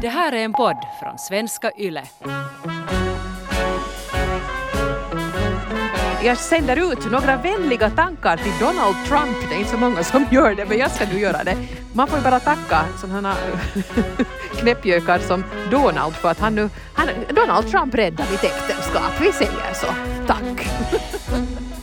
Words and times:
Det 0.00 0.08
här 0.08 0.32
är 0.32 0.44
en 0.44 0.52
podd 0.52 0.76
från 1.00 1.18
svenska 1.18 1.70
YLE. 1.78 2.02
Jag 6.24 6.38
sänder 6.38 6.92
ut 6.92 7.10
några 7.10 7.36
vänliga 7.36 7.90
tankar 7.90 8.36
till 8.36 8.52
Donald 8.60 8.96
Trump. 9.08 9.36
Det 9.48 9.54
är 9.54 9.58
inte 9.58 9.70
så 9.70 9.76
många 9.76 10.04
som 10.04 10.26
gör 10.30 10.54
det, 10.54 10.66
men 10.66 10.78
jag 10.78 10.90
ska 10.90 11.06
nu 11.06 11.18
göra 11.18 11.44
det. 11.44 11.56
Man 11.92 12.08
får 12.08 12.18
ju 12.18 12.24
bara 12.24 12.40
tacka 12.40 12.84
sådana 13.00 13.34
knäppjökar 14.56 15.18
som 15.18 15.44
Donald 15.70 16.14
för 16.14 16.30
att 16.30 16.40
han 16.40 16.54
nu... 16.54 16.70
Han, 16.94 17.08
Donald 17.28 17.70
Trump 17.70 17.94
räddar 17.94 18.24
mitt 18.30 18.44
äktenskap. 18.44 19.20
Vi 19.20 19.32
säger 19.32 19.74
så. 19.74 19.86
Tack. 20.26 20.68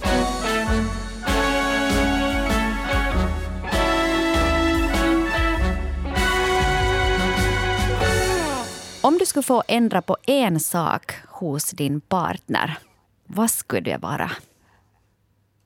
Om 9.05 9.17
du 9.17 9.25
skulle 9.25 9.43
få 9.43 9.63
ändra 9.67 10.01
på 10.01 10.17
en 10.27 10.59
sak 10.59 11.13
hos 11.27 11.71
din 11.71 12.01
partner, 12.01 12.77
vad 13.27 13.51
skulle 13.51 13.91
det 13.91 13.97
vara? 13.97 14.31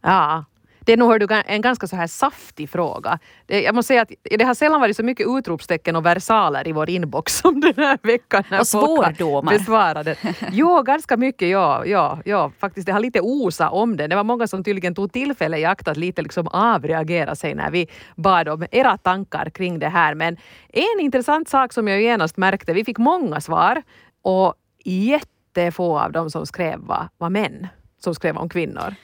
Ja, 0.02 0.46
det 0.88 0.94
är 0.94 0.98
nog 0.98 1.32
en 1.46 1.62
ganska 1.62 1.88
så 1.88 1.96
här 1.96 2.08
saftig 2.08 2.70
fråga. 2.70 3.20
Det, 3.46 3.62
jag 3.62 3.76
måste 3.76 3.88
säga 3.88 4.02
att 4.02 4.12
det 4.24 4.44
har 4.44 4.54
sällan 4.54 4.82
varit 4.82 4.96
så 4.96 5.04
mycket 5.04 5.28
utropstecken 5.30 5.96
och 5.96 6.06
versaler 6.06 6.68
i 6.68 6.72
vår 6.72 6.90
inbox 6.90 7.38
som 7.38 7.62
den 7.62 7.74
här 7.78 7.98
veckan. 8.04 8.44
När 8.50 8.60
och 8.60 8.68
svårdomar. 8.68 9.52
Besvarade. 9.58 10.16
Jo, 10.52 10.82
ganska 10.82 11.18
mycket. 11.18 11.50
Ja, 11.50 11.86
ja, 11.86 12.20
ja, 12.26 12.52
faktiskt. 12.60 12.86
Det 12.86 12.92
har 12.92 13.00
lite 13.00 13.22
osa 13.22 13.70
om 13.70 13.98
det. 13.98 14.08
Det 14.08 14.16
var 14.16 14.24
många 14.24 14.48
som 14.48 14.64
tydligen 14.64 14.96
tog 14.96 15.14
tillfälle 15.14 15.58
i 15.58 15.66
akt 15.66 15.88
att 15.88 15.98
lite 15.98 16.22
liksom 16.22 16.48
avreagera 16.48 17.36
sig 17.36 17.56
när 17.56 17.72
vi 17.72 17.88
bad 18.16 18.50
om 18.50 18.66
era 18.72 18.98
tankar 18.98 19.50
kring 19.50 19.80
det 19.80 19.90
här. 19.90 20.16
Men 20.16 20.38
en 20.70 21.00
intressant 21.00 21.50
sak 21.50 21.74
som 21.74 21.88
jag 21.88 22.02
genast 22.02 22.38
märkte, 22.38 22.74
vi 22.74 22.86
fick 22.86 22.98
många 22.98 23.42
svar 23.42 23.84
och 24.22 24.54
jättefå 24.86 26.00
av 26.00 26.12
dem 26.12 26.30
som 26.30 26.46
skrev 26.46 26.80
var, 26.80 27.10
var 27.18 27.30
män 27.30 27.68
som 28.00 28.16
skrev 28.16 28.38
om 28.38 28.50
kvinnor. 28.50 28.96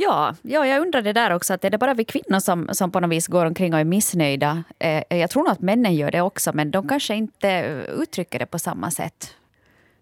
Ja, 0.00 0.34
ja, 0.42 0.66
jag 0.66 0.80
undrar 0.80 1.02
det 1.02 1.12
där 1.12 1.30
också. 1.34 1.54
Att 1.54 1.64
är 1.64 1.70
det 1.70 1.78
bara 1.78 1.94
vi 1.94 2.04
kvinnor 2.04 2.40
som, 2.40 2.68
som 2.72 2.90
på 2.90 3.00
något 3.00 3.10
vis 3.10 3.26
går 3.26 3.46
omkring 3.46 3.74
och 3.74 3.80
är 3.80 3.84
missnöjda? 3.84 4.64
Eh, 4.78 5.18
jag 5.18 5.30
tror 5.30 5.42
nog 5.42 5.52
att 5.52 5.60
männen 5.60 5.94
gör 5.94 6.10
det 6.10 6.20
också, 6.20 6.50
men 6.54 6.70
de 6.70 6.88
kanske 6.88 7.14
inte 7.14 7.48
uttrycker 8.02 8.38
det 8.38 8.46
på 8.46 8.58
samma 8.58 8.90
sätt. 8.90 9.34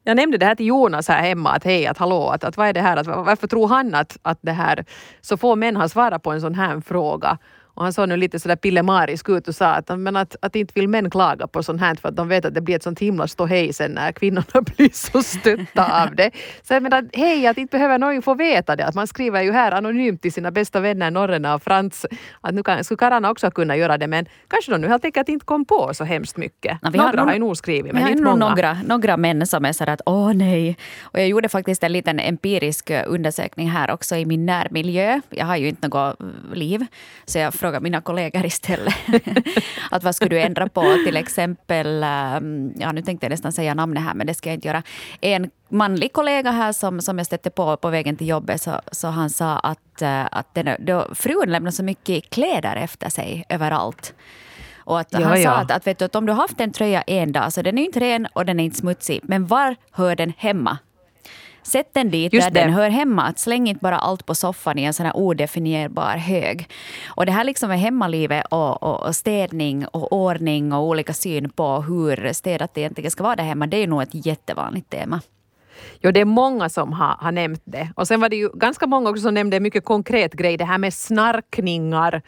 Jag 0.02 0.17
nämnde 0.17 0.39
det 0.39 0.47
här 0.47 0.55
till 0.55 0.67
Jonas 0.67 1.08
här 1.08 1.22
hemma, 1.22 1.50
att 1.50 1.64
hej, 1.64 1.86
att 1.86 1.98
hallå, 1.98 2.28
att, 2.28 2.44
att 2.44 2.56
vad 2.56 2.69
är 2.69 2.72
det 2.72 2.80
här, 2.80 2.97
att, 2.97 3.06
varför 3.06 3.47
tror 3.47 3.69
han 3.69 3.94
att, 3.94 4.19
att 4.22 4.39
det 4.41 4.52
här, 4.52 4.84
så 5.20 5.36
få 5.36 5.56
män 5.56 5.77
har 5.77 5.89
svarat 5.89 6.22
på 6.22 6.33
en 6.33 6.41
sån 6.41 6.55
här 6.55 6.80
fråga? 6.80 7.39
Och 7.77 7.82
han 7.82 7.92
såg 7.92 8.08
nu 8.08 8.16
lite 8.16 8.41
sådär 8.41 8.56
pillemarisk 8.56 9.28
ut 9.28 9.48
och 9.48 9.55
sa 9.55 9.66
att, 9.66 9.98
men 9.98 10.16
att, 10.16 10.36
att 10.42 10.56
inte 10.56 10.72
vill 10.74 10.88
män 10.88 11.10
klaga 11.10 11.46
på 11.46 11.62
sånt 11.62 11.80
här 11.80 11.94
för 11.94 12.08
att 12.08 12.16
de 12.16 12.28
vet 12.28 12.44
att 12.44 12.55
det 12.55 12.60
blir 12.60 12.77
ett 12.77 12.83
sånt 12.83 12.98
himla 12.98 13.28
ståhej 13.28 13.72
sen 13.72 13.91
när 13.91 14.12
kvinnorna 14.12 14.60
blir 14.77 14.91
så 14.92 15.22
stötta 15.22 16.02
av 16.02 16.16
det. 16.16 16.30
Så 16.62 16.74
jag 16.74 16.83
menar, 16.83 17.08
hej, 17.12 17.46
att 17.46 17.58
inte 17.58 17.77
behöver 17.77 17.98
någon 17.98 18.22
få 18.22 18.34
veta 18.34 18.77
det. 18.77 18.86
Att 18.86 18.94
man 18.94 19.06
skriver 19.06 19.42
ju 19.42 19.52
här 19.52 19.72
anonymt 19.72 20.22
till 20.22 20.33
sina 20.33 20.50
bästa 20.50 20.80
vänner 20.80 21.10
Norrena 21.10 21.55
och 21.55 21.62
Frans 21.62 22.06
att 22.41 22.55
nu 22.55 22.62
kan, 22.62 22.84
skulle 22.84 22.98
karlarna 22.98 23.30
också 23.30 23.50
kunna 23.50 23.77
göra 23.77 23.98
det 23.98 24.06
men 24.06 24.27
kanske 24.48 24.72
de 24.72 24.80
nu 24.80 24.88
helt 24.88 25.05
enkelt 25.05 25.28
inte 25.28 25.46
kom 25.46 25.64
på 25.64 25.94
så 25.94 26.05
hemskt 26.05 26.36
mycket. 26.36 26.78
Ja, 26.83 26.90
några 26.90 27.20
har, 27.20 27.27
har 27.27 27.33
ju 27.33 27.38
nog 27.38 27.56
skrivit 27.56 27.92
men 27.92 28.08
inte 28.08 28.22
många. 28.22 28.48
Några, 28.48 28.77
några 28.86 29.16
män 29.16 29.46
som 29.46 29.64
är 29.64 29.72
så 29.72 29.84
att 29.84 30.00
åh 30.06 30.33
nej. 30.34 30.77
Och 31.02 31.20
jag 31.20 31.28
gjorde 31.28 31.48
faktiskt 31.48 31.83
en 31.84 31.92
liten 31.92 32.20
empirisk 32.20 32.90
undersökning 33.06 33.70
här 33.70 33.90
också 33.90 34.16
i 34.16 34.27
min 34.27 34.46
närmiljö. 34.46 35.20
Jag 35.30 35.46
har 35.46 35.56
ju 35.56 35.68
inte 35.68 35.88
något 35.88 36.16
liv 36.55 36.86
så 37.24 37.38
jag 37.38 37.55
frågade 37.67 37.83
mina 37.83 38.00
kollegor 38.00 38.47
istället. 38.47 38.95
att 39.91 40.05
vad 40.05 40.14
skulle 40.14 40.31
du 40.31 40.41
ändra 40.41 40.69
på? 40.69 40.83
Till 41.05 41.17
exempel, 41.17 42.03
ehm, 42.03 42.73
ja 42.77 42.92
nu 42.92 43.03
tänkte 43.03 43.27
jag 43.27 43.31
nästan 43.31 43.53
säga 43.53 43.75
namnet 43.75 44.03
här 44.03 44.14
men 44.14 44.27
det 44.27 44.34
ska 44.34 44.48
jag 44.48 44.55
inte 44.55 44.69
göra. 44.69 44.83
En 45.20 45.50
manlig 45.69 46.12
kollega 46.12 46.50
här 46.50 46.73
som, 46.73 47.00
som 47.00 47.19
jag 47.19 47.27
stötte 47.27 47.50
på 47.50 47.77
på 47.77 47.91
vägen 47.91 48.17
till 48.17 48.28
jobbet 48.28 48.62
så, 48.62 48.81
så 48.92 49.08
han 49.08 49.31
sa 49.31 49.58
att, 49.58 50.03
eh, 50.03 50.27
att 50.31 50.55
den, 50.55 50.77
då, 50.79 51.14
frun 51.14 51.51
lämnar 51.52 51.70
så 51.70 51.83
mycket 51.83 52.30
kläder 52.30 52.77
efter 52.77 53.11
sig 53.11 53.45
överallt. 53.48 54.14
Och 54.77 55.01
att 55.01 55.13
ja, 55.13 55.27
han 55.27 55.42
ja. 55.42 55.51
sa 55.51 55.57
att, 55.57 55.70
att, 55.70 55.86
vet 55.86 55.98
du, 55.98 56.05
att 56.05 56.14
om 56.14 56.27
du 56.27 56.33
har 56.33 56.42
haft 56.42 56.61
en 56.61 56.73
tröja 56.73 57.02
en 57.02 57.33
dag 57.33 57.52
så 57.52 57.63
den 57.63 57.79
är 57.79 57.85
inte 57.85 58.01
ren 58.01 58.27
och 58.33 58.46
den 58.46 58.61
är 58.61 58.64
inte 58.64 58.79
smutsig. 58.79 59.20
Men 59.23 59.46
var 59.46 59.77
hör 59.90 60.17
den 60.17 60.33
hemma? 60.39 60.79
Sätt 61.66 61.88
den 61.92 62.10
dit 62.10 62.32
Just 62.32 62.46
där 62.46 62.54
det. 62.54 62.60
den 62.60 62.72
hör 62.72 62.88
hemma. 62.88 63.22
Att 63.22 63.38
släng 63.38 63.68
inte 63.68 63.82
bara 63.82 63.98
allt 63.98 64.27
på 64.27 64.34
soffan 64.34 64.78
i 64.78 64.82
en 64.84 64.94
sån 64.94 65.06
här 65.06 65.16
odefinierbar 65.16 66.16
hög. 66.16 66.70
Och 67.06 67.27
det 67.27 67.32
här 67.32 67.44
liksom 67.44 67.68
med 67.68 67.80
hemmalivet 67.80 68.46
och, 68.50 68.82
och, 68.82 69.06
och, 69.06 69.16
städning 69.16 69.86
och 69.86 70.12
ordning 70.12 70.72
och 70.72 70.82
olika 70.82 71.12
syn 71.12 71.50
på 71.50 71.80
hur 71.82 72.32
städat 72.32 72.74
det 72.74 72.80
egentligen 72.80 73.10
ska 73.10 73.22
vara 73.22 73.36
där 73.36 73.44
hemma, 73.44 73.66
det 73.66 73.77
är 73.77 73.86
nog 73.86 74.02
ett 74.02 74.27
jättevanligt 74.27 74.90
tema. 74.90 75.20
Jo, 76.01 76.11
det 76.11 76.20
är 76.20 76.25
många 76.25 76.69
som 76.69 76.92
har, 76.92 77.17
har 77.19 77.33
nämnt 77.33 77.63
det. 77.64 77.89
Och 77.97 78.09
sen 78.09 78.20
var 78.20 78.29
det 78.29 78.37
ju 78.37 78.51
ganska 78.55 78.87
många 78.87 79.11
också 79.11 79.23
som 79.23 79.35
nämnde 79.35 79.57
en 79.57 79.63
mycket 79.63 79.85
konkret 79.85 80.33
grej, 80.33 80.57
det 80.57 80.64
här 80.64 80.79
med 80.79 80.95
snarkningar. 80.95 82.23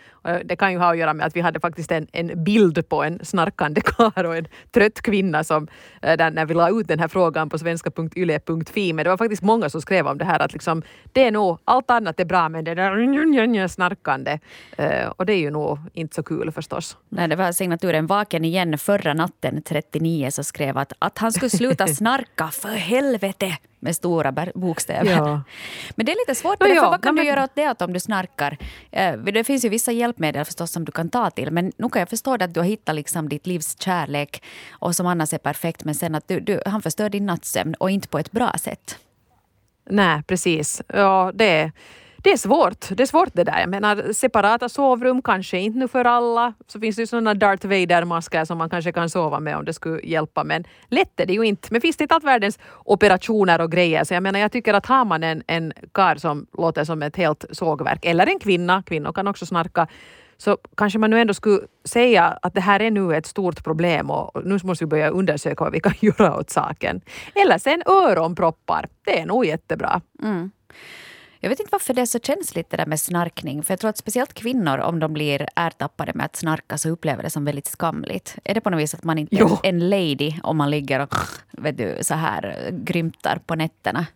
Det 0.44 0.56
kan 0.56 0.72
ju 0.72 0.78
ha 0.78 0.90
att 0.90 0.98
göra 0.98 1.14
med 1.14 1.26
att 1.26 1.36
vi 1.36 1.40
hade 1.40 1.60
faktiskt 1.60 1.92
en, 1.92 2.06
en 2.12 2.44
bild 2.44 2.88
på 2.88 3.02
en 3.02 3.24
snarkande 3.24 3.80
karl 3.80 4.26
och 4.26 4.36
en 4.36 4.46
trött 4.70 5.02
kvinna 5.02 5.44
som, 5.44 5.68
eh, 6.02 6.16
där, 6.16 6.30
när 6.30 6.46
vi 6.46 6.54
la 6.54 6.70
ut 6.70 6.88
den 6.88 6.98
här 6.98 7.08
frågan 7.08 7.48
på 7.48 7.58
svenska.yle.fi. 7.58 8.92
Men 8.92 9.04
det 9.04 9.10
var 9.10 9.16
faktiskt 9.16 9.42
många 9.42 9.68
som 9.68 9.80
skrev 9.80 10.06
om 10.06 10.18
det 10.18 10.24
här 10.24 10.40
att 10.40 10.52
liksom, 10.52 10.82
det 11.12 11.26
är 11.26 11.30
nog, 11.30 11.58
allt 11.64 11.90
annat 11.90 12.20
är 12.20 12.24
bra 12.24 12.48
men 12.48 12.64
det 12.64 12.74
där 12.74 13.68
snarkande. 13.68 14.38
Eh, 14.78 15.08
och 15.16 15.26
det 15.26 15.32
är 15.32 15.38
ju 15.38 15.50
nog 15.50 15.78
inte 15.92 16.14
så 16.14 16.22
kul 16.22 16.52
förstås. 16.52 16.96
Nej, 17.08 17.28
det 17.28 17.36
var 17.36 17.52
signaturen 17.52 18.06
Vaken 18.06 18.44
igen 18.44 18.78
förra 18.78 19.14
natten 19.14 19.62
39 19.62 20.30
som 20.30 20.44
skrev 20.44 20.78
att, 20.78 20.92
att 20.98 21.18
han 21.18 21.32
skulle 21.32 21.50
sluta 21.50 21.86
snarka 22.00 22.48
för 22.48 22.68
helvete 22.68 23.37
helvete 23.40 23.68
med 23.80 23.96
stora 23.96 24.32
bokstäver. 24.54 25.10
Ja. 25.10 25.42
Men 25.96 26.06
det 26.06 26.12
är 26.12 26.16
lite 26.26 26.34
svårt, 26.34 26.60
no, 26.60 26.66
ja, 26.66 26.90
vad 26.90 27.02
kan 27.02 27.16
du 27.16 27.24
göra 27.24 27.44
åt 27.44 27.54
det 27.54 27.82
om 27.82 27.92
du 27.92 28.00
snarkar? 28.00 28.58
Eh, 28.90 29.16
det 29.16 29.44
finns 29.44 29.64
ju 29.64 29.68
vissa 29.68 29.92
hjälpmedel 29.92 30.44
förstås 30.44 30.72
som 30.72 30.84
du 30.84 30.92
kan 30.92 31.10
ta 31.10 31.30
till, 31.30 31.50
men 31.50 31.72
nu 31.76 31.88
kan 31.88 32.00
jag 32.00 32.08
förstå 32.08 32.34
att 32.34 32.54
du 32.54 32.60
har 32.60 32.64
hittat 32.66 32.94
liksom 32.94 33.28
ditt 33.28 33.46
livs 33.46 33.76
kärlek 33.80 34.42
och 34.70 34.96
som 34.96 35.06
annars 35.06 35.32
är 35.32 35.38
perfekt, 35.38 35.84
men 35.84 35.94
sen 35.94 36.14
att 36.14 36.28
du, 36.28 36.40
du, 36.40 36.62
han 36.66 36.82
förstör 36.82 37.08
din 37.08 37.26
nattsömn 37.26 37.74
och 37.74 37.90
inte 37.90 38.08
på 38.08 38.18
ett 38.18 38.32
bra 38.32 38.52
sätt. 38.58 38.98
Nej, 39.90 40.22
precis. 40.22 40.82
Ja, 40.88 41.32
det 41.34 41.72
det 42.28 42.32
är 42.32 42.36
svårt. 42.36 42.88
Det 42.90 43.02
är 43.02 43.06
svårt 43.06 43.28
det 43.32 43.44
där. 43.44 43.60
Jag 43.60 43.70
menar 43.70 44.12
separata 44.12 44.68
sovrum 44.68 45.22
kanske 45.22 45.58
inte 45.58 45.78
nu 45.78 45.88
för 45.88 46.04
alla. 46.04 46.54
Så 46.66 46.80
finns 46.80 46.96
det 46.96 47.02
ju 47.02 47.06
sådana 47.06 47.34
Darth 47.34 47.66
Vader-masker 47.66 48.44
som 48.44 48.58
man 48.58 48.70
kanske 48.70 48.92
kan 48.92 49.10
sova 49.10 49.40
med 49.40 49.56
om 49.56 49.64
det 49.64 49.72
skulle 49.72 50.00
hjälpa. 50.02 50.44
Men 50.44 50.64
lätt 50.88 51.20
är 51.20 51.26
det 51.26 51.32
ju 51.32 51.42
inte. 51.42 51.68
Men 51.70 51.80
finns 51.80 51.96
det 51.96 52.04
inte 52.04 52.14
allt 52.14 52.24
världens 52.24 52.58
operationer 52.84 53.60
och 53.60 53.72
grejer. 53.72 54.04
Så 54.04 54.14
jag 54.14 54.22
menar 54.22 54.40
jag 54.40 54.52
tycker 54.52 54.74
att 54.74 54.86
har 54.86 55.04
man 55.04 55.22
en, 55.22 55.42
en 55.46 55.72
kar 55.92 56.16
som 56.16 56.46
låter 56.58 56.84
som 56.84 57.02
ett 57.02 57.16
helt 57.16 57.44
sågverk 57.50 58.04
eller 58.04 58.26
en 58.26 58.38
kvinna, 58.38 58.82
kvinnor 58.86 59.12
kan 59.12 59.28
också 59.28 59.46
snarka 59.46 59.86
så 60.36 60.58
kanske 60.76 60.98
man 60.98 61.10
nu 61.10 61.20
ändå 61.20 61.34
skulle 61.34 61.60
säga 61.84 62.38
att 62.42 62.54
det 62.54 62.60
här 62.60 62.80
är 62.82 62.90
nu 62.90 63.16
ett 63.16 63.26
stort 63.26 63.64
problem 63.64 64.10
och 64.10 64.44
nu 64.44 64.58
måste 64.64 64.84
vi 64.84 64.88
börja 64.88 65.08
undersöka 65.08 65.64
vad 65.64 65.72
vi 65.72 65.80
kan 65.80 65.94
göra 66.00 66.36
åt 66.36 66.50
saken. 66.50 67.00
Eller 67.34 67.58
sen 67.58 67.82
öronproppar, 67.86 68.88
det 69.04 69.20
är 69.20 69.26
nog 69.26 69.46
jättebra. 69.46 70.00
Mm. 70.22 70.50
Jag 71.40 71.50
vet 71.50 71.60
inte 71.60 71.72
varför 71.72 71.94
det 71.94 72.02
är 72.02 72.06
så 72.06 72.18
känsligt 72.18 72.70
det 72.70 72.76
där 72.76 72.86
med 72.86 73.00
snarkning. 73.00 73.62
För 73.62 73.72
jag 73.72 73.80
tror 73.80 73.88
att 73.90 73.96
speciellt 73.96 74.34
kvinnor, 74.34 74.78
om 74.78 74.98
de 74.98 75.12
blir 75.12 75.48
ertappade 75.56 76.12
med 76.14 76.26
att 76.26 76.36
snarka, 76.36 76.78
så 76.78 76.88
upplever 76.88 77.22
det 77.22 77.30
som 77.30 77.44
väldigt 77.44 77.66
skamligt. 77.66 78.36
Är 78.44 78.54
det 78.54 78.60
på 78.60 78.70
något 78.70 78.80
vis 78.80 78.94
att 78.94 79.04
man 79.04 79.18
inte 79.18 79.36
är 79.36 79.58
en 79.62 79.90
lady 79.90 80.32
om 80.42 80.56
man 80.56 80.70
ligger 80.70 81.00
och 81.00 81.14
vet 81.50 81.78
du, 81.78 81.98
så 82.00 82.14
här 82.14 82.70
grymtar 82.72 83.40
på 83.46 83.54
nätterna? 83.54 84.06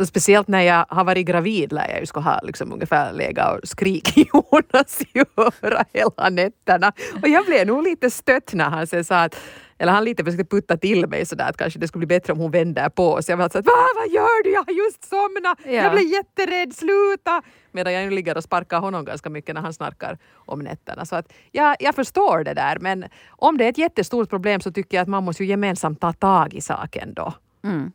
Speciellt 0.00 0.48
när 0.48 0.62
jag 0.62 0.86
har 0.88 1.04
varit 1.04 1.26
gravid 1.26 1.72
lär 1.72 1.88
jag 1.88 2.00
ju 2.00 2.06
ska 2.06 2.20
ha 2.20 2.40
liksom 2.42 2.72
ungefär 2.72 3.12
legat 3.12 3.58
och 3.62 3.68
skrikit 3.68 4.18
i 4.18 4.30
Jonas 4.32 5.00
i 5.00 5.24
örat 5.36 5.88
hela 5.92 6.30
nätterna. 6.30 6.92
Och 7.22 7.28
jag 7.28 7.46
blev 7.46 7.66
nog 7.66 7.82
lite 7.82 8.10
stött 8.10 8.52
när 8.52 8.70
han 8.70 8.86
sen 8.86 9.04
sa 9.04 9.22
att 9.22 9.36
eller 9.78 9.92
han 9.92 10.04
lite 10.04 10.24
försökte 10.24 10.44
putta 10.44 10.76
till 10.76 11.06
mig 11.08 11.26
sådär 11.26 11.48
att 11.48 11.56
kanske 11.56 11.78
det 11.78 11.88
skulle 11.88 12.06
bli 12.06 12.16
bättre 12.16 12.32
om 12.32 12.38
hon 12.38 12.50
vänder 12.50 12.88
på 12.88 13.22
sig. 13.22 13.32
Jag 13.32 13.36
var 13.36 13.48
så 13.48 13.58
att 13.58 13.66
vad 13.66 14.08
gör 14.10 14.42
du? 14.44 14.50
Jag 14.52 14.64
har 14.66 14.72
just 14.72 15.04
somnat! 15.04 15.58
Ja. 15.64 15.72
Jag 15.72 15.92
blev 15.92 16.04
jätterädd, 16.04 16.74
sluta! 16.74 17.42
Medan 17.72 17.92
jag 17.92 18.04
nu 18.04 18.10
ligger 18.10 18.36
och 18.36 18.44
sparkar 18.44 18.78
honom 18.80 19.04
ganska 19.04 19.30
mycket 19.30 19.54
när 19.54 19.62
han 19.62 19.72
snarkar 19.72 20.18
om 20.34 20.58
nätterna. 20.58 21.04
Så 21.04 21.16
att 21.16 21.32
ja, 21.52 21.76
jag 21.80 21.94
förstår 21.94 22.44
det 22.44 22.54
där 22.54 22.78
men 22.78 23.04
om 23.28 23.58
det 23.58 23.64
är 23.64 23.68
ett 23.68 23.78
jättestort 23.78 24.30
problem 24.30 24.60
så 24.60 24.72
tycker 24.72 24.96
jag 24.96 25.02
att 25.02 25.08
man 25.08 25.24
måste 25.24 25.44
ju 25.44 25.48
gemensamt 25.48 26.00
ta 26.00 26.12
tag 26.12 26.54
i 26.54 26.60
saken 26.60 27.14
då. 27.14 27.34
Mm. 27.64 27.92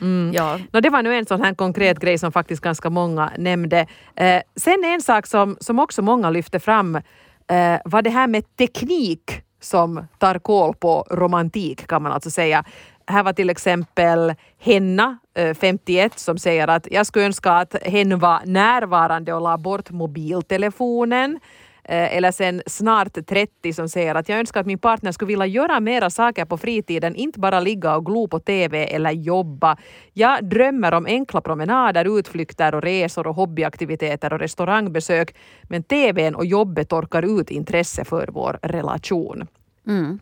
Mm. 0.00 0.32
Ja. 0.34 0.58
No, 0.72 0.80
det 0.80 0.90
var 0.90 1.02
nu 1.02 1.14
en 1.14 1.26
sån 1.26 1.42
här 1.42 1.54
konkret 1.54 1.98
grej 1.98 2.18
som 2.18 2.32
faktiskt 2.32 2.62
ganska 2.62 2.90
många 2.90 3.32
nämnde. 3.38 3.86
Eh, 4.16 4.42
sen 4.56 4.84
en 4.84 5.02
sak 5.02 5.26
som, 5.26 5.56
som 5.60 5.78
också 5.78 6.02
många 6.02 6.30
lyfte 6.30 6.60
fram 6.60 6.96
eh, 6.96 7.80
var 7.84 8.02
det 8.02 8.10
här 8.10 8.26
med 8.26 8.56
teknik 8.56 9.42
som 9.60 10.06
tar 10.18 10.38
koll 10.38 10.74
på 10.74 11.06
romantik 11.10 11.86
kan 11.86 12.02
man 12.02 12.12
alltså 12.12 12.30
säga. 12.30 12.64
Här 13.06 13.22
var 13.22 13.32
till 13.32 13.50
exempel 13.50 14.34
Henna, 14.58 15.18
51, 15.60 16.12
eh, 16.12 16.16
som 16.16 16.38
säger 16.38 16.68
att 16.68 16.88
jag 16.90 17.06
skulle 17.06 17.24
önska 17.24 17.52
att 17.52 17.76
hen 17.82 18.18
var 18.18 18.40
närvarande 18.44 19.32
och 19.32 19.40
la 19.40 19.58
bort 19.58 19.90
mobiltelefonen. 19.90 21.40
Eh, 21.84 22.16
eller 22.16 22.32
sen 22.32 22.62
snart 22.66 23.26
30 23.26 23.72
som 23.72 23.88
säger 23.88 24.14
att 24.14 24.28
jag 24.28 24.38
önskar 24.38 24.60
att 24.60 24.66
min 24.66 24.78
partner 24.78 25.12
skulle 25.12 25.28
vilja 25.28 25.46
göra 25.46 25.80
mera 25.80 26.10
saker 26.10 26.44
på 26.44 26.58
fritiden, 26.58 27.16
inte 27.16 27.40
bara 27.40 27.60
ligga 27.60 27.96
och 27.96 28.06
glo 28.06 28.28
på 28.28 28.38
TV 28.38 28.84
eller 28.84 29.10
jobba. 29.10 29.76
Jag 30.12 30.44
drömmer 30.44 30.94
om 30.94 31.06
enkla 31.06 31.40
promenader, 31.40 32.18
utflykter 32.18 32.74
och 32.74 32.82
resor 32.82 33.26
och 33.26 33.34
hobbyaktiviteter 33.34 34.32
och 34.32 34.38
restaurangbesök, 34.38 35.34
men 35.62 35.82
TVn 35.82 36.34
och 36.34 36.46
jobbet 36.46 36.88
torkar 36.88 37.40
ut 37.40 37.50
intresse 37.50 38.04
för 38.04 38.28
vår 38.32 38.58
relation. 38.62 39.46
Mm. 39.86 40.18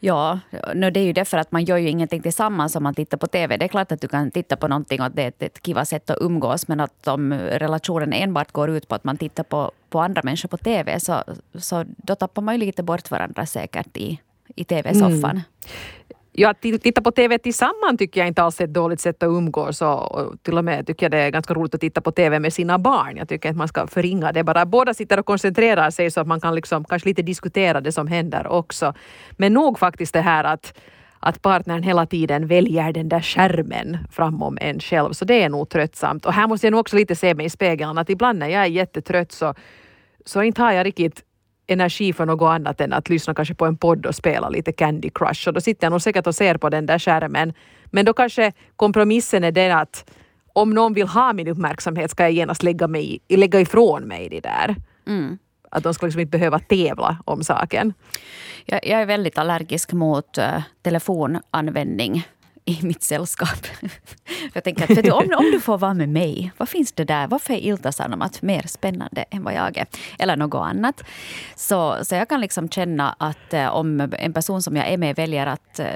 Ja, 0.00 0.40
nu 0.74 0.90
det 0.90 1.00
är 1.00 1.04
ju 1.04 1.12
därför 1.12 1.38
att 1.38 1.52
man 1.52 1.64
gör 1.64 1.76
ju 1.76 1.88
ingenting 1.88 2.22
tillsammans 2.22 2.76
om 2.76 2.82
man 2.82 2.94
tittar 2.94 3.18
på 3.18 3.26
TV. 3.26 3.56
Det 3.56 3.64
är 3.64 3.68
klart 3.68 3.92
att 3.92 4.00
du 4.00 4.08
kan 4.08 4.30
titta 4.30 4.56
på 4.56 4.68
någonting 4.68 5.00
och 5.00 5.10
det 5.10 5.22
är 5.22 5.46
ett 5.46 5.62
kiva 5.62 5.84
sätt 5.84 6.10
att 6.10 6.18
umgås. 6.20 6.68
Men 6.68 6.80
att 6.80 7.08
om 7.08 7.32
relationen 7.32 8.12
enbart 8.12 8.52
går 8.52 8.70
ut 8.70 8.88
på 8.88 8.94
att 8.94 9.04
man 9.04 9.16
tittar 9.16 9.44
på, 9.44 9.72
på 9.90 10.00
andra 10.00 10.22
människor 10.24 10.48
på 10.48 10.56
TV 10.56 11.00
så, 11.00 11.22
så 11.54 11.84
då 11.96 12.14
tappar 12.14 12.42
man 12.42 12.54
ju 12.54 12.66
lite 12.66 12.82
bort 12.82 13.10
varandra 13.10 13.46
säkert 13.46 13.96
i, 13.96 14.20
i 14.56 14.64
TV-soffan. 14.64 15.30
Mm. 15.30 15.42
Ja, 16.32 16.50
att 16.50 16.60
titta 16.60 17.00
på 17.00 17.10
TV 17.10 17.38
tillsammans 17.38 17.98
tycker 17.98 18.20
jag 18.20 18.28
inte 18.28 18.42
alls 18.42 18.60
är 18.60 18.64
ett 18.64 18.74
dåligt 18.74 19.00
sätt 19.00 19.22
att 19.22 19.26
umgås 19.26 19.82
och 19.82 20.42
till 20.42 20.58
och 20.58 20.64
med 20.64 20.86
tycker 20.86 21.06
jag 21.06 21.10
det 21.10 21.18
är 21.18 21.30
ganska 21.30 21.54
roligt 21.54 21.74
att 21.74 21.80
titta 21.80 22.00
på 22.00 22.12
TV 22.12 22.38
med 22.40 22.52
sina 22.52 22.78
barn. 22.78 23.16
Jag 23.16 23.28
tycker 23.28 23.50
att 23.50 23.56
man 23.56 23.68
ska 23.68 23.86
förringa 23.86 24.32
det 24.32 24.44
bara. 24.44 24.66
Båda 24.66 24.94
sitter 24.94 25.18
och 25.18 25.26
koncentrerar 25.26 25.90
sig 25.90 26.10
så 26.10 26.20
att 26.20 26.26
man 26.26 26.40
kan 26.40 26.54
liksom 26.54 26.84
kanske 26.84 27.08
lite 27.08 27.22
diskutera 27.22 27.80
det 27.80 27.92
som 27.92 28.06
händer 28.06 28.46
också. 28.46 28.94
Men 29.30 29.52
nog 29.52 29.78
faktiskt 29.78 30.12
det 30.12 30.20
här 30.20 30.44
att 30.44 30.74
att 31.22 31.42
partnern 31.42 31.82
hela 31.82 32.06
tiden 32.06 32.46
väljer 32.46 32.92
den 32.92 33.08
där 33.08 33.20
skärmen 33.20 33.98
framom 34.10 34.58
en 34.60 34.80
själv. 34.80 35.12
Så 35.12 35.24
det 35.24 35.42
är 35.42 35.48
nog 35.48 35.68
tröttsamt. 35.68 36.26
Och 36.26 36.32
här 36.32 36.46
måste 36.48 36.66
jag 36.66 36.70
nog 36.70 36.80
också 36.80 36.96
lite 36.96 37.16
se 37.16 37.34
mig 37.34 37.46
i 37.46 37.50
spegeln 37.50 37.98
att 37.98 38.10
ibland 38.10 38.38
när 38.38 38.48
jag 38.48 38.62
är 38.62 38.66
jättetrött 38.66 39.32
så, 39.32 39.54
så 40.24 40.42
inte 40.42 40.62
har 40.62 40.72
jag 40.72 40.86
riktigt 40.86 41.24
energi 41.70 42.12
för 42.12 42.26
något 42.26 42.50
annat 42.50 42.80
än 42.80 42.92
att 42.92 43.08
lyssna 43.08 43.34
kanske 43.34 43.54
på 43.54 43.66
en 43.66 43.76
podd 43.76 44.06
och 44.06 44.14
spela 44.14 44.48
lite 44.48 44.72
Candy 44.72 45.10
Crush. 45.10 45.48
Och 45.48 45.54
då 45.54 45.60
sitter 45.60 45.84
jag 45.84 45.90
nog 45.90 46.02
säkert 46.02 46.26
och 46.26 46.34
ser 46.34 46.56
på 46.56 46.68
den 46.68 46.86
där 46.86 46.98
skärmen. 46.98 47.52
Men 47.84 48.04
då 48.04 48.12
kanske 48.12 48.52
kompromissen 48.76 49.44
är 49.44 49.52
den 49.52 49.78
att 49.78 50.10
om 50.52 50.70
någon 50.70 50.92
vill 50.92 51.08
ha 51.08 51.32
min 51.32 51.48
uppmärksamhet 51.48 52.10
ska 52.10 52.22
jag 52.22 52.32
genast 52.32 52.62
lägga, 52.62 52.88
mig, 52.88 53.20
lägga 53.28 53.60
ifrån 53.60 54.02
mig 54.02 54.28
det 54.28 54.40
där. 54.40 54.76
Mm. 55.06 55.38
Att 55.70 55.82
de 55.82 55.94
ska 55.94 56.06
liksom 56.06 56.20
inte 56.20 56.38
behöva 56.38 56.58
tävla 56.58 57.18
om 57.24 57.44
saken. 57.44 57.92
Jag, 58.64 58.86
jag 58.86 59.00
är 59.00 59.06
väldigt 59.06 59.38
allergisk 59.38 59.92
mot 59.92 60.38
uh, 60.38 60.62
telefonanvändning 60.82 62.26
i 62.70 62.78
mitt 62.82 63.02
sällskap. 63.02 63.66
jag 64.52 64.64
tänker 64.64 64.98
att 64.98 65.04
du, 65.04 65.10
om, 65.10 65.34
om 65.36 65.50
du 65.52 65.60
får 65.60 65.78
vara 65.78 65.94
med 65.94 66.08
mig, 66.08 66.52
vad 66.56 66.68
finns 66.68 66.92
det 66.92 67.04
där? 67.04 67.26
Varför 67.26 67.54
är 67.54 67.58
Ilta-Sanomat 67.58 68.42
mer 68.42 68.62
spännande 68.66 69.24
än 69.30 69.42
vad 69.42 69.54
jag 69.54 69.78
är? 69.78 69.86
Eller 70.18 70.36
något 70.36 70.66
annat. 70.66 71.02
Så, 71.54 71.96
så 72.02 72.14
jag 72.14 72.28
kan 72.28 72.40
liksom 72.40 72.68
känna 72.68 73.16
att 73.18 73.54
eh, 73.54 73.68
om 73.68 74.00
en 74.18 74.32
person 74.32 74.62
som 74.62 74.76
jag 74.76 74.88
är 74.88 74.96
med 74.96 75.16
väljer 75.16 75.46
att 75.46 75.78
eh, 75.78 75.86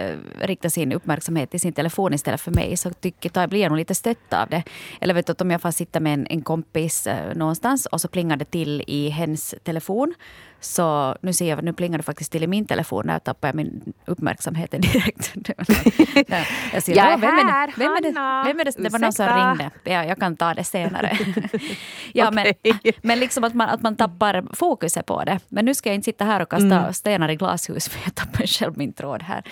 rikta 0.41 0.71
sin 0.71 0.93
uppmärksamhet 0.93 1.50
till 1.50 1.61
sin 1.61 1.73
telefon 1.73 2.15
istället 2.15 2.41
för 2.41 2.50
mig 2.50 2.76
så 2.76 2.91
tycker, 2.91 3.31
jag, 3.35 3.50
blir 3.50 3.61
jag 3.61 3.71
nog 3.71 3.79
lite 3.79 3.94
stött 3.94 4.32
av 4.32 4.49
det. 4.49 4.62
Eller 5.00 5.15
vet 5.15 5.26
du, 5.26 5.35
om 5.38 5.50
jag 5.50 5.61
får 5.61 5.71
sitta 5.71 6.00
med 6.00 6.15
en, 6.15 6.26
en 6.31 6.43
kompis 6.43 7.06
eh, 7.06 7.35
någonstans 7.35 7.87
och 7.87 8.00
så 8.00 8.09
plingar 8.09 8.37
det 8.37 8.44
till 8.44 8.85
i 8.87 9.09
hens 9.09 9.55
telefon 9.65 10.15
så 10.64 11.16
nu 11.20 11.32
ser 11.32 11.49
jag, 11.49 11.64
nu 11.64 11.72
plingar 11.72 11.99
det 11.99 12.05
faktiskt 12.05 12.32
till 12.32 12.43
i 12.43 12.46
min 12.46 12.66
telefon. 12.66 13.06
Där 13.06 13.19
tappar 13.19 13.49
jag 13.49 13.55
min 13.55 13.93
uppmärksamhet 14.06 14.70
direkt. 14.78 15.34
jag 16.72 16.82
ser, 16.82 16.96
jag 16.96 17.12
är 17.12 17.19
vem 17.19 17.38
är 17.38 17.52
här, 17.52 17.72
vem 17.76 17.93
är 17.93 18.00
det, 18.00 18.12
vem 18.49 18.61
är 18.61 18.64
det, 18.64 18.72
det 18.76 18.88
var 18.88 18.99
någon 18.99 19.12
som 19.12 19.26
ringde. 19.26 19.70
Ja, 19.84 20.05
jag 20.05 20.19
kan 20.19 20.37
ta 20.37 20.55
det 20.55 20.64
senare. 20.64 21.19
ja, 22.12 22.28
okay. 22.28 22.55
men, 22.64 22.93
men 23.02 23.20
liksom 23.20 23.44
att 23.44 23.55
man, 23.55 23.69
att 23.69 23.82
man 23.82 23.96
tappar 23.96 24.44
fokuset 24.52 25.06
på 25.06 25.25
det. 25.25 25.40
Men 25.49 25.64
nu 25.64 25.75
ska 25.75 25.88
jag 25.88 25.94
inte 25.94 26.05
sitta 26.05 26.25
här 26.25 26.40
och 26.40 26.49
kasta 26.49 26.78
mm. 26.78 26.93
stenar 26.93 27.28
i 27.28 27.37
glashus 27.37 27.88
för 27.93 28.00
jag 28.05 28.14
tappar 28.14 28.46
själv 28.46 28.78
min 28.78 28.93
tråd 28.93 29.22
här. 29.22 29.43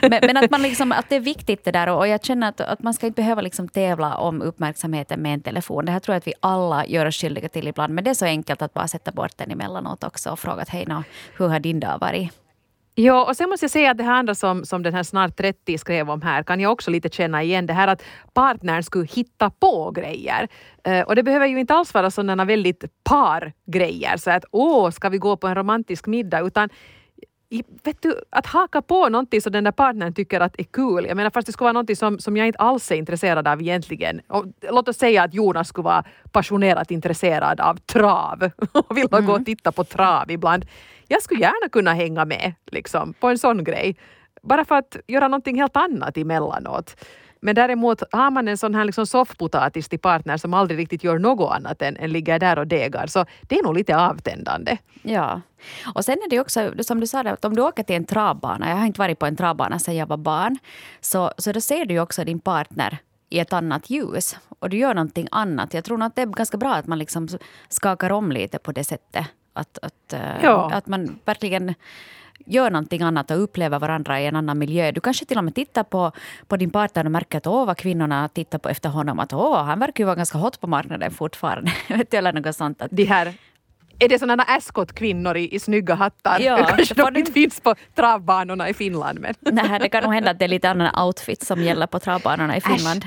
men, 0.00 0.20
men, 0.22 0.36
att, 0.36 0.50
man 0.50 0.62
liksom, 0.62 0.92
att 0.92 1.08
det 1.08 1.16
är 1.16 1.20
viktigt 1.20 1.64
det 1.64 1.72
där 1.72 1.88
och 1.88 2.08
jag 2.08 2.24
känner 2.24 2.48
att, 2.48 2.60
att 2.60 2.82
man 2.82 2.94
ska 2.94 3.06
inte 3.06 3.22
behöva 3.22 3.40
liksom 3.40 3.68
tävla 3.68 4.16
om 4.16 4.42
uppmärksamheten 4.42 5.22
med 5.22 5.34
en 5.34 5.40
telefon. 5.40 5.84
Det 5.84 5.92
här 5.92 6.00
tror 6.00 6.14
jag 6.14 6.18
att 6.18 6.26
vi 6.26 6.34
alla 6.40 6.86
gör 6.86 7.06
oss 7.06 7.16
skyldiga 7.16 7.48
till 7.48 7.68
ibland. 7.68 7.94
Men 7.94 8.04
det 8.04 8.10
är 8.10 8.14
så 8.14 8.24
enkelt 8.24 8.62
att 8.62 8.74
bara 8.74 8.88
sätta 8.88 9.12
bort 9.12 9.32
den 9.36 9.50
emellanåt 9.50 10.04
också 10.04 10.36
frågat 10.48 10.68
hej, 10.68 10.84
no, 10.86 11.04
hur 11.36 11.48
har 11.48 11.60
din 11.60 11.80
dag 11.80 11.98
varit? 12.00 12.32
Ja, 12.94 13.24
och 13.24 13.36
sen 13.36 13.48
måste 13.48 13.64
jag 13.64 13.70
säga 13.70 13.90
att 13.90 13.98
det 13.98 14.04
här 14.04 14.12
andra 14.12 14.34
som, 14.34 14.64
som 14.64 14.82
den 14.82 14.94
här 14.94 15.02
snart 15.02 15.36
30 15.36 15.78
skrev 15.78 16.10
om 16.10 16.22
här 16.22 16.42
kan 16.42 16.60
jag 16.60 16.72
också 16.72 16.90
lite 16.90 17.08
känna 17.08 17.42
igen. 17.42 17.66
Det 17.66 17.72
här 17.72 17.88
att 17.88 18.02
partnern 18.34 18.82
skulle 18.82 19.06
hitta 19.06 19.50
på 19.50 19.90
grejer. 19.90 20.48
Uh, 20.88 21.00
och 21.00 21.16
det 21.16 21.22
behöver 21.22 21.46
ju 21.46 21.60
inte 21.60 21.74
alls 21.74 21.94
vara 21.94 22.10
sådana 22.10 22.44
väldigt 22.44 22.84
par-grejer. 23.04 24.16
Så 24.16 24.30
att 24.30 24.44
åh, 24.50 24.90
ska 24.90 25.08
vi 25.08 25.18
gå 25.18 25.36
på 25.36 25.46
en 25.46 25.54
romantisk 25.54 26.06
middag? 26.06 26.40
Utan 26.40 26.68
vet 27.84 28.02
du, 28.02 28.20
att 28.30 28.46
haka 28.46 28.82
på 28.82 29.08
någonting 29.08 29.40
som 29.40 29.52
den 29.52 29.64
där 29.64 29.72
partnern 29.72 30.14
tycker 30.14 30.40
att 30.40 30.58
är 30.58 30.64
kul. 30.64 31.04
Jag 31.08 31.16
menar 31.16 31.30
fast 31.30 31.46
det 31.46 31.52
skulle 31.52 31.64
vara 31.64 31.72
någonting 31.72 31.96
som, 31.96 32.18
som 32.18 32.36
jag 32.36 32.46
inte 32.46 32.58
alls 32.58 32.90
är 32.90 32.96
intresserad 32.96 33.48
av 33.48 33.60
egentligen. 33.60 34.20
Och 34.26 34.44
låt 34.70 34.88
oss 34.88 34.96
säga 34.96 35.22
att 35.22 35.34
Jonas 35.34 35.68
skulle 35.68 35.84
vara 35.84 36.04
passionerat 36.32 36.90
intresserad 36.90 37.60
av 37.60 37.74
trav 37.76 38.50
och 38.72 38.96
vill 38.96 39.08
mm. 39.12 39.26
gå 39.26 39.32
och 39.32 39.44
titta 39.44 39.72
på 39.72 39.84
trav 39.84 40.30
ibland. 40.30 40.66
Jag 41.08 41.22
skulle 41.22 41.40
gärna 41.40 41.68
kunna 41.68 41.94
hänga 41.94 42.24
med 42.24 42.54
liksom, 42.66 43.12
på 43.12 43.28
en 43.28 43.38
sån 43.38 43.64
grej. 43.64 43.96
Bara 44.42 44.64
för 44.64 44.74
att 44.74 44.96
göra 45.06 45.28
någonting 45.28 45.60
helt 45.60 45.76
annat 45.76 46.16
emellanåt. 46.16 46.96
Men 47.40 47.54
däremot 47.54 48.02
har 48.12 48.30
man 48.30 48.48
en 48.48 48.58
sån 48.58 48.74
här 48.74 48.84
liksom 48.84 49.06
soffpotatis 49.06 49.88
till 49.88 49.98
partner 49.98 50.36
som 50.36 50.54
aldrig 50.54 50.78
riktigt 50.78 51.04
gör 51.04 51.18
något 51.18 51.52
annat 51.52 51.82
än, 51.82 51.96
än 51.96 52.10
ligger 52.10 52.38
där 52.38 52.58
och 52.58 52.66
degar, 52.66 53.06
så 53.06 53.24
det 53.42 53.58
är 53.58 53.62
nog 53.62 53.74
lite 53.74 53.96
avtändande. 53.96 54.76
Ja. 55.02 55.40
Och 55.94 56.04
sen 56.04 56.14
är 56.14 56.30
det 56.30 56.40
också, 56.40 56.72
som 56.80 57.00
du 57.00 57.06
sa, 57.06 57.20
att 57.20 57.44
om 57.44 57.56
du 57.56 57.62
åker 57.62 57.82
till 57.82 57.96
en 57.96 58.04
travbana, 58.04 58.68
jag 58.68 58.76
har 58.76 58.86
inte 58.86 59.00
varit 59.00 59.18
på 59.18 59.26
en 59.26 59.36
travbana 59.36 59.78
sedan 59.78 59.96
jag 59.96 60.06
var 60.06 60.16
barn, 60.16 60.58
så, 61.00 61.32
så 61.38 61.52
då 61.52 61.60
ser 61.60 61.84
du 61.84 61.94
ju 61.94 62.00
också 62.00 62.24
din 62.24 62.40
partner 62.40 62.98
i 63.30 63.38
ett 63.38 63.52
annat 63.52 63.90
ljus. 63.90 64.36
Och 64.58 64.70
du 64.70 64.76
gör 64.76 64.94
någonting 64.94 65.28
annat. 65.30 65.74
Jag 65.74 65.84
tror 65.84 66.02
att 66.02 66.16
det 66.16 66.22
är 66.22 66.26
ganska 66.26 66.56
bra 66.56 66.74
att 66.74 66.86
man 66.86 66.98
liksom 66.98 67.28
skakar 67.68 68.12
om 68.12 68.32
lite 68.32 68.58
på 68.58 68.72
det 68.72 68.84
sättet. 68.84 69.26
Att, 69.52 69.78
att, 69.82 70.12
eh, 70.12 70.42
ja. 70.42 70.70
att 70.72 70.86
man 70.86 71.18
verkligen 71.24 71.74
gör 72.48 72.70
någonting 72.70 73.02
annat 73.02 73.30
och 73.30 73.42
upplever 73.42 73.78
varandra 73.78 74.20
i 74.20 74.26
en 74.26 74.36
annan 74.36 74.58
miljö. 74.58 74.92
Du 74.92 75.00
kanske 75.00 75.24
till 75.24 75.38
och 75.38 75.44
med 75.44 75.54
tittar 75.54 75.82
på, 75.84 76.12
på 76.46 76.56
din 76.56 76.70
partner 76.70 77.04
och 77.04 77.10
märker 77.10 77.38
att 77.38 77.46
åh, 77.46 77.66
vad 77.66 77.76
kvinnorna 77.76 78.28
tittar 78.28 78.58
på 78.58 78.68
efter 78.68 78.88
honom. 78.88 79.18
Att 79.18 79.32
åh, 79.32 79.62
han 79.64 79.80
verkar 79.80 80.02
ju 80.02 80.04
vara 80.04 80.16
ganska 80.16 80.38
hot 80.38 80.60
på 80.60 80.66
marknaden 80.66 81.10
fortfarande. 81.10 81.72
eller 82.10 82.32
något 82.32 82.56
sånt. 82.56 82.82
Att, 82.82 82.90
De 82.90 83.04
här 83.04 83.34
är 84.00 84.08
det 84.08 84.18
sådana 84.18 84.42
Ascot-kvinnor 84.42 85.36
i, 85.36 85.54
i 85.54 85.58
snygga 85.58 85.94
hattar? 85.94 86.40
Ja, 86.40 86.66
Kanske 86.76 86.94
de 86.94 87.16
inte 87.16 87.32
finns 87.32 87.60
på 87.60 87.74
travbanorna 87.94 88.68
i 88.68 88.74
Finland. 88.74 89.20
Men. 89.20 89.34
Nej, 89.54 89.78
det 89.80 89.88
kan 89.88 90.04
nog 90.04 90.14
hända 90.14 90.30
att 90.30 90.38
det 90.38 90.44
är 90.44 90.48
lite 90.48 90.70
annan 90.70 91.06
outfit 91.06 91.42
som 91.42 91.62
gäller 91.62 91.86
på 91.86 92.00
travbanorna 92.00 92.56
i 92.56 92.60
Finland. 92.60 93.06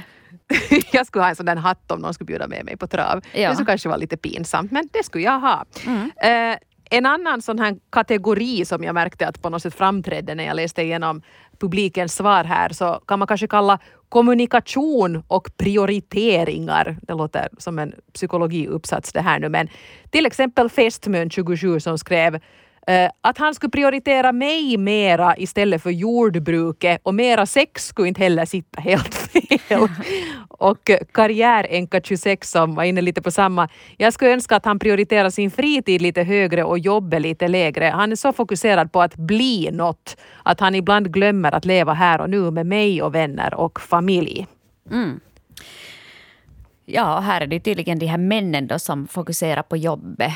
jag 0.91 1.07
skulle 1.07 1.23
ha 1.23 1.29
en 1.29 1.35
sån 1.35 1.45
där 1.45 1.55
hatt 1.55 1.91
om 1.91 1.99
någon 1.99 2.13
skulle 2.13 2.25
bjuda 2.25 2.47
med 2.47 2.65
mig 2.65 2.77
på 2.77 2.87
trav. 2.87 3.21
Ja. 3.33 3.49
Det 3.49 3.55
skulle 3.55 3.67
kanske 3.67 3.89
vara 3.89 3.97
lite 3.97 4.17
pinsamt, 4.17 4.71
men 4.71 4.89
det 4.91 5.03
skulle 5.03 5.23
jag 5.23 5.39
ha. 5.39 5.65
Mm. 5.85 6.03
Uh, 6.03 6.57
en 6.93 7.05
annan 7.05 7.41
sån 7.41 7.59
här 7.59 7.75
kategori 7.89 8.65
som 8.65 8.83
jag 8.83 8.93
märkte 8.93 9.27
att 9.27 9.41
på 9.41 9.49
något 9.49 9.61
sätt 9.61 9.75
framträdde 9.75 10.35
när 10.35 10.43
jag 10.43 10.55
läste 10.55 10.81
igenom 10.81 11.21
publikens 11.59 12.15
svar 12.15 12.43
här 12.43 12.69
så 12.69 13.01
kan 13.07 13.19
man 13.19 13.27
kanske 13.27 13.47
kalla 13.47 13.79
kommunikation 14.09 15.23
och 15.27 15.57
prioriteringar. 15.57 16.97
Det 17.01 17.13
låter 17.13 17.49
som 17.57 17.79
en 17.79 17.93
psykologiuppsats 18.13 19.13
det 19.13 19.21
här 19.21 19.39
nu 19.39 19.49
men 19.49 19.67
till 20.09 20.25
exempel 20.25 20.69
Fästmön 20.69 21.29
27 21.29 21.79
som 21.79 21.97
skrev 21.97 22.39
Eh, 22.87 23.11
att 23.21 23.37
han 23.37 23.55
skulle 23.55 23.69
prioritera 23.69 24.31
mig 24.31 24.77
mera 24.77 25.37
istället 25.37 25.83
för 25.83 25.89
jordbruket 25.89 26.99
och 27.03 27.15
mera 27.15 27.45
sex 27.45 27.85
skulle 27.87 28.07
inte 28.07 28.21
heller 28.21 28.45
sitta 28.45 28.81
helt 28.81 29.15
fel. 29.67 29.87
och 30.47 30.91
karriäränka 31.11 32.01
26 32.01 32.51
som 32.51 32.75
var 32.75 32.83
inne 32.83 33.01
lite 33.01 33.21
på 33.21 33.31
samma. 33.31 33.69
Jag 33.97 34.13
skulle 34.13 34.31
önska 34.33 34.55
att 34.55 34.65
han 34.65 34.79
prioriterar 34.79 35.29
sin 35.29 35.51
fritid 35.51 36.01
lite 36.01 36.23
högre 36.23 36.63
och 36.63 36.79
jobbet 36.79 37.21
lite 37.21 37.47
lägre. 37.47 37.85
Han 37.85 38.11
är 38.11 38.15
så 38.15 38.33
fokuserad 38.33 38.91
på 38.91 39.01
att 39.01 39.15
bli 39.15 39.69
något 39.71 40.17
att 40.43 40.59
han 40.59 40.75
ibland 40.75 41.13
glömmer 41.13 41.51
att 41.51 41.65
leva 41.65 41.93
här 41.93 42.21
och 42.21 42.29
nu 42.29 42.51
med 42.51 42.65
mig 42.65 43.01
och 43.01 43.15
vänner 43.15 43.53
och 43.53 43.81
familj. 43.81 44.47
Mm. 44.91 45.19
Ja, 46.85 47.19
här 47.19 47.41
är 47.41 47.47
det 47.47 47.59
tydligen 47.59 47.99
de 47.99 48.05
här 48.05 48.17
männen 48.17 48.67
då 48.67 48.79
som 48.79 49.07
fokuserar 49.07 49.63
på 49.63 49.77
jobbet 49.77 50.31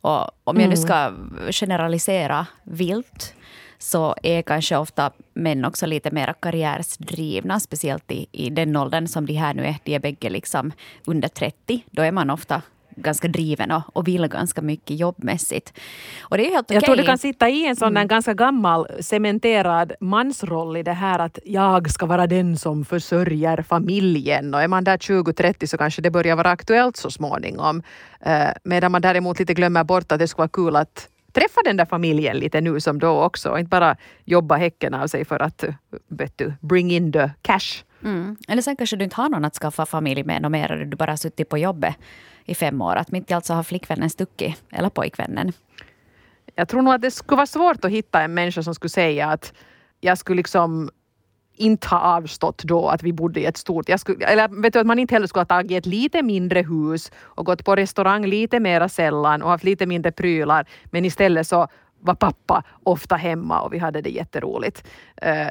och 0.00 0.30
om 0.44 0.60
jag 0.60 0.68
nu 0.68 0.74
mm. 0.74 0.76
ska 0.76 1.12
generalisera 1.52 2.46
vilt 2.64 3.34
så 3.78 4.14
är 4.22 4.42
kanske 4.42 4.76
ofta 4.76 5.10
män 5.34 5.64
också 5.64 5.86
lite 5.86 6.10
mer 6.10 6.34
karriärsdrivna, 6.40 7.60
speciellt 7.60 8.10
i, 8.10 8.26
i 8.32 8.50
den 8.50 8.76
åldern 8.76 9.06
som 9.06 9.26
de 9.26 9.32
här 9.32 9.54
nu 9.54 9.64
är. 9.64 9.76
De 9.84 9.94
är 9.94 9.98
bägge 9.98 10.30
liksom 10.30 10.72
under 11.06 11.28
30. 11.28 11.84
Då 11.90 12.02
är 12.02 12.12
man 12.12 12.30
ofta 12.30 12.62
ganska 13.02 13.28
driven 13.28 13.70
och, 13.70 13.82
och 13.92 14.08
vill 14.08 14.26
ganska 14.26 14.62
mycket 14.62 14.98
jobbmässigt. 14.98 15.72
Och 16.20 16.36
det 16.36 16.46
är 16.46 16.50
helt 16.50 16.66
okej. 16.66 16.74
Jag 16.74 16.84
tror 16.84 16.96
du 16.96 17.02
kan 17.02 17.18
sitta 17.18 17.48
i 17.48 17.66
en 17.66 17.76
sån 17.76 17.88
mm. 17.88 18.08
ganska 18.08 18.34
gammal 18.34 18.86
cementerad 19.00 19.92
mansroll 20.00 20.76
i 20.76 20.82
det 20.82 20.92
här 20.92 21.18
att 21.18 21.38
jag 21.44 21.90
ska 21.90 22.06
vara 22.06 22.26
den 22.26 22.56
som 22.56 22.84
försörjer 22.84 23.62
familjen 23.62 24.54
och 24.54 24.62
är 24.62 24.68
man 24.68 24.84
där 24.84 24.96
20-30 24.96 25.66
så 25.66 25.78
kanske 25.78 26.02
det 26.02 26.10
börjar 26.10 26.36
vara 26.36 26.50
aktuellt 26.50 26.96
så 26.96 27.10
småningom. 27.10 27.82
Eh, 28.20 28.48
medan 28.64 28.92
man 28.92 29.02
däremot 29.02 29.38
lite 29.38 29.54
glömmer 29.54 29.84
bort 29.84 30.12
att 30.12 30.18
det 30.18 30.28
skulle 30.28 30.42
vara 30.42 30.48
kul 30.48 30.76
att 30.76 31.08
träffa 31.32 31.60
den 31.64 31.76
där 31.76 31.84
familjen 31.84 32.36
lite 32.36 32.60
nu 32.60 32.80
som 32.80 32.98
då 32.98 33.22
också 33.22 33.50
och 33.50 33.58
inte 33.58 33.68
bara 33.68 33.96
jobba 34.24 34.56
häcken 34.56 34.94
av 34.94 35.06
sig 35.06 35.24
för 35.24 35.42
att 35.42 35.64
vet 36.08 36.38
du, 36.38 36.52
bring 36.60 36.90
in 36.90 37.12
the 37.12 37.30
cash. 37.42 37.84
Mm. 38.04 38.36
Eller 38.48 38.62
sen 38.62 38.76
kanske 38.76 38.96
du 38.96 39.04
inte 39.04 39.16
har 39.16 39.28
någon 39.28 39.44
att 39.44 39.54
skaffa 39.54 39.86
familj 39.86 40.24
med 40.24 40.42
något 40.42 40.52
mer, 40.52 40.84
du 40.90 40.96
bara 40.96 41.16
suttit 41.16 41.48
på 41.48 41.58
jobbet 41.58 41.94
i 42.48 42.54
fem 42.54 42.82
år. 42.82 42.96
Att 42.96 43.10
mitt 43.10 43.30
i 43.30 43.34
allt 43.34 43.44
så 43.44 43.54
har 43.54 43.62
flickvännen 43.62 44.10
stuckit, 44.10 44.62
eller 44.72 44.88
pojkvännen. 44.88 45.52
Jag 46.54 46.68
tror 46.68 46.82
nog 46.82 46.94
att 46.94 47.02
det 47.02 47.10
skulle 47.10 47.36
vara 47.36 47.46
svårt 47.46 47.84
att 47.84 47.90
hitta 47.90 48.22
en 48.22 48.34
människa 48.34 48.62
som 48.62 48.74
skulle 48.74 48.90
säga 48.90 49.28
att 49.28 49.52
jag 50.00 50.18
skulle 50.18 50.36
liksom 50.36 50.90
inte 51.56 51.88
ha 51.88 52.00
avstått 52.00 52.62
då 52.64 52.88
att 52.88 53.02
vi 53.02 53.12
bodde 53.12 53.40
i 53.40 53.44
ett 53.44 53.56
stort... 53.56 53.88
Jag 53.88 54.00
skulle, 54.00 54.26
eller 54.26 54.62
vet 54.62 54.72
du, 54.72 54.78
att 54.78 54.86
man 54.86 54.98
inte 54.98 55.14
heller 55.14 55.26
skulle 55.26 55.40
ha 55.40 55.46
tagit 55.46 55.78
ett 55.78 55.86
lite 55.86 56.22
mindre 56.22 56.62
hus 56.62 57.12
och 57.16 57.46
gått 57.46 57.64
på 57.64 57.76
restaurang 57.76 58.26
lite 58.26 58.60
mera 58.60 58.88
sällan 58.88 59.42
och 59.42 59.50
haft 59.50 59.64
lite 59.64 59.86
mindre 59.86 60.12
prylar. 60.12 60.66
Men 60.84 61.04
istället 61.04 61.46
så 61.46 61.68
var 62.00 62.14
pappa 62.14 62.64
ofta 62.82 63.16
hemma 63.16 63.60
och 63.60 63.72
vi 63.72 63.78
hade 63.78 64.00
det 64.00 64.10
jätteroligt. 64.10 64.84
Eh, 65.16 65.48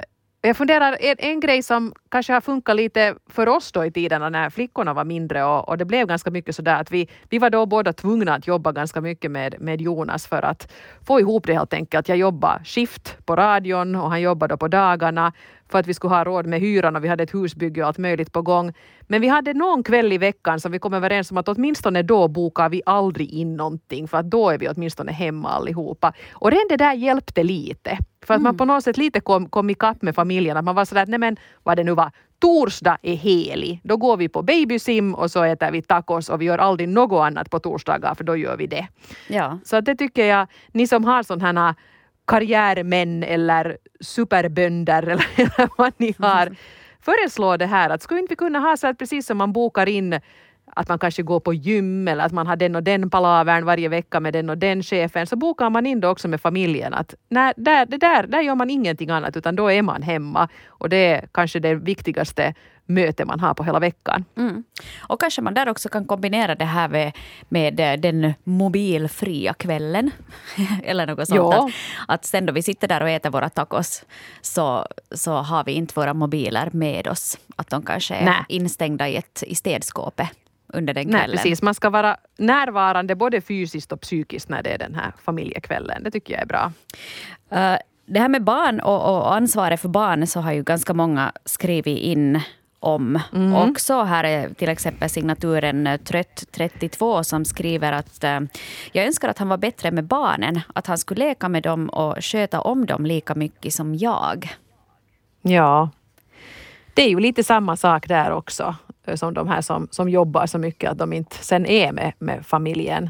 jag 0.48 0.58
funderar, 0.58 0.98
en, 1.00 1.16
en 1.20 1.40
grej 1.40 1.64
som 1.64 1.94
kanske 2.10 2.34
har 2.34 2.42
funkat 2.42 2.76
lite 2.76 3.16
för 3.30 3.48
oss 3.48 3.72
då 3.72 3.86
i 3.86 3.92
tiderna 3.92 4.30
när 4.30 4.50
flickorna 4.50 4.94
var 4.94 5.04
mindre 5.04 5.44
och, 5.44 5.70
och 5.70 5.78
det 5.78 5.86
blev 5.86 6.08
ganska 6.08 6.32
mycket 6.32 6.56
sådär 6.56 6.82
att 6.82 6.92
vi, 6.92 7.10
vi 7.30 7.40
var 7.40 7.50
då 7.50 7.66
båda 7.66 7.94
tvungna 7.94 8.34
att 8.34 8.48
jobba 8.48 8.72
ganska 8.72 9.02
mycket 9.02 9.32
med, 9.32 9.56
med 9.60 9.82
Jonas 9.82 10.28
för 10.28 10.42
att 10.42 10.74
få 11.08 11.20
ihop 11.20 11.48
det 11.48 11.54
helt 11.54 11.74
enkelt. 11.74 12.10
Jag 12.10 12.18
jobbade 12.18 12.64
skift 12.66 13.18
på 13.26 13.36
radion 13.36 13.96
och 13.96 14.10
han 14.10 14.22
jobbade 14.22 14.58
på 14.58 14.68
dagarna 14.68 15.34
för 15.70 15.80
att 15.80 15.88
vi 15.88 15.94
skulle 15.94 16.14
ha 16.14 16.24
råd 16.24 16.46
med 16.46 16.60
hyran 16.60 16.96
och 16.96 17.04
vi 17.04 17.08
hade 17.08 17.24
ett 17.24 17.34
husbygge 17.34 17.82
och 17.82 17.88
allt 17.88 17.98
möjligt 17.98 18.34
på 18.34 18.42
gång. 18.42 18.74
Men 19.02 19.22
vi 19.22 19.28
hade 19.28 19.54
någon 19.54 19.84
kväll 19.84 20.14
i 20.14 20.18
veckan 20.18 20.60
som 20.60 20.72
vi 20.72 20.80
kom 20.80 20.94
överens 20.94 21.32
om 21.32 21.38
att 21.38 21.48
åtminstone 21.48 22.04
då 22.04 22.28
bokar 22.28 22.70
vi 22.70 22.82
aldrig 22.86 23.30
in 23.30 23.56
någonting 23.58 24.08
för 24.08 24.18
att 24.18 24.30
då 24.30 24.50
är 24.50 24.58
vi 24.58 24.70
åtminstone 24.70 25.12
hemma 25.12 25.50
allihopa. 25.50 26.14
Och 26.32 26.52
redan 26.52 26.68
det 26.70 26.78
där 26.78 26.94
hjälpte 26.94 27.44
lite. 27.44 27.98
För 28.26 28.34
att 28.34 28.40
mm. 28.40 28.44
man 28.44 28.58
på 28.58 28.66
något 28.66 28.84
sätt 28.84 28.98
lite 28.98 29.20
kom, 29.20 29.50
kom 29.50 29.70
ikapp 29.70 30.02
med 30.02 30.16
familjen. 30.16 30.58
Att 30.58 30.64
man 30.64 30.76
var 30.76 30.86
sådär 30.86 31.04
att 31.04 31.10
nej 31.10 31.20
men 31.20 31.38
vad 31.64 31.78
det 31.78 31.84
nu 31.84 31.94
var, 31.94 32.12
torsdag 32.40 32.98
är 33.02 33.16
helig. 33.16 33.82
Då 33.84 33.98
går 33.98 34.18
vi 34.18 34.30
på 34.30 34.42
babysim 34.42 35.16
och 35.16 35.32
så 35.32 35.44
äter 35.44 35.72
vi 35.72 35.82
tacos 35.82 36.30
och 36.30 36.42
vi 36.42 36.46
gör 36.46 36.58
aldrig 36.58 36.90
något 36.90 37.26
annat 37.26 37.50
på 37.50 37.60
torsdagar 37.60 38.16
för 38.16 38.24
då 38.24 38.36
gör 38.36 38.58
vi 38.58 38.68
det. 38.68 38.88
Ja. 39.28 39.60
Så 39.64 39.82
det 39.82 39.96
tycker 39.96 40.26
jag, 40.26 40.48
ni 40.72 40.88
som 40.88 41.04
har 41.04 41.24
sådana 41.24 41.62
här 41.62 41.76
karriärmän 42.28 43.24
eller 43.24 43.78
superbönder 44.02 45.04
eller 45.04 45.70
vad 45.78 45.94
ni 45.98 46.16
har. 46.20 46.56
Föreslå 47.02 47.58
det 47.58 47.66
här 47.66 47.90
att 47.90 48.02
skulle 48.02 48.20
inte 48.20 48.32
vi 48.32 48.36
kunna 48.36 48.60
ha 48.60 48.78
så 48.78 48.88
att 48.88 48.98
precis 48.98 49.26
som 49.26 49.38
man 49.38 49.54
bokar 49.54 49.90
in 49.90 50.20
att 50.78 50.90
man 50.90 51.00
kanske 51.00 51.24
går 51.24 51.40
på 51.40 51.54
gym 51.54 52.08
eller 52.08 52.26
att 52.26 52.32
man 52.32 52.48
har 52.48 52.56
den 52.56 52.76
och 52.76 52.84
den 52.84 53.10
palavern 53.10 53.66
varje 53.66 53.90
vecka 53.90 54.20
med 54.20 54.34
den 54.34 54.50
och 54.50 54.58
den 54.58 54.84
chefen, 54.84 55.28
så 55.28 55.36
bokar 55.36 55.70
man 55.70 55.86
in 55.86 56.00
det 56.00 56.08
också 56.08 56.28
med 56.28 56.42
familjen. 56.42 56.94
Att 56.94 57.16
nej, 57.30 57.54
där, 57.58 57.86
det 57.86 57.98
där, 57.98 58.28
där 58.28 58.42
gör 58.42 58.56
man 58.56 58.70
ingenting 58.70 59.10
annat 59.10 59.38
utan 59.38 59.56
då 59.56 59.72
är 59.72 59.82
man 59.82 60.02
hemma. 60.02 60.50
Och 60.68 60.90
det 60.90 61.06
är 61.06 61.28
kanske 61.32 61.60
det 61.60 61.76
viktigaste 61.76 62.54
möte 62.88 63.26
man 63.26 63.40
har 63.40 63.54
på 63.54 63.64
hela 63.64 63.80
veckan. 63.80 64.26
Mm. 64.38 64.64
Och 65.00 65.20
kanske 65.20 65.42
man 65.42 65.54
där 65.54 65.70
också 65.70 65.90
kan 65.90 66.06
kombinera 66.06 66.56
det 66.56 66.66
här 66.66 66.88
med, 66.88 67.12
med 67.50 68.00
den 68.00 68.34
mobilfria 68.44 69.54
kvällen. 69.54 70.12
Eller 70.84 71.08
något 71.08 71.28
sånt. 71.28 71.54
Att, 71.54 71.72
att 72.08 72.26
sen 72.26 72.46
då 72.46 72.54
vi 72.54 72.64
sitter 72.64 72.88
där 72.88 73.02
och 73.02 73.10
äter 73.10 73.30
våra 73.30 73.50
tacos 73.50 74.06
så, 74.42 74.88
så 75.12 75.34
har 75.34 75.64
vi 75.64 75.72
inte 75.72 75.94
våra 76.00 76.14
mobiler 76.14 76.70
med 76.74 77.08
oss. 77.08 77.38
Att 77.56 77.70
de 77.70 77.82
kanske 77.82 78.16
är 78.16 78.26
Nä. 78.26 78.46
instängda 78.50 79.10
i, 79.10 79.16
ett, 79.16 79.44
i 79.48 79.56
städskåpet 79.56 80.30
under 80.74 80.94
den 80.94 81.04
kvällen. 81.04 81.28
Nej, 81.28 81.38
precis. 81.38 81.62
Man 81.62 81.74
ska 81.74 81.90
vara 81.90 82.18
närvarande 82.38 83.16
både 83.16 83.42
fysiskt 83.42 83.92
och 83.92 84.02
psykiskt 84.02 84.50
när 84.50 84.64
det 84.64 84.70
är 84.70 84.78
den 84.78 84.96
här 84.96 85.14
familjekvällen. 85.24 86.04
Det 86.04 86.12
tycker 86.12 86.34
jag 86.34 86.42
är 86.42 86.46
bra. 86.46 86.72
Uh, 87.54 87.78
det 88.06 88.20
här 88.20 88.30
med 88.30 88.44
barn 88.44 88.80
och, 88.80 89.18
och 89.18 89.36
ansvaret 89.36 89.82
för 89.82 89.90
barn 89.90 90.28
så 90.28 90.40
har 90.40 90.52
ju 90.52 90.64
ganska 90.64 90.94
många 90.94 91.32
skrivit 91.46 92.00
in 92.00 92.42
om. 92.80 93.20
Mm. 93.34 93.54
Också 93.70 94.04
här 94.04 94.24
är 94.24 94.50
till 94.50 94.70
exempel 94.70 95.10
signaturen 95.10 95.88
eh, 95.88 95.98
Trött32 95.98 97.24
som 97.24 97.46
skriver 97.46 97.92
att 97.92 98.24
uh, 98.24 98.48
jag 98.92 99.06
önskar 99.06 99.30
att 99.30 99.38
han 99.38 99.50
var 99.50 99.58
bättre 99.58 99.92
med 99.92 100.04
barnen. 100.04 100.60
Att 100.76 100.88
han 100.88 100.98
skulle 100.98 101.26
leka 101.26 101.50
med 101.50 101.64
dem 101.64 101.90
och 101.90 102.24
sköta 102.24 102.62
om 102.62 102.86
dem 102.86 103.06
lika 103.06 103.36
mycket 103.36 103.74
som 103.74 103.96
jag. 103.96 104.56
Ja, 105.42 105.90
det 106.94 107.02
är 107.02 107.10
ju 107.10 107.20
lite 107.20 107.44
samma 107.44 107.78
sak 107.78 108.08
där 108.08 108.32
också 108.32 108.76
som 109.16 109.34
de 109.34 109.48
här 109.48 109.62
som, 109.62 109.88
som 109.92 110.10
jobbar 110.10 110.46
så 110.46 110.58
mycket 110.58 110.92
att 110.92 110.98
de 110.98 111.14
inte 111.14 111.36
sen 111.36 111.66
är 111.66 111.92
med, 111.92 112.14
med 112.20 112.46
familjen. 112.46 113.10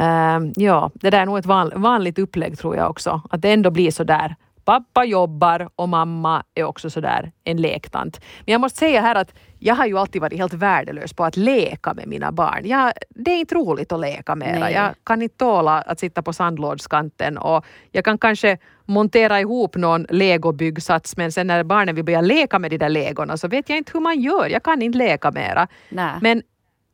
Uh, 0.00 0.50
ja, 0.56 0.90
det 0.94 1.10
där 1.10 1.20
är 1.20 1.26
nog 1.26 1.38
ett 1.38 1.46
van, 1.46 1.72
vanligt 1.74 2.18
upplägg 2.18 2.58
tror 2.58 2.76
jag 2.76 2.90
också. 2.90 3.20
Att 3.30 3.42
det 3.42 3.52
ändå 3.52 3.70
blir 3.70 3.90
så 3.90 4.04
där 4.04 4.36
Pappa 4.64 5.04
jobbar 5.04 5.68
och 5.76 5.88
mamma 5.88 6.44
är 6.54 6.64
också 6.64 6.90
sådär 6.90 7.32
en 7.44 7.56
lektant. 7.56 8.20
Men 8.46 8.52
jag 8.52 8.60
måste 8.60 8.78
säga 8.78 9.00
här 9.00 9.14
att 9.14 9.34
jag 9.58 9.74
har 9.74 9.86
ju 9.86 9.98
alltid 9.98 10.20
varit 10.20 10.38
helt 10.38 10.52
värdelös 10.52 11.12
på 11.12 11.24
att 11.24 11.36
leka 11.36 11.94
med 11.94 12.08
mina 12.08 12.32
barn. 12.32 12.66
Jag, 12.66 12.92
det 13.10 13.30
är 13.30 13.38
inte 13.38 13.54
roligt 13.54 13.92
att 13.92 14.00
leka. 14.00 14.34
Nej. 14.34 14.72
Jag 14.72 14.94
kan 15.04 15.22
inte 15.22 15.36
tåla 15.36 15.80
att 15.80 16.00
sitta 16.00 16.22
på 16.22 16.32
sandlådskanten 16.32 17.38
och 17.38 17.64
jag 17.90 18.04
kan 18.04 18.18
kanske 18.18 18.58
montera 18.84 19.40
ihop 19.40 19.76
någon 19.76 20.06
legobyggsats 20.10 21.16
men 21.16 21.32
sen 21.32 21.46
när 21.46 21.64
barnen 21.64 21.94
vill 21.94 22.04
börja 22.04 22.20
leka 22.20 22.58
med 22.58 22.70
de 22.70 22.78
där 22.78 22.88
legorna 22.88 23.36
så 23.36 23.48
vet 23.48 23.68
jag 23.68 23.78
inte 23.78 23.92
hur 23.94 24.00
man 24.00 24.20
gör. 24.20 24.46
Jag 24.48 24.62
kan 24.62 24.82
inte 24.82 24.98
leka 24.98 25.30
mera. 25.30 25.68
Nej. 25.88 26.14
Men 26.20 26.42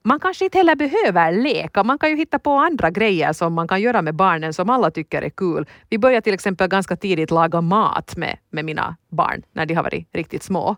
man 0.09 0.21
kanske 0.21 0.45
inte 0.45 0.59
heller 0.59 0.77
behöver 0.77 1.33
leka. 1.33 1.85
Man 1.85 1.99
kan 1.99 2.11
ju 2.11 2.17
hitta 2.17 2.38
på 2.38 2.50
andra 2.50 2.91
grejer 2.91 3.33
som 3.33 3.55
man 3.55 3.69
kan 3.69 3.81
göra 3.81 4.03
med 4.03 4.15
barnen 4.15 4.55
som 4.55 4.71
alla 4.71 4.91
tycker 4.91 5.23
är 5.23 5.31
kul. 5.31 5.67
Vi 5.88 5.99
börjar 5.99 6.21
till 6.21 6.35
exempel 6.35 6.69
ganska 6.69 6.97
tidigt 6.97 7.31
laga 7.31 7.61
mat 7.61 8.17
med, 8.17 8.37
med 8.50 8.65
mina 8.65 8.97
barn 9.09 9.43
när 9.53 9.67
de 9.67 9.75
har 9.75 9.83
varit 9.83 10.09
riktigt 10.12 10.43
små. 10.43 10.77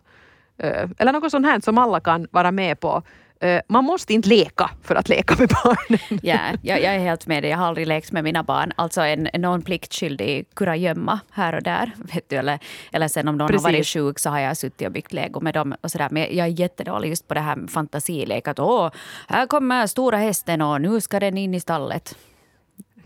Eh, 0.57 0.89
eller 0.97 1.13
något 1.13 1.31
sånt 1.31 1.45
här 1.45 1.59
som 1.59 1.77
alla 1.77 1.99
kan 1.99 2.27
vara 2.31 2.51
med 2.51 2.79
på. 2.79 3.03
Eh, 3.41 3.61
man 3.67 3.83
måste 3.83 4.13
inte 4.13 4.29
leka 4.29 4.69
för 4.83 4.95
att 4.95 5.09
leka 5.09 5.35
med 5.35 5.49
barnen. 5.63 6.19
Ja, 6.23 6.39
jag, 6.61 6.81
jag 6.81 6.95
är 6.95 6.99
helt 6.99 7.27
med 7.27 7.43
dig. 7.43 7.51
Jag 7.51 7.57
har 7.57 7.65
aldrig 7.65 7.87
lekt 7.87 8.11
med 8.11 8.23
mina 8.23 8.43
barn. 8.43 8.71
Alltså 8.75 9.01
en, 9.01 9.29
någon 9.33 9.61
pliktskyldig 9.61 10.45
kurragömma 10.53 11.19
här 11.31 11.55
och 11.55 11.63
där. 11.63 11.91
Vet 12.13 12.29
du, 12.29 12.35
eller, 12.35 12.59
eller 12.91 13.07
sen 13.07 13.27
om 13.27 13.37
någon 13.37 13.47
Precis. 13.47 13.65
har 13.65 13.71
varit 13.71 13.87
sjuk 13.87 14.19
så 14.19 14.29
har 14.29 14.39
jag 14.39 14.57
suttit 14.57 14.87
och 14.87 14.93
byggt 14.93 15.13
lego 15.13 15.39
med 15.39 15.53
dem. 15.53 15.75
Och 15.81 15.91
sådär. 15.91 16.07
Men 16.11 16.21
jag 16.37 16.47
är 16.47 16.59
jättedålig 16.59 17.09
just 17.09 17.27
på 17.27 17.33
det 17.33 17.39
här 17.39 17.67
fantasilek. 17.67 18.47
Att 18.47 18.59
åh, 18.59 18.91
här 19.27 19.45
kommer 19.45 19.87
stora 19.87 20.17
hästen 20.17 20.61
och 20.61 20.81
nu 20.81 21.01
ska 21.01 21.19
den 21.19 21.37
in 21.37 21.53
i 21.53 21.59
stallet. 21.59 22.15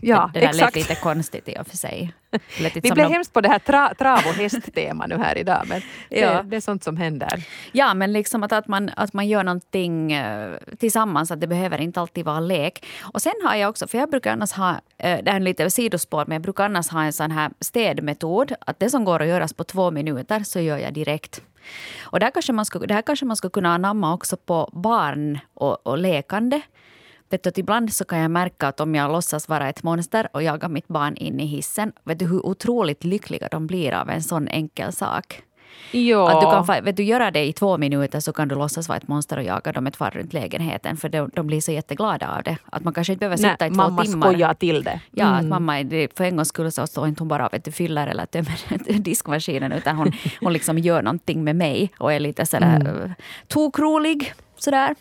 Ja, 0.00 0.30
det, 0.34 0.40
det 0.40 0.46
där 0.46 0.50
exakt. 0.52 0.76
lät 0.76 0.88
lite 0.88 1.00
konstigt 1.00 1.48
i 1.48 1.56
och 1.60 1.66
för 1.66 1.76
sig. 1.76 2.12
Vi 2.74 2.80
blev 2.80 2.96
de... 2.96 3.12
hemskt 3.12 3.32
på 3.32 3.40
det 3.40 3.48
här 3.48 3.58
tra, 3.58 3.94
trav 3.94 4.18
och 4.18 4.34
hästtema 4.34 5.06
nu 5.06 5.16
här 5.16 5.38
idag, 5.38 5.62
men 5.68 5.82
ja. 6.08 6.42
det, 6.42 6.48
det, 6.48 6.56
är 6.56 6.60
sånt 6.60 6.84
som 6.84 6.96
händer. 6.96 7.42
Ja, 7.72 7.94
men 7.94 8.12
liksom 8.12 8.42
att, 8.42 8.52
att, 8.52 8.68
man, 8.68 8.90
att 8.96 9.12
man 9.12 9.28
gör 9.28 9.44
någonting 9.44 10.16
uh, 10.16 10.56
tillsammans, 10.78 11.30
att 11.30 11.40
det 11.40 11.46
behöver 11.46 11.80
inte 11.80 12.00
alltid 12.00 12.24
vara 12.24 12.40
lek. 12.40 12.86
Och 13.00 13.22
sen 13.22 13.32
har 13.44 13.54
jag 13.54 13.70
också, 13.70 13.86
för 13.86 13.98
jag 13.98 14.10
brukar 14.10 14.32
annars 14.32 14.52
ha, 14.52 14.70
uh, 14.70 14.76
det 14.98 15.30
är 15.30 15.36
en 15.36 15.44
lite 15.44 15.70
sidospår, 15.70 16.24
men 16.26 16.34
jag 16.34 16.42
brukar 16.42 16.64
annars 16.64 16.88
ha 16.88 17.02
en 17.02 17.12
sån 17.12 17.30
här 17.30 17.50
städmetod, 17.60 18.52
att 18.60 18.80
det 18.80 18.90
som 18.90 19.04
går 19.04 19.22
att 19.22 19.28
göras 19.28 19.52
på 19.52 19.64
två 19.64 19.90
minuter 19.90 20.40
så 20.40 20.60
gör 20.60 20.78
jag 20.78 20.94
direkt. 20.94 21.42
Och 22.02 22.20
där 22.20 22.30
kanske 22.30 22.52
man 22.52 22.64
skulle, 22.64 22.86
det 22.86 22.94
här 22.94 23.02
kanske 23.02 23.26
man 23.26 23.36
skulle 23.36 23.50
kunna 23.50 23.74
anamma 23.74 24.14
också 24.14 24.36
på 24.36 24.70
barn 24.72 25.38
och, 25.54 25.86
och 25.86 25.98
lekande. 25.98 26.60
Vet 27.30 27.42
du, 27.42 27.48
att 27.48 27.58
ibland 27.58 27.92
så 27.92 28.04
kan 28.04 28.18
jag 28.18 28.30
märka 28.30 28.68
att 28.68 28.80
om 28.80 28.94
jag 28.94 29.12
låtsas 29.12 29.48
vara 29.48 29.68
ett 29.68 29.82
monster 29.82 30.28
och 30.32 30.42
jagar 30.42 30.68
mitt 30.68 30.88
barn 30.88 31.16
in 31.16 31.40
i 31.40 31.46
hissen, 31.46 31.92
vet 32.04 32.18
du 32.18 32.26
hur 32.26 32.46
otroligt 32.46 33.04
lyckliga 33.04 33.48
de 33.50 33.66
blir 33.66 33.94
av 33.94 34.10
en 34.10 34.22
sån 34.22 34.48
enkel 34.48 34.92
sak? 34.92 35.42
Ja. 35.90 36.30
Att 36.30 36.40
du 36.40 36.66
kan 36.66 36.84
vet 36.84 36.96
du, 36.96 37.02
göra 37.02 37.30
det 37.30 37.44
i 37.44 37.52
två 37.52 37.78
minuter 37.78 38.20
så 38.20 38.32
kan 38.32 38.48
du 38.48 38.54
låtsas 38.54 38.88
vara 38.88 38.98
ett 38.98 39.08
monster 39.08 39.36
och 39.36 39.42
jaga 39.42 39.72
dem 39.72 39.86
ett 39.86 40.00
varv 40.00 40.14
runt 40.14 40.32
lägenheten. 40.32 40.96
För 40.96 41.08
de, 41.08 41.30
de, 41.34 41.46
blir 41.46 41.60
så 41.60 41.72
jätteglada 41.72 42.36
av 42.36 42.42
det. 42.42 42.58
Att 42.70 42.84
man 42.84 42.94
kanske 42.94 43.12
inte 43.12 43.20
behöver 43.20 43.36
sitta 43.36 43.56
Nej, 43.60 43.68
i 43.68 43.70
två 43.70 43.76
mamma 43.76 44.02
timmar. 44.02 44.16
Mamma 44.16 44.32
skojar 44.32 44.54
till 44.54 44.82
det. 44.82 45.00
Ja, 45.10 45.26
att 45.26 45.44
mm. 45.44 45.48
mamma 45.48 46.08
för 46.14 46.24
en 46.24 46.36
gångs 46.36 46.48
skull 46.48 46.72
så 46.72 46.86
står 46.86 47.08
inte 47.08 47.20
hon 47.20 47.28
bara 47.28 47.46
och 47.46 47.74
fyller 47.74 48.06
eller 48.06 48.26
tömmer 48.26 48.98
diskmaskinen. 48.98 49.72
Utan 49.72 49.96
hon, 49.96 50.12
hon 50.40 50.52
liksom 50.52 50.78
gör 50.78 51.02
någonting 51.02 51.44
med 51.44 51.56
mig 51.56 51.92
och 51.98 52.12
är 52.12 52.20
lite 52.20 52.46
sådär 52.46 52.80
mm. 52.80 53.12
tokrolig. 53.48 54.34
Sådär. 54.58 54.94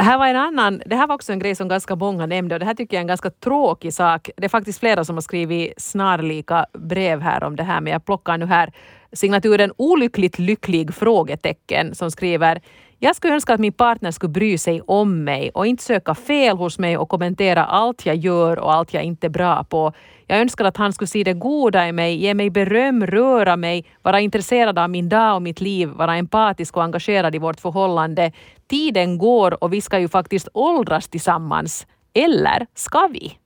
Här 0.00 0.18
var 0.18 0.26
en 0.26 0.36
annan, 0.36 0.82
det 0.86 0.96
här 0.96 1.06
var 1.06 1.14
också 1.14 1.32
en 1.32 1.38
grej 1.38 1.54
som 1.54 1.68
ganska 1.68 1.96
många 1.96 2.26
nämnde 2.26 2.54
och 2.54 2.58
det 2.58 2.66
här 2.66 2.74
tycker 2.74 2.96
jag 2.96 3.00
är 3.00 3.04
en 3.04 3.06
ganska 3.06 3.30
tråkig 3.30 3.94
sak. 3.94 4.30
Det 4.36 4.44
är 4.44 4.48
faktiskt 4.48 4.80
flera 4.80 5.04
som 5.04 5.16
har 5.16 5.20
skrivit 5.20 5.72
snarlika 5.76 6.66
brev 6.72 7.20
här 7.20 7.44
om 7.44 7.56
det 7.56 7.62
här 7.62 7.80
men 7.80 7.92
jag 7.92 8.04
plockar 8.04 8.38
nu 8.38 8.46
här 8.46 8.72
signaturen 9.12 9.72
olyckligt 9.76 10.38
lycklig 10.38 10.94
frågetecken 10.94 11.94
som 11.94 12.10
skriver 12.10 12.60
jag 13.00 13.16
skulle 13.16 13.34
önska 13.34 13.54
att 13.54 13.60
min 13.60 13.72
partner 13.72 14.10
skulle 14.10 14.30
bry 14.30 14.58
sig 14.58 14.80
om 14.86 15.24
mig 15.24 15.50
och 15.54 15.66
inte 15.66 15.82
söka 15.82 16.14
fel 16.14 16.56
hos 16.56 16.78
mig 16.78 16.96
och 16.96 17.08
kommentera 17.08 17.64
allt 17.64 18.06
jag 18.06 18.16
gör 18.16 18.58
och 18.58 18.74
allt 18.74 18.94
jag 18.94 19.02
inte 19.02 19.26
är 19.26 19.30
bra 19.30 19.64
på. 19.64 19.92
Jag 20.26 20.40
önskar 20.40 20.64
att 20.64 20.76
han 20.76 20.92
skulle 20.92 21.08
se 21.08 21.24
det 21.24 21.32
goda 21.32 21.88
i 21.88 21.92
mig, 21.92 22.16
ge 22.16 22.34
mig 22.34 22.50
beröm, 22.50 23.06
röra 23.06 23.56
mig, 23.56 23.84
vara 24.02 24.20
intresserad 24.20 24.78
av 24.78 24.90
min 24.90 25.08
dag 25.08 25.34
och 25.34 25.42
mitt 25.42 25.60
liv, 25.60 25.88
vara 25.88 26.16
empatisk 26.16 26.76
och 26.76 26.82
engagerad 26.82 27.34
i 27.34 27.38
vårt 27.38 27.60
förhållande. 27.60 28.32
Tiden 28.66 29.18
går 29.18 29.64
och 29.64 29.72
vi 29.72 29.80
ska 29.80 29.98
ju 29.98 30.08
faktiskt 30.08 30.48
åldras 30.52 31.08
tillsammans. 31.08 31.86
Eller 32.14 32.66
ska 32.74 33.06
vi? 33.12 33.38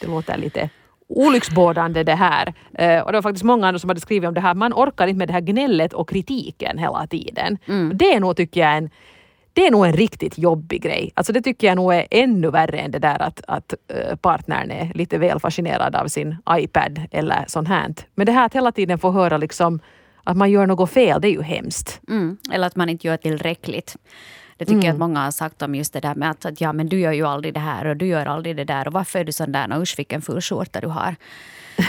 Det 0.00 0.06
låter 0.06 0.36
lite 0.38 0.70
olycksbådande 1.08 2.02
det 2.02 2.14
här. 2.14 2.54
Eh, 2.74 3.00
och 3.00 3.12
det 3.12 3.16
var 3.16 3.22
faktiskt 3.22 3.44
många 3.44 3.66
andra 3.66 3.78
som 3.78 3.90
hade 3.90 4.00
skrivit 4.00 4.28
om 4.28 4.34
det 4.34 4.40
här. 4.40 4.54
Man 4.54 4.72
orkar 4.72 5.06
inte 5.06 5.18
med 5.18 5.28
det 5.28 5.32
här 5.32 5.40
gnället 5.40 5.92
och 5.92 6.08
kritiken 6.08 6.78
hela 6.78 7.06
tiden. 7.06 7.58
Mm. 7.66 7.96
Det 7.98 8.14
är 8.14 8.20
nog, 8.20 8.36
tycker 8.36 8.60
jag, 8.60 8.76
en 8.76 8.90
det 9.52 9.66
är 9.66 9.70
nog 9.70 9.86
en 9.86 9.92
riktigt 9.92 10.38
jobbig 10.38 10.82
grej. 10.82 11.12
Alltså 11.14 11.32
det 11.32 11.42
tycker 11.42 11.66
jag 11.66 11.76
nog 11.76 11.94
är 11.94 12.06
ännu 12.10 12.50
värre 12.50 12.78
än 12.78 12.90
det 12.90 12.98
där 12.98 13.22
att, 13.22 13.40
att 13.48 13.74
uh, 13.94 14.16
partnern 14.16 14.70
är 14.70 14.92
lite 14.94 15.18
väl 15.18 15.40
fascinerad 15.40 15.96
av 15.96 16.06
sin 16.06 16.36
iPad 16.50 17.00
eller 17.10 17.44
sånt 17.46 17.68
här. 17.68 17.94
Men 18.14 18.26
det 18.26 18.32
här 18.32 18.46
att 18.46 18.54
hela 18.54 18.72
tiden 18.72 18.98
få 18.98 19.10
höra 19.10 19.36
liksom 19.36 19.80
att 20.24 20.36
man 20.36 20.50
gör 20.50 20.66
något 20.66 20.90
fel, 20.90 21.20
det 21.20 21.28
är 21.28 21.32
ju 21.32 21.42
hemskt. 21.42 22.00
Mm. 22.08 22.36
Eller 22.52 22.66
att 22.66 22.76
man 22.76 22.88
inte 22.88 23.06
gör 23.06 23.16
tillräckligt. 23.16 23.96
Det 24.58 24.64
tycker 24.64 24.74
mm. 24.74 24.86
jag 24.86 24.92
att 24.92 24.98
många 24.98 25.20
har 25.20 25.30
sagt 25.30 25.62
om 25.62 25.74
just 25.74 25.92
det 25.92 26.00
där 26.00 26.14
med 26.14 26.30
att, 26.30 26.44
att, 26.44 26.60
ja 26.60 26.72
men 26.72 26.88
du 26.88 27.00
gör 27.00 27.12
ju 27.12 27.26
aldrig 27.26 27.54
det 27.54 27.60
här 27.60 27.84
och 27.86 27.96
du 27.96 28.06
gör 28.06 28.26
aldrig 28.26 28.56
det 28.56 28.64
där 28.64 28.86
och 28.86 28.92
varför 28.92 29.18
är 29.18 29.24
du 29.24 29.32
sån 29.32 29.52
där 29.52 29.72
och 29.72 29.82
usch 29.82 29.94
vilken 29.98 30.22
ful 30.22 30.40
skjorta 30.40 30.80
du 30.80 30.88
har. 30.88 31.16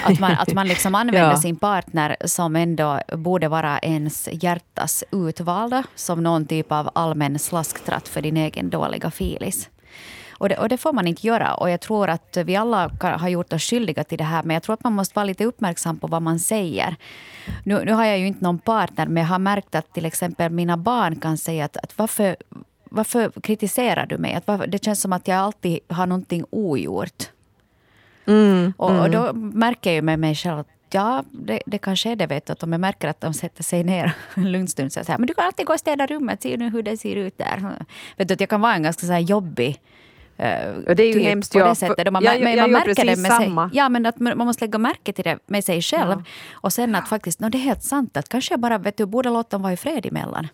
Att 0.03 0.19
man, 0.19 0.31
att 0.31 0.53
man 0.53 0.67
liksom 0.67 0.95
använder 1.01 1.31
ja. 1.31 1.37
sin 1.37 1.55
partner 1.55 2.15
som 2.25 2.55
ändå 2.55 2.99
borde 3.13 3.47
vara 3.47 3.79
ens 3.79 4.29
hjärtas 4.31 5.03
utvalda 5.11 5.83
som 5.95 6.23
någon 6.23 6.45
typ 6.45 6.71
av 6.71 6.89
allmän 6.95 7.39
slasktratt 7.39 8.07
för 8.07 8.21
din 8.21 8.37
egen 8.37 8.69
dåliga 8.69 9.11
filis. 9.11 9.69
Och 10.39 10.49
det, 10.49 10.57
och 10.57 10.69
det, 10.69 10.77
får 10.77 10.93
man 10.93 11.07
inte 11.07 11.27
göra. 11.27 11.53
Och 11.53 11.69
jag 11.69 11.81
tror 11.81 12.09
att 12.09 12.37
vi 12.45 12.55
alla 12.55 12.91
har 13.01 13.29
gjort 13.29 13.53
oss 13.53 13.63
skyldiga 13.63 14.03
till 14.03 14.17
det 14.17 14.23
här. 14.23 14.43
Men 14.43 14.53
jag 14.53 14.63
tror 14.63 14.73
att 14.73 14.83
man 14.83 14.93
måste 14.93 15.15
vara 15.15 15.23
lite 15.23 15.45
uppmärksam 15.45 15.99
på 15.99 16.07
vad 16.07 16.21
man 16.21 16.39
säger. 16.39 16.95
Nu, 17.63 17.85
nu 17.85 17.93
har 17.93 18.05
jag 18.05 18.19
ju 18.19 18.27
inte 18.27 18.43
någon 18.43 18.59
partner, 18.59 19.07
men 19.07 19.23
jag 19.23 19.27
har 19.27 19.39
märkt 19.39 19.75
att 19.75 19.93
till 19.93 20.05
exempel 20.05 20.51
mina 20.51 20.77
barn 20.77 21.15
kan 21.15 21.37
säga 21.37 21.65
att, 21.65 21.77
att 21.77 21.97
varför, 21.97 22.35
varför 22.83 23.31
kritiserar 23.41 24.05
du 24.05 24.17
mig? 24.17 24.33
Att 24.33 24.47
varför, 24.47 24.67
det 24.67 24.83
känns 24.83 25.01
som 25.01 25.13
att 25.13 25.27
jag 25.27 25.37
alltid 25.37 25.79
har 25.87 26.05
någonting 26.05 26.45
ogjort. 26.49 27.29
Mm, 28.25 28.73
och, 28.77 28.91
mm. 28.91 29.01
och, 29.01 29.09
då 29.09 29.33
märker 29.33 29.91
jag 29.93 30.03
med 30.03 30.19
mig 30.19 30.35
själv 30.35 30.59
att 30.59 30.67
Ja, 30.91 31.23
det, 31.31 31.61
det 31.65 31.77
kanske 31.77 32.11
är 32.11 32.15
det. 32.15 32.27
Vet 32.27 32.45
du, 32.45 32.53
att 32.53 32.63
om 32.63 32.71
jag 32.71 32.81
märker 32.81 33.07
att 33.07 33.21
de 33.21 33.33
sätter 33.33 33.63
sig 33.63 33.83
ner 33.83 34.13
en 34.35 34.51
lugn 34.51 34.67
stund 34.67 34.93
så 34.93 35.03
säger 35.03 35.19
men 35.19 35.27
du 35.27 35.33
kan 35.33 35.45
alltid 35.45 35.65
gå 35.65 35.73
och 35.73 35.79
städa 35.79 36.05
rummet. 36.05 36.41
Se 36.41 36.57
nu 36.57 36.69
hur 36.69 36.83
det 36.83 36.97
ser 36.97 37.15
ut 37.15 37.37
där. 37.37 37.85
Vet 38.17 38.27
du, 38.27 38.33
att 38.33 38.39
jag 38.39 38.49
kan 38.49 38.61
vara 38.61 38.75
en 38.75 38.83
ganska 38.83 39.07
så 39.07 39.13
jobbig 39.17 39.81
och 40.87 40.95
det 40.95 41.03
är 41.03 41.07
ju 41.07 41.13
typ 41.13 41.23
hemskt. 41.23 41.53
På 41.53 41.59
det 41.59 41.75
sättet. 41.75 42.13
man, 42.13 42.23
jag, 42.23 42.41
jag 42.41 42.57
man 42.57 42.71
märker 42.71 43.05
det 43.05 43.15
med 43.17 43.31
samma. 43.31 43.69
sig. 43.69 43.77
Ja, 43.77 43.89
men 43.89 44.05
att 44.05 44.19
man 44.19 44.37
måste 44.37 44.65
lägga 44.65 44.77
märke 44.77 45.13
till 45.13 45.23
det 45.23 45.39
med 45.45 45.65
sig 45.65 45.81
själv. 45.81 46.11
Ja. 46.11 46.23
Och 46.51 46.73
sen 46.73 46.95
att 46.95 47.07
faktiskt, 47.07 47.39
no, 47.39 47.49
det 47.49 47.57
är 47.57 47.59
helt 47.59 47.83
sant 47.83 48.17
att 48.17 48.29
kanske 48.29 48.53
jag 48.53 48.59
bara 48.59 48.77
vet 48.77 48.97
du, 48.97 49.05
borde 49.05 49.29
låta 49.29 49.49
dem 49.49 49.61
vara 49.61 49.73
i 49.73 49.77
fred 49.77 50.05
emellan. 50.05 50.47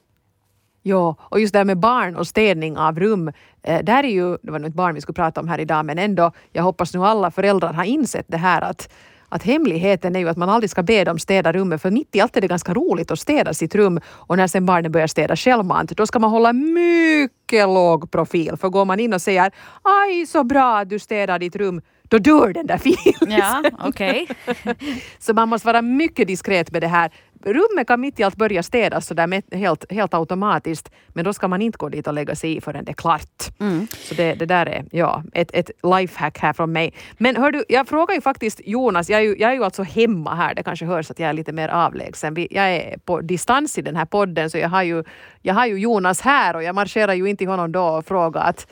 Ja, 0.88 1.16
och 1.20 1.40
just 1.40 1.54
det 1.54 1.60
här 1.60 1.66
med 1.66 1.78
barn 1.78 2.16
och 2.16 2.28
städning 2.28 2.78
av 2.78 3.00
rum. 3.00 3.32
Eh, 3.64 3.84
där 3.84 4.04
är 4.04 4.08
ju, 4.08 4.38
det 4.42 4.52
var 4.52 4.60
nog 4.60 4.70
ett 4.70 4.76
barn 4.76 4.96
vi 4.96 5.02
skulle 5.02 5.14
prata 5.14 5.42
om 5.42 5.48
här 5.48 5.60
idag, 5.60 5.86
men 5.86 6.00
ändå, 6.00 6.32
jag 6.54 6.64
hoppas 6.64 6.94
nu 6.94 7.06
alla 7.06 7.32
föräldrar 7.32 7.74
har 7.74 7.84
insett 7.84 8.26
det 8.28 8.38
här 8.38 8.62
att 8.62 8.90
att 9.36 9.44
hemligheten 9.44 10.16
är 10.16 10.20
ju 10.20 10.30
att 10.30 10.38
man 10.38 10.50
aldrig 10.50 10.70
ska 10.70 10.84
be 10.84 11.04
dem 11.04 11.20
städa 11.20 11.52
rummet 11.52 11.82
för 11.82 11.92
mitt 11.92 12.16
i 12.16 12.22
allt 12.22 12.38
är 12.38 12.42
det 12.42 12.48
ganska 12.48 12.74
roligt 12.74 13.12
att 13.12 13.20
städa 13.20 13.54
sitt 13.54 13.76
rum 13.76 14.00
och 14.08 14.38
när 14.38 14.48
sen 14.48 14.66
barnen 14.66 14.92
börjar 14.92 15.08
städa 15.08 15.36
självmant 15.36 15.90
då 15.90 16.08
ska 16.08 16.20
man 16.20 16.30
hålla 16.30 16.54
mycket 16.54 17.68
låg 17.68 18.12
profil 18.12 18.58
för 18.58 18.70
går 18.70 18.86
man 18.86 19.00
in 19.00 19.14
och 19.14 19.22
säger 19.22 19.52
aj 19.82 20.26
så 20.26 20.44
bra 20.44 20.78
att 20.78 20.90
du 20.90 21.00
städar 21.00 21.40
ditt 21.40 21.56
rum 21.56 21.82
då 22.10 22.18
dör 22.18 22.54
den 22.54 22.68
där 22.68 22.78
filisen. 22.86 23.32
Ja, 23.32 23.64
okay. 23.88 24.28
så 25.20 25.34
man 25.34 25.50
måste 25.50 25.68
vara 25.68 25.82
mycket 25.82 26.28
diskret 26.28 26.72
med 26.72 26.82
det 26.82 26.88
här 26.88 27.12
rummet 27.46 27.88
kan 27.88 28.02
mitt 28.02 28.20
i 28.20 28.24
allt 28.24 28.36
börja 28.36 28.64
städas 28.64 29.08
sådär 29.08 29.56
helt, 29.56 29.92
helt 29.92 30.14
automatiskt 30.14 30.92
men 31.08 31.26
då 31.26 31.34
ska 31.34 31.48
man 31.48 31.62
inte 31.62 31.78
gå 31.78 31.90
dit 31.90 32.08
och 32.08 32.14
lägga 32.14 32.36
sig 32.36 32.58
i 32.58 32.62
förrän 32.62 32.86
det 32.86 32.92
är 32.92 32.94
klart. 32.94 33.60
Mm. 33.60 33.88
Så 33.92 34.16
det, 34.16 34.34
det 34.34 34.46
där 34.46 34.66
är 34.66 34.86
ja, 34.92 35.24
ett, 35.34 35.50
ett 35.54 35.72
lifehack 35.84 36.38
här 36.38 36.54
från 36.54 36.72
mig. 36.72 36.94
Men 37.18 37.36
hör 37.36 37.52
du, 37.52 37.64
jag 37.70 37.88
frågar 37.88 38.16
ju 38.16 38.22
faktiskt 38.22 38.62
Jonas, 38.66 39.10
jag 39.10 39.20
är 39.20 39.24
ju, 39.24 39.36
jag 39.40 39.52
är 39.52 39.56
ju 39.56 39.64
alltså 39.64 39.84
hemma 39.84 40.36
här, 40.36 40.56
det 40.56 40.64
kanske 40.64 40.86
hörs 40.86 41.12
att 41.12 41.20
jag 41.20 41.30
är 41.30 41.34
lite 41.34 41.52
mer 41.52 41.70
avlägsen. 41.70 42.48
Jag 42.50 42.76
är 42.76 42.98
på 42.98 43.22
distans 43.22 43.78
i 43.78 43.82
den 43.82 43.96
här 43.96 44.06
podden 44.06 44.50
så 44.50 44.58
jag 44.58 44.70
har 44.70 44.84
ju, 44.84 45.04
jag 45.42 45.54
har 45.54 45.66
ju 45.66 45.80
Jonas 45.80 46.22
här 46.22 46.56
och 46.56 46.64
jag 46.64 46.76
marscherar 46.76 47.14
ju 47.14 47.30
inte 47.30 47.38
till 47.38 47.48
honom 47.48 47.72
då 47.72 47.84
och 47.84 48.06
frågar 48.06 48.42
att 48.42 48.68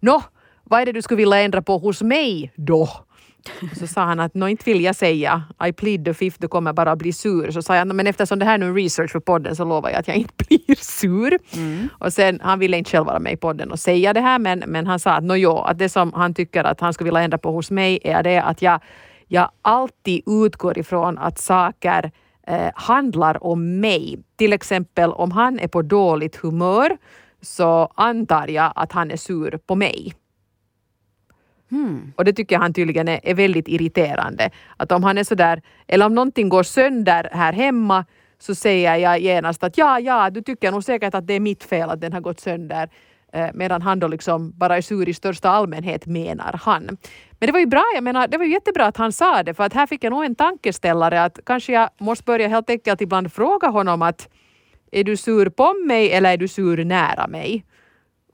Nå, 0.00 0.22
vad 0.64 0.80
är 0.80 0.86
det 0.86 0.92
du 0.92 1.02
skulle 1.02 1.16
vilja 1.16 1.40
ändra 1.40 1.62
på 1.62 1.78
hos 1.78 2.02
mig 2.02 2.52
då? 2.56 2.88
Så 3.78 3.86
sa 3.86 4.04
han 4.04 4.20
att 4.20 4.34
nå 4.34 4.48
inte 4.48 4.64
vill 4.64 4.84
jag 4.84 4.96
säga 4.96 5.42
I 5.68 5.72
plead 5.72 6.04
the 6.04 6.14
fifth, 6.14 6.40
du 6.40 6.48
kommer 6.48 6.72
bara 6.72 6.96
bli 6.96 7.12
sur. 7.12 7.50
Så 7.50 7.62
sa 7.62 7.76
jag 7.76 7.94
men 7.94 8.06
eftersom 8.06 8.38
det 8.38 8.44
här 8.44 8.58
nu 8.58 8.68
är 8.68 8.74
research 8.74 9.10
för 9.10 9.20
podden 9.20 9.56
så 9.56 9.64
lovar 9.64 9.90
jag 9.90 9.98
att 9.98 10.08
jag 10.08 10.16
inte 10.16 10.44
blir 10.48 10.74
sur. 10.74 11.38
Mm. 11.54 11.88
Och 11.98 12.12
sen, 12.12 12.40
han 12.42 12.58
ville 12.58 12.76
inte 12.76 12.90
själv 12.90 13.06
vara 13.06 13.18
med 13.18 13.32
i 13.32 13.36
podden 13.36 13.70
och 13.70 13.78
säga 13.78 14.12
det 14.12 14.20
här 14.20 14.38
men, 14.38 14.58
men 14.66 14.86
han 14.86 14.98
sa 14.98 15.10
att 15.10 15.24
nå 15.24 15.58
att 15.58 15.78
det 15.78 15.88
som 15.88 16.12
han 16.12 16.34
tycker 16.34 16.64
att 16.64 16.80
han 16.80 16.92
skulle 16.92 17.08
vilja 17.08 17.20
ändra 17.20 17.38
på 17.38 17.52
hos 17.52 17.70
mig 17.70 17.98
är 18.04 18.22
det 18.22 18.38
att 18.38 18.62
jag, 18.62 18.80
jag 19.28 19.50
alltid 19.62 20.22
utgår 20.26 20.78
ifrån 20.78 21.18
att 21.18 21.38
saker 21.38 22.10
eh, 22.46 22.70
handlar 22.74 23.44
om 23.44 23.80
mig. 23.80 24.18
Till 24.36 24.52
exempel 24.52 25.12
om 25.12 25.30
han 25.30 25.58
är 25.58 25.68
på 25.68 25.82
dåligt 25.82 26.36
humör 26.36 26.96
så 27.42 27.92
antar 27.94 28.48
jag 28.48 28.72
att 28.74 28.92
han 28.92 29.10
är 29.10 29.16
sur 29.16 29.58
på 29.66 29.74
mig. 29.74 30.14
Mm. 31.72 32.12
Och 32.16 32.24
det 32.24 32.32
tycker 32.32 32.58
han 32.58 32.72
tydligen 32.72 33.08
är, 33.08 33.20
är, 33.22 33.34
väldigt 33.34 33.68
irriterande. 33.68 34.50
Att 34.76 34.92
om 34.92 35.04
han 35.04 35.18
är 35.18 35.24
sådär, 35.24 35.62
eller 35.86 36.06
om 36.06 36.14
någonting 36.14 36.48
går 36.48 36.62
sönder 36.62 37.28
här 37.32 37.52
hemma 37.52 38.04
så 38.38 38.54
säger 38.54 38.96
jag 38.96 39.20
genast 39.20 39.64
att 39.64 39.78
ja, 39.78 40.00
ja, 40.00 40.30
du 40.30 40.42
tycker 40.42 40.72
nog 40.72 40.84
säkert 40.84 41.14
att 41.14 41.26
det 41.26 41.34
är 41.34 41.40
mitt 41.40 41.64
fel 41.64 41.90
att 41.90 42.00
den 42.00 42.12
har 42.12 42.20
gått 42.20 42.40
sönder. 42.40 42.90
Eh, 43.32 43.50
medan 43.54 43.82
han 43.82 43.98
då 43.98 44.08
liksom 44.08 44.52
bara 44.58 44.76
är 44.76 44.82
sur 44.82 45.08
i 45.08 45.14
största 45.14 45.50
allmänhet 45.50 46.06
menar 46.06 46.60
han. 46.62 46.98
Men 47.38 47.46
det 47.46 47.52
var 47.52 47.60
ju 47.60 47.66
bra, 47.66 47.84
jag 47.94 48.04
menar, 48.04 48.28
det 48.28 48.38
var 48.38 48.44
ju 48.44 48.52
jättebra 48.52 48.86
att 48.86 48.96
han 48.96 49.12
sa 49.12 49.42
det 49.42 49.54
för 49.54 49.64
att 49.64 49.72
här 49.72 49.86
fick 49.86 50.04
jag 50.04 50.10
nog 50.10 50.24
en 50.24 50.34
tankeställare 50.34 51.22
att 51.22 51.38
kanske 51.46 51.72
jag 51.72 51.90
måste 52.00 52.24
börja 52.24 52.48
helt 52.48 52.70
enkelt 52.70 53.00
ibland 53.00 53.32
fråga 53.32 53.68
honom 53.68 54.02
att 54.02 54.28
är 54.92 55.04
du 55.04 55.16
sur 55.16 55.48
på 55.48 55.74
mig 55.86 56.12
eller 56.12 56.32
är 56.32 56.36
du 56.36 56.48
sur 56.48 56.84
nära 56.84 57.26
mig? 57.26 57.64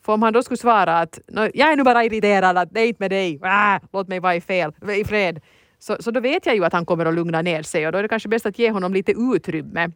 För 0.05 0.13
om 0.13 0.23
han 0.23 0.33
då 0.33 0.43
skulle 0.43 0.59
svara 0.59 0.99
att 0.99 1.19
jag 1.55 1.73
är 1.73 1.77
nu 1.77 1.83
bara 1.83 2.05
irriterad, 2.05 2.59
att 2.59 2.69
det 2.71 2.81
är 2.81 2.87
inte 2.87 3.03
med 3.03 3.11
dig, 3.11 3.39
ah, 3.43 3.81
låt 3.93 4.09
mig 4.09 4.21
vara 4.21 4.37
i, 4.37 4.41
fel, 4.41 4.73
i 4.97 5.05
fred. 5.05 5.41
Så, 5.79 5.97
så 6.01 6.11
då 6.11 6.21
vet 6.21 6.47
jag 6.47 6.55
ju 6.55 6.65
att 6.65 6.73
han 6.73 6.87
kommer 6.87 7.07
att 7.07 7.15
lugna 7.15 7.43
ner 7.43 7.63
sig 7.63 7.87
och 7.87 7.93
då 7.93 7.99
är 7.99 8.03
det 8.03 8.09
kanske 8.09 8.29
bäst 8.29 8.47
att 8.47 8.59
ge 8.59 8.71
honom 8.71 8.95
lite 8.95 9.13
utrymme. 9.13 9.91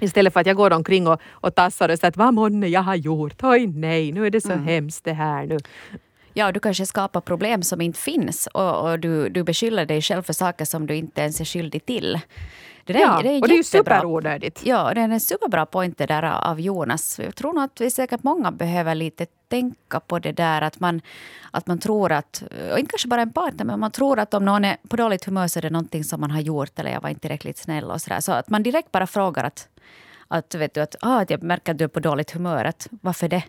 Istället 0.00 0.32
för 0.32 0.40
att 0.40 0.46
jag 0.46 0.56
går 0.56 0.72
omkring 0.72 1.06
och, 1.06 1.20
och 1.30 1.54
tassar 1.54 1.88
och 1.88 1.98
säger 1.98 2.08
att 2.08 2.16
vad 2.16 2.34
månne 2.34 2.68
jag 2.68 2.80
har 2.80 2.94
gjort, 2.94 3.42
oj 3.42 3.66
nej, 3.66 4.12
nu 4.12 4.26
är 4.26 4.30
det 4.30 4.40
så 4.40 4.52
mm. 4.52 4.64
hemskt 4.64 5.04
det 5.04 5.12
här 5.12 5.46
nu. 5.46 5.58
Ja, 6.32 6.52
du 6.52 6.60
kanske 6.60 6.86
skapar 6.86 7.20
problem 7.20 7.62
som 7.62 7.80
inte 7.80 8.00
finns 8.00 8.48
och, 8.54 8.90
och 8.90 9.00
du, 9.00 9.28
du 9.28 9.42
beskyller 9.42 9.86
dig 9.86 10.02
själv 10.02 10.22
för 10.22 10.32
saker 10.32 10.64
som 10.64 10.86
du 10.86 10.94
inte 10.96 11.20
ens 11.20 11.40
är 11.40 11.44
skyldig 11.44 11.86
till. 11.86 12.20
Det 12.86 12.92
där, 12.92 13.00
ja, 13.00 13.20
det 13.22 13.28
är 13.28 13.42
och 13.42 13.48
det 13.48 13.54
är 13.54 13.56
ju 13.56 13.64
superonödigt. 13.64 14.66
Ja, 14.66 14.94
det 14.94 15.00
är 15.00 15.08
en 15.08 15.20
superbra 15.20 15.66
point 15.66 15.98
där 15.98 16.22
av 16.22 16.60
Jonas. 16.60 17.18
Jag 17.18 17.34
tror 17.34 17.52
nog 17.52 17.64
att 17.64 17.80
vi 17.80 17.90
säkert 17.90 18.22
många 18.22 18.50
behöver 18.50 18.94
lite 18.94 19.26
tänka 19.48 20.00
på 20.00 20.18
det 20.18 20.32
där 20.32 20.62
att 20.62 20.80
man, 20.80 21.00
att 21.50 21.66
man 21.66 21.78
tror 21.78 22.12
att, 22.12 22.42
och 22.72 22.78
inte 22.78 22.90
kanske 22.90 23.08
bara 23.08 23.22
en 23.22 23.32
partner, 23.32 23.64
men 23.64 23.80
man 23.80 23.90
tror 23.90 24.18
att 24.18 24.34
om 24.34 24.44
någon 24.44 24.64
är 24.64 24.76
på 24.88 24.96
dåligt 24.96 25.24
humör 25.24 25.48
så 25.48 25.58
är 25.58 25.62
det 25.62 25.70
någonting 25.70 26.04
som 26.04 26.20
man 26.20 26.30
har 26.30 26.40
gjort 26.40 26.78
eller 26.78 26.92
jag 26.92 27.00
var 27.00 27.08
inte 27.08 27.20
tillräckligt 27.20 27.58
snäll 27.58 27.90
och 27.90 28.00
sådär. 28.00 28.20
Så 28.20 28.32
att 28.32 28.50
man 28.50 28.62
direkt 28.62 28.92
bara 28.92 29.06
frågar 29.06 29.44
att, 29.44 29.68
att, 30.28 30.54
vet 30.54 30.74
du, 30.74 30.80
att, 30.80 30.96
ah, 31.00 31.20
att 31.20 31.30
jag 31.30 31.42
märker 31.42 31.72
att 31.72 31.78
du 31.78 31.84
är 31.84 31.88
på 31.88 32.00
dåligt 32.00 32.30
humör. 32.30 32.64
Att, 32.64 32.88
varför 32.90 33.28
det? 33.28 33.44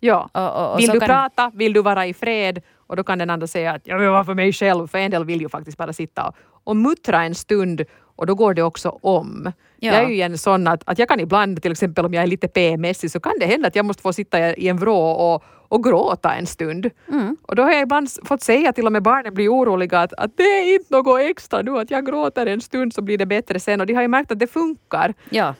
Ja. 0.00 0.30
Och, 0.32 0.64
och, 0.64 0.72
och 0.72 0.78
vill 0.78 0.90
du 0.90 1.00
kan... 1.00 1.08
prata? 1.08 1.50
Vill 1.54 1.72
du 1.72 1.82
vara 1.82 2.06
i 2.06 2.14
fred? 2.14 2.62
Och 2.76 2.96
då 2.96 3.04
kan 3.04 3.18
den 3.18 3.30
andra 3.30 3.46
säga 3.46 3.72
att 3.72 3.86
jag 3.86 3.98
vill 3.98 4.08
vara 4.08 4.24
för 4.24 4.34
mig 4.34 4.52
själv. 4.52 4.86
För 4.88 4.98
en 4.98 5.10
del 5.10 5.24
vill 5.24 5.40
ju 5.40 5.48
faktiskt 5.48 5.78
bara 5.78 5.92
sitta 5.92 6.28
och, 6.28 6.36
och 6.64 6.76
muttra 6.76 7.24
en 7.24 7.34
stund 7.34 7.84
och 8.22 8.26
då 8.26 8.34
går 8.34 8.54
det 8.54 8.62
också 8.62 8.88
om. 9.02 9.52
Ja. 9.76 9.92
Jag 9.92 10.04
är 10.04 10.08
ju 10.08 10.20
en 10.20 10.38
sån 10.38 10.66
att, 10.66 10.82
att 10.86 10.98
jag 10.98 11.08
kan 11.08 11.20
ibland, 11.20 11.62
till 11.62 11.72
exempel 11.72 12.04
om 12.04 12.14
jag 12.14 12.22
är 12.22 12.26
lite 12.26 12.48
PMSig, 12.48 13.10
så 13.10 13.20
kan 13.20 13.32
det 13.40 13.46
hända 13.46 13.68
att 13.68 13.76
jag 13.76 13.84
måste 13.84 14.02
få 14.02 14.12
sitta 14.12 14.56
i 14.56 14.68
en 14.68 14.76
vrå 14.76 15.10
och, 15.10 15.44
och 15.68 15.84
gråta 15.84 16.34
en 16.34 16.46
stund. 16.46 16.90
Mm. 17.08 17.36
Och 17.42 17.56
då 17.56 17.62
har 17.62 17.72
jag 17.72 17.82
ibland 17.82 18.08
fått 18.24 18.42
säga 18.42 18.72
till 18.72 18.86
och 18.86 18.92
med 18.92 19.02
barnen 19.02 19.34
blir 19.34 19.48
oroliga 19.48 20.00
att, 20.00 20.12
att 20.12 20.36
det 20.36 20.42
är 20.42 20.74
inte 20.74 20.94
något 20.94 21.20
extra 21.20 21.62
nu, 21.62 21.78
att 21.78 21.90
jag 21.90 22.06
gråter 22.06 22.46
en 22.46 22.60
stund 22.60 22.94
så 22.94 23.02
blir 23.02 23.18
det 23.18 23.26
bättre 23.26 23.60
sen. 23.60 23.80
Och 23.80 23.86
de 23.86 23.94
har 23.94 24.02
ju 24.02 24.08
märkt 24.08 24.32
att 24.32 24.38
det 24.38 24.46
funkar. 24.46 25.14
Ja. 25.30 25.54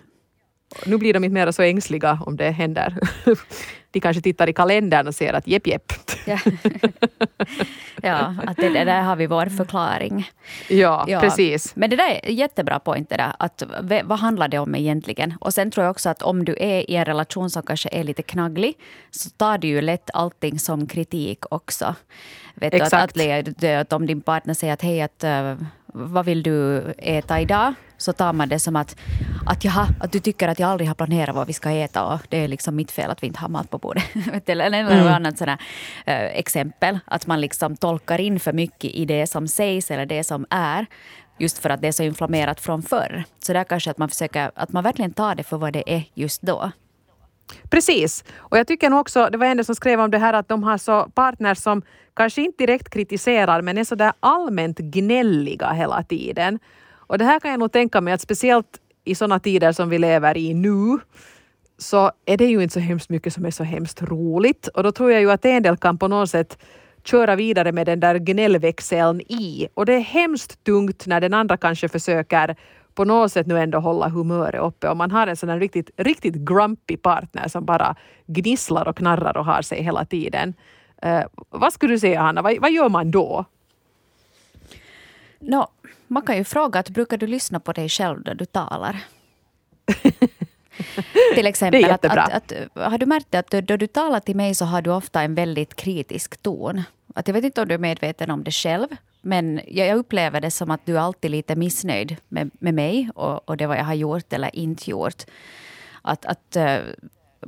Nu 0.86 0.98
blir 0.98 1.14
de 1.14 1.24
inte 1.24 1.34
mer 1.34 1.50
så 1.50 1.62
ängsliga 1.62 2.18
om 2.26 2.36
det 2.36 2.50
händer. 2.50 2.98
de 3.92 4.00
kanske 4.00 4.22
tittar 4.22 4.48
i 4.48 4.52
kalendern 4.52 5.06
och 5.06 5.14
ser 5.14 5.32
att 5.32 5.46
jepp, 5.46 5.66
jepp. 5.66 5.92
Ja, 6.26 6.38
ja 8.02 8.34
att 8.46 8.56
det, 8.56 8.68
det, 8.68 8.84
där 8.84 9.02
har 9.02 9.16
vi 9.16 9.26
vår 9.26 9.46
förklaring. 9.46 10.30
Ja, 10.68 11.04
ja, 11.08 11.20
precis. 11.20 11.76
Men 11.76 11.90
det 11.90 11.96
där 11.96 12.20
är 12.22 12.30
jättebra 12.30 12.78
point 12.78 13.08
det 13.08 13.16
där. 13.16 13.32
Att, 13.38 13.62
vad 14.04 14.18
handlar 14.18 14.48
det 14.48 14.58
om 14.58 14.74
egentligen? 14.74 15.34
Och 15.40 15.54
sen 15.54 15.70
tror 15.70 15.84
jag 15.84 15.90
också 15.90 16.08
att 16.08 16.22
om 16.22 16.44
du 16.44 16.56
är 16.60 16.90
i 16.90 16.96
en 16.96 17.04
relation 17.04 17.50
som 17.50 17.62
kanske 17.62 17.88
är 17.92 18.04
lite 18.04 18.22
knagglig 18.22 18.74
så 19.10 19.30
tar 19.30 19.58
du 19.58 19.68
ju 19.68 19.80
lätt 19.80 20.10
allting 20.14 20.58
som 20.58 20.86
kritik 20.86 21.44
också. 21.50 21.94
Vet 22.54 22.74
Exakt. 22.74 23.14
Du, 23.14 23.32
att, 23.32 23.48
att, 23.48 23.64
att, 23.64 23.92
om 23.92 24.06
din 24.06 24.20
partner 24.20 24.54
säger 24.54 24.72
att 24.72 24.82
hej, 24.82 25.02
att, 25.02 25.24
uh, 25.24 25.66
vad 25.92 26.24
vill 26.24 26.42
du 26.42 26.84
äta 26.98 27.40
idag? 27.40 27.74
Så 27.96 28.12
tar 28.12 28.32
man 28.32 28.48
det 28.48 28.58
som 28.58 28.76
att, 28.76 28.96
att, 29.46 29.64
jaha, 29.64 29.88
att 30.00 30.12
du 30.12 30.20
tycker 30.20 30.48
att 30.48 30.58
jag 30.58 30.70
aldrig 30.70 30.88
har 30.88 30.94
planerat 30.94 31.34
vad 31.34 31.46
vi 31.46 31.52
ska 31.52 31.70
äta 31.70 32.04
och 32.04 32.20
det 32.28 32.36
är 32.36 32.48
liksom 32.48 32.76
mitt 32.76 32.90
fel 32.90 33.10
att 33.10 33.22
vi 33.22 33.26
inte 33.26 33.40
har 33.40 33.48
mat 33.48 33.70
på 33.70 33.78
bordet. 33.78 34.04
Eller 34.48 34.82
något 34.82 34.92
mm. 34.92 35.06
annat 35.06 35.38
sådär, 35.38 35.58
uh, 36.08 36.38
exempel. 36.38 36.98
Att 37.04 37.26
man 37.26 37.40
liksom 37.40 37.76
tolkar 37.76 38.20
in 38.20 38.40
för 38.40 38.52
mycket 38.52 38.90
i 38.90 39.04
det 39.04 39.26
som 39.26 39.48
sägs 39.48 39.90
eller 39.90 40.06
det 40.06 40.24
som 40.24 40.46
är. 40.50 40.86
Just 41.38 41.58
för 41.58 41.70
att 41.70 41.80
det 41.80 41.88
är 41.88 41.92
så 41.92 42.02
inflammerat 42.02 42.60
från 42.60 42.82
förr. 42.82 43.24
Så 43.38 43.52
där 43.52 43.64
kanske 43.64 43.90
att 43.90 43.98
man 43.98 44.08
försöker, 44.08 44.50
att 44.54 44.72
man 44.72 44.84
verkligen 44.84 45.12
tar 45.12 45.34
det 45.34 45.42
för 45.42 45.56
vad 45.56 45.72
det 45.72 45.94
är 45.94 46.04
just 46.14 46.42
då. 46.42 46.70
Precis. 47.70 48.24
Och 48.36 48.58
jag 48.58 48.66
tycker 48.66 48.90
nog 48.90 49.00
också, 49.00 49.28
det 49.32 49.38
var 49.38 49.46
en 49.46 49.64
som 49.64 49.74
skrev 49.74 50.00
om 50.00 50.10
det 50.10 50.18
här 50.18 50.32
att 50.32 50.48
de 50.48 50.62
har 50.62 50.78
så 50.78 51.10
partners 51.14 51.58
som 51.58 51.82
kanske 52.14 52.42
inte 52.42 52.66
direkt 52.66 52.90
kritiserar 52.90 53.62
men 53.62 53.78
är 53.78 53.84
så 53.84 53.94
där 53.94 54.12
allmänt 54.20 54.78
gnälliga 54.78 55.72
hela 55.72 56.02
tiden. 56.02 56.58
Och 56.92 57.18
det 57.18 57.24
här 57.24 57.40
kan 57.40 57.50
jag 57.50 57.60
nog 57.60 57.72
tänka 57.72 58.00
mig 58.00 58.14
att 58.14 58.20
speciellt 58.20 58.78
i 59.04 59.14
sådana 59.14 59.40
tider 59.40 59.72
som 59.72 59.88
vi 59.88 59.98
lever 59.98 60.36
i 60.36 60.54
nu 60.54 60.98
så 61.78 62.10
är 62.26 62.36
det 62.36 62.46
ju 62.46 62.62
inte 62.62 62.72
så 62.72 62.80
hemskt 62.80 63.10
mycket 63.10 63.32
som 63.32 63.44
är 63.44 63.50
så 63.50 63.64
hemskt 63.64 64.02
roligt. 64.02 64.68
Och 64.68 64.82
då 64.82 64.92
tror 64.92 65.12
jag 65.12 65.20
ju 65.20 65.30
att 65.30 65.44
en 65.44 65.62
del 65.62 65.76
kan 65.76 65.98
på 65.98 66.08
något 66.08 66.30
sätt 66.30 66.58
köra 67.04 67.36
vidare 67.36 67.72
med 67.72 67.86
den 67.86 68.00
där 68.00 68.18
gnällväxeln 68.18 69.20
i. 69.20 69.68
Och 69.74 69.86
det 69.86 69.94
är 69.94 70.00
hemskt 70.00 70.64
tungt 70.64 71.06
när 71.06 71.20
den 71.20 71.34
andra 71.34 71.56
kanske 71.56 71.88
försöker 71.88 72.56
på 72.94 73.04
något 73.04 73.32
sätt 73.32 73.46
nu 73.46 73.58
ändå 73.58 73.78
hålla 73.78 74.08
humöret 74.08 74.60
uppe. 74.60 74.88
Om 74.88 74.98
man 74.98 75.10
har 75.10 75.26
en 75.26 75.36
sån 75.36 75.60
riktigt, 75.60 75.90
riktigt 75.96 76.34
grumpy 76.34 76.96
partner 76.96 77.48
som 77.48 77.64
bara 77.64 77.96
gnisslar 78.26 78.88
och 78.88 78.96
knarrar 78.96 79.36
och 79.36 79.44
har 79.44 79.62
sig 79.62 79.82
hela 79.82 80.04
tiden. 80.04 80.54
Uh, 81.06 81.22
vad 81.50 81.72
skulle 81.72 81.94
du 81.94 81.98
säga 81.98 82.22
Hanna, 82.22 82.42
vad, 82.42 82.58
vad 82.60 82.72
gör 82.72 82.88
man 82.88 83.10
då? 83.10 83.44
No, 85.38 85.66
man 86.06 86.22
kan 86.22 86.36
ju 86.36 86.44
fråga 86.44 86.80
att 86.80 86.90
brukar 86.90 87.16
du 87.16 87.26
lyssna 87.26 87.60
på 87.60 87.72
dig 87.72 87.88
själv 87.88 88.22
när 88.24 88.34
du 88.34 88.44
talar? 88.44 89.04
till 91.34 91.46
exempel, 91.46 91.90
att, 91.90 92.04
att, 92.04 92.32
att, 92.32 92.52
har 92.74 92.98
du 92.98 93.06
märkt 93.06 93.34
att 93.34 93.50
då 93.50 93.76
du 93.76 93.86
talar 93.86 94.20
till 94.20 94.36
mig 94.36 94.54
så 94.54 94.64
har 94.64 94.82
du 94.82 94.90
ofta 94.90 95.22
en 95.22 95.34
väldigt 95.34 95.74
kritisk 95.74 96.42
ton? 96.42 96.82
Att 97.14 97.28
jag 97.28 97.34
vet 97.34 97.44
inte 97.44 97.62
om 97.62 97.68
du 97.68 97.74
är 97.74 97.78
medveten 97.78 98.30
om 98.30 98.44
det 98.44 98.50
själv, 98.50 98.88
men 99.22 99.60
jag 99.66 99.96
upplever 99.96 100.40
det 100.40 100.50
som 100.50 100.70
att 100.70 100.86
du 100.86 100.98
alltid 100.98 101.28
är 101.28 101.32
lite 101.32 101.56
missnöjd 101.56 102.16
med, 102.28 102.50
med 102.58 102.74
mig 102.74 103.10
och, 103.14 103.48
och 103.48 103.56
det 103.56 103.66
vad 103.66 103.76
jag 103.76 103.84
har 103.84 103.94
gjort 103.94 104.32
eller 104.32 104.56
inte 104.56 104.90
gjort. 104.90 105.22
Att, 106.02 106.26
att, 106.26 106.56
eh, 106.56 106.78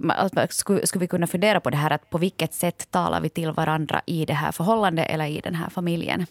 att, 0.08 0.52
skulle, 0.52 0.86
skulle 0.86 1.00
vi 1.00 1.08
kunna 1.08 1.26
fundera 1.26 1.60
på 1.60 1.70
det 1.70 1.76
här 1.76 1.90
att 1.90 2.10
på 2.10 2.18
vilket 2.18 2.54
sätt 2.54 2.90
talar 2.90 3.20
vi 3.20 3.28
till 3.28 3.50
varandra 3.50 4.02
i 4.06 4.24
det 4.24 4.34
här 4.34 4.52
förhållandet 4.52 5.06
eller 5.10 5.26
i 5.26 5.40
den 5.40 5.54
här 5.54 5.70
familjen? 5.70 6.26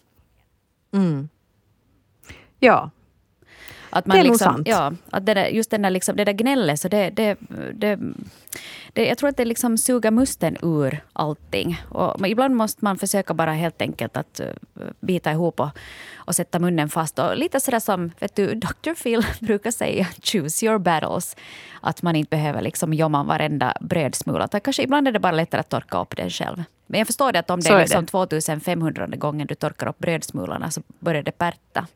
Mm. 0.94 1.30
Ja, 2.60 2.90
att 3.94 4.06
man 4.06 4.18
det 4.18 4.22
är 4.22 4.24
liksom, 4.24 4.48
nog 4.48 4.56
sant. 4.56 4.68
Ja, 4.68 4.94
att 5.10 5.26
det 5.26 5.34
där, 5.34 5.48
just 5.48 5.72
den 5.72 5.82
där, 5.82 5.90
liksom, 5.90 6.16
det 6.16 6.26
där 6.26 6.34
gnället, 6.34 6.80
så 6.80 6.88
det, 6.88 7.10
det, 7.10 7.38
det, 7.74 8.00
det, 8.94 9.06
jag 9.06 9.18
tror 9.18 9.30
att 9.30 9.38
det 9.38 9.46
liksom 9.46 9.78
suger 9.78 10.12
musten 10.12 10.58
ur 10.62 11.04
allting. 11.14 11.82
Och 11.90 12.28
ibland 12.28 12.56
måste 12.56 12.86
man 12.86 12.98
försöka 12.98 13.34
bara 13.34 13.54
helt 13.54 13.82
enkelt 13.82 14.18
att 14.18 14.42
uh, 14.44 14.84
bita 15.00 15.32
ihop 15.32 15.60
och, 15.60 15.70
och 16.16 16.36
sätta 16.36 16.60
munnen 16.60 16.90
fast. 16.90 17.20
Och 17.20 17.38
lite 17.38 17.60
sådär 17.60 17.80
som 17.80 18.12
vet 18.20 18.36
du, 18.36 18.56
Dr. 18.56 19.04
Phil 19.04 19.26
brukar 19.40 19.72
säga, 19.72 20.08
choose 20.24 20.66
your 20.66 20.78
battles. 20.78 21.36
Att 21.82 22.02
man 22.02 22.16
inte 22.16 22.30
behöver 22.30 22.62
liksom 22.62 22.94
jomma 22.94 23.24
varenda 23.24 23.74
brödsmula. 23.82 24.48
Kanske 24.48 24.84
ibland 24.84 25.08
är 25.08 25.12
det 25.12 25.20
bara 25.20 25.32
lättare 25.32 25.60
att 25.60 25.70
torka 25.70 26.02
upp 26.02 26.18
den 26.18 26.30
själv. 26.30 26.64
Men 26.88 26.98
jag 26.98 27.08
förstår 27.08 27.32
det 27.32 27.40
att 27.40 27.50
om 27.50 27.60
det 27.60 27.70
är, 27.70 27.76
är 27.76 27.80
liksom 27.80 28.06
2500 28.06 29.08
gången 29.08 29.48
du 29.48 29.56
torkar 29.56 29.88
upp 29.88 30.00
brödsmulorna 30.00 30.72
så 30.72 30.82
börjar 31.00 31.24
det 31.24 31.32
pärta. 31.32 31.88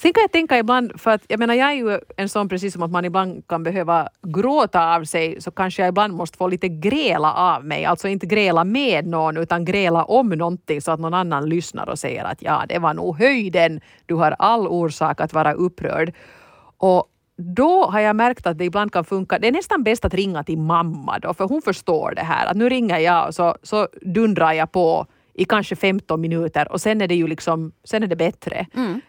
Sen 0.00 0.12
kan 0.12 0.20
jag 0.20 0.32
tänka 0.32 0.58
ibland, 0.58 1.00
för 1.00 1.10
att 1.10 1.22
jag 1.28 1.38
menar 1.38 1.54
jag 1.54 1.70
är 1.70 1.74
ju 1.74 2.00
en 2.16 2.28
sån 2.28 2.48
precis 2.48 2.72
som 2.72 2.82
att 2.82 2.90
man 2.90 3.04
ibland 3.04 3.46
kan 3.46 3.62
behöva 3.62 4.08
gråta 4.22 4.94
av 4.94 5.04
sig, 5.04 5.40
så 5.40 5.50
kanske 5.50 5.82
jag 5.82 5.88
ibland 5.88 6.14
måste 6.14 6.38
få 6.38 6.48
lite 6.48 6.68
gräla 6.68 7.34
av 7.34 7.64
mig. 7.64 7.84
Alltså 7.84 8.08
inte 8.08 8.26
gräla 8.26 8.64
med 8.64 9.06
någon 9.06 9.36
utan 9.36 9.64
gräla 9.64 10.04
om 10.04 10.28
någonting 10.28 10.80
så 10.80 10.92
att 10.92 11.00
någon 11.00 11.14
annan 11.14 11.48
lyssnar 11.48 11.88
och 11.88 11.98
säger 11.98 12.24
att 12.24 12.42
ja, 12.42 12.64
det 12.68 12.78
var 12.78 12.94
nog 12.94 13.18
höjden. 13.18 13.80
Du 14.06 14.14
har 14.14 14.34
all 14.38 14.68
orsak 14.68 15.20
att 15.20 15.32
vara 15.32 15.52
upprörd. 15.52 16.14
Och 16.76 17.04
då 17.36 17.86
har 17.90 18.00
jag 18.00 18.16
märkt 18.16 18.46
att 18.46 18.58
det 18.58 18.64
ibland 18.64 18.92
kan 18.92 19.04
funka. 19.04 19.38
Det 19.38 19.48
är 19.48 19.52
nästan 19.52 19.82
bäst 19.82 20.04
att 20.04 20.14
ringa 20.14 20.44
till 20.44 20.58
mamma 20.58 21.18
då, 21.18 21.34
för 21.34 21.44
hon 21.44 21.62
förstår 21.62 22.12
det 22.16 22.22
här. 22.22 22.46
Att 22.46 22.56
nu 22.56 22.68
ringer 22.68 22.98
jag 22.98 23.28
och 23.28 23.34
så, 23.34 23.56
så 23.62 23.88
dundrar 24.02 24.52
jag 24.52 24.72
på 24.72 25.06
i 25.34 25.44
kanske 25.44 25.76
15 25.76 26.20
minuter 26.20 26.72
och 26.72 26.80
sen 26.80 27.00
är 27.00 27.08
det 27.08 27.14
ju 27.14 27.26
liksom, 27.26 27.72
sen 27.84 28.02
är 28.02 28.06
det 28.06 28.16
bättre. 28.16 28.66
Mm. 28.74 29.00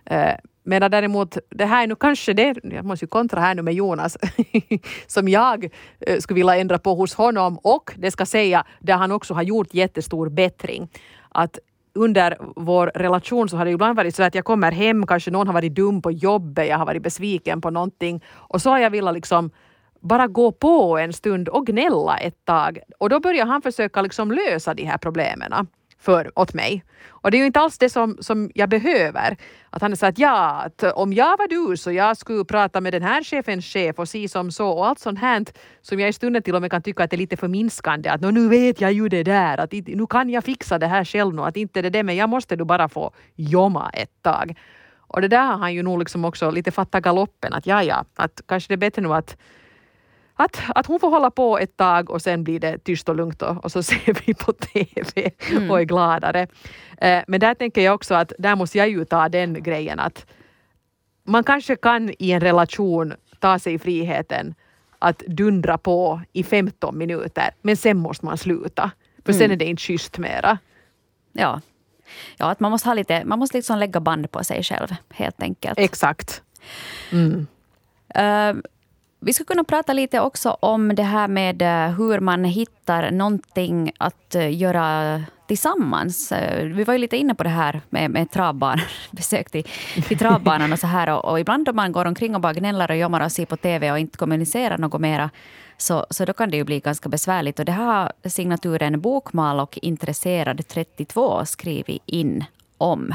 Medan 0.70 0.92
däremot, 0.92 1.38
det 1.50 1.66
här 1.66 1.84
är 1.84 1.88
nu 1.88 1.96
kanske 1.96 2.34
det, 2.34 2.56
jag 2.64 2.86
måste 2.86 3.06
ju 3.06 3.10
kontra 3.10 3.40
här 3.40 3.56
nu 3.56 3.62
med 3.62 3.74
Jonas, 3.74 4.18
som 5.08 5.28
jag 5.28 5.70
eh, 6.00 6.20
skulle 6.20 6.36
vilja 6.36 6.56
ändra 6.56 6.80
på 6.80 6.96
hos 6.96 7.14
honom 7.14 7.58
och 7.58 7.94
det 7.98 8.12
ska 8.12 8.26
säga, 8.26 8.66
där 8.80 8.94
han 8.94 9.12
också 9.12 9.34
har 9.34 9.42
gjort 9.42 9.74
jättestor 9.74 10.30
bättring. 10.30 10.90
Att 11.30 11.60
under 11.94 12.38
vår 12.56 12.92
relation 12.96 13.50
så 13.50 13.58
har 13.58 13.66
det 13.66 13.72
ibland 13.72 13.98
varit 13.98 14.16
så 14.16 14.24
att 14.24 14.36
jag 14.36 14.46
kommer 14.46 14.72
hem, 14.72 15.08
kanske 15.08 15.32
någon 15.32 15.48
har 15.48 15.54
varit 15.54 15.76
dum 15.76 16.02
på 16.02 16.12
jobbet, 16.12 16.68
jag 16.68 16.78
har 16.78 16.86
varit 16.86 17.04
besviken 17.04 17.62
på 17.62 17.70
någonting 17.70 18.24
och 18.30 18.62
så 18.62 18.70
har 18.70 18.80
jag 18.80 18.90
velat 18.90 19.14
liksom 19.14 19.52
bara 20.00 20.28
gå 20.28 20.52
på 20.52 20.98
en 20.98 21.14
stund 21.14 21.50
och 21.50 21.66
gnälla 21.66 22.18
ett 22.18 22.46
tag. 22.46 22.80
Och 23.00 23.10
då 23.10 23.20
börjar 23.20 23.46
han 23.46 23.62
försöka 23.62 24.02
liksom 24.02 24.32
lösa 24.32 24.74
de 24.74 24.84
här 24.84 24.98
problemen 24.98 25.54
för, 26.00 26.40
åt 26.40 26.54
mig. 26.54 26.84
Och 27.08 27.32
det 27.32 27.38
är 27.38 27.40
ju 27.40 27.46
inte 27.46 27.60
alls 27.60 27.78
det 27.78 27.90
som, 27.90 28.18
som 28.20 28.52
jag 28.56 28.70
behöver. 28.70 29.38
Att 29.70 29.82
han 29.82 29.98
sa 29.98 30.08
att 30.08 30.18
ja, 30.20 30.62
att 30.66 30.84
om 30.84 31.14
jag 31.14 31.38
var 31.38 31.48
du 31.48 31.78
så 31.78 31.92
jag 31.92 32.18
skulle 32.18 32.46
prata 32.46 32.82
med 32.82 32.94
den 32.94 33.04
här 33.04 33.24
chefens 33.24 33.66
chef 33.66 34.00
och 34.00 34.10
si 34.10 34.28
som 34.28 34.52
så 34.52 34.70
och 34.70 34.88
allt 34.88 35.00
sånt 35.00 35.20
här 35.20 35.46
som 35.82 36.00
jag 36.00 36.10
i 36.10 36.14
stunden 36.14 36.44
till 36.44 36.56
och 36.56 36.62
med 36.62 36.72
kan 36.72 36.82
tycka 36.82 37.04
att 37.04 37.10
det 37.10 37.16
är 37.16 37.18
lite 37.18 37.38
förminskande. 37.38 38.10
Att 38.10 38.22
nu 38.22 38.50
vet 38.50 38.82
jag 38.82 38.94
ju 38.94 39.10
det 39.10 39.24
där, 39.24 39.58
att 39.58 39.72
nu 39.72 40.08
kan 40.10 40.30
jag 40.30 40.44
fixa 40.44 40.80
det 40.80 40.88
här 40.88 41.06
själv 41.06 41.34
nu, 41.34 41.42
att 41.42 41.58
inte 41.58 41.82
det 41.82 41.90
där 41.90 42.04
men 42.04 42.16
jag 42.16 42.30
måste 42.30 42.56
då 42.56 42.66
bara 42.66 42.90
få 42.90 43.12
jomma 43.36 43.90
ett 43.94 44.22
tag. 44.22 44.58
Och 44.98 45.22
det 45.22 45.28
där 45.28 45.46
har 45.46 45.58
han 45.58 45.74
ju 45.74 45.84
nog 45.84 46.00
liksom 46.00 46.26
också 46.26 46.52
lite 46.52 46.72
fattat 46.72 47.04
galoppen 47.04 47.54
att 47.54 47.66
ja, 47.66 47.84
ja, 47.84 48.06
att 48.16 48.42
kanske 48.46 48.68
det 48.68 48.76
är 48.76 48.78
bättre 48.78 49.02
nu 49.02 49.14
att 49.14 49.38
att, 50.40 50.62
att 50.76 50.86
hon 50.86 51.00
får 51.00 51.10
hålla 51.10 51.32
på 51.32 51.58
ett 51.58 51.78
tag 51.78 52.10
och 52.10 52.22
sen 52.22 52.44
blir 52.44 52.60
det 52.60 52.78
tyst 52.78 53.10
och 53.10 53.16
lugnt 53.16 53.42
och, 53.42 53.64
och 53.64 53.72
så 53.72 53.84
ser 53.90 54.26
vi 54.26 54.34
på 54.34 54.54
TV 54.54 55.32
mm. 55.52 55.72
och 55.72 55.80
är 55.80 55.84
gladare. 55.84 56.48
Eh, 56.98 57.24
men 57.28 57.40
där 57.40 57.54
tänker 57.54 57.82
jag 57.82 57.96
också 57.96 58.16
att 58.16 58.34
där 58.40 58.56
måste 58.56 58.78
jag 58.78 58.90
ju 58.90 59.06
ta 59.06 59.30
den 59.30 59.64
grejen 59.64 60.00
att 60.00 60.26
man 61.24 61.44
kanske 61.44 61.76
kan 61.76 62.14
i 62.20 62.32
en 62.32 62.40
relation 62.40 63.14
ta 63.40 63.60
sig 63.60 63.80
friheten 63.80 64.56
att 65.00 65.20
dundra 65.20 65.78
på 65.78 66.22
i 66.34 66.44
15 66.44 66.98
minuter 66.98 67.52
men 67.62 67.78
sen 67.78 67.98
måste 67.98 68.26
man 68.26 68.38
sluta. 68.38 68.92
För 69.26 69.34
sen 69.34 69.42
mm. 69.42 69.52
är 69.52 69.56
det 69.56 69.66
inte 69.66 69.82
schysst 69.82 70.18
mera. 70.18 70.58
Ja. 71.32 71.62
ja, 72.38 72.52
att 72.52 72.60
man 72.60 72.72
måste, 72.72 72.90
ha 72.90 72.94
lite, 72.94 73.26
man 73.26 73.40
måste 73.40 73.58
liksom 73.58 73.80
lägga 73.80 74.00
band 74.00 74.32
på 74.32 74.44
sig 74.44 74.64
själv 74.64 74.88
helt 75.10 75.42
enkelt. 75.42 75.80
Exakt. 75.80 76.42
Mm. 77.12 77.48
Uh, 78.18 78.62
vi 79.20 79.34
ska 79.34 79.44
kunna 79.44 79.64
prata 79.64 79.94
lite 79.94 80.20
också 80.20 80.58
om 80.60 80.96
det 80.96 81.04
här 81.04 81.28
med 81.28 81.62
eh, 81.62 81.98
hur 81.98 82.20
man 82.20 82.44
hittar 82.44 83.12
någonting 83.12 83.92
att 83.98 84.36
eh, 84.36 84.58
göra 84.58 85.24
tillsammans. 85.48 86.32
Eh, 86.32 86.66
vi 86.66 86.84
var 86.84 86.94
ju 86.94 86.98
lite 86.98 87.18
inne 87.18 87.36
på 87.36 87.44
det 87.44 87.50
här 87.50 87.82
med, 87.90 88.12
med 88.12 88.32
travbanan, 88.32 88.86
besök 89.12 89.52
till, 89.52 89.64
till 90.08 90.18
travbanan 90.18 90.74
och 90.74 90.80
så 90.80 90.88
här. 90.88 91.10
Och, 91.10 91.26
och, 91.26 91.40
ibland 91.40 91.70
om 91.70 91.76
man 91.76 91.92
går 91.92 92.06
omkring 92.06 92.36
och 92.36 92.42
bara 92.42 92.54
gnäller 92.54 92.92
och 92.92 92.98
jommar 92.98 93.26
och 93.26 93.32
ser 93.32 93.46
på 93.46 93.58
TV 93.58 93.92
och 93.92 94.00
inte 94.00 94.18
kommunicerar 94.18 94.78
något 94.78 95.02
mera, 95.02 95.30
så, 95.78 96.06
så 96.10 96.26
då 96.26 96.34
kan 96.34 96.52
det 96.52 96.58
ju 96.58 96.64
bli 96.64 96.80
ganska 96.80 97.10
besvärligt. 97.10 97.60
Och 97.60 97.66
det 97.66 97.72
har 97.72 98.12
signaturen 98.26 99.02
Bokmal 99.02 99.60
och 99.60 99.80
intresserad 99.82 100.68
32 100.68 101.46
skrivit 101.46 102.04
in 102.06 102.46
om. 102.78 103.14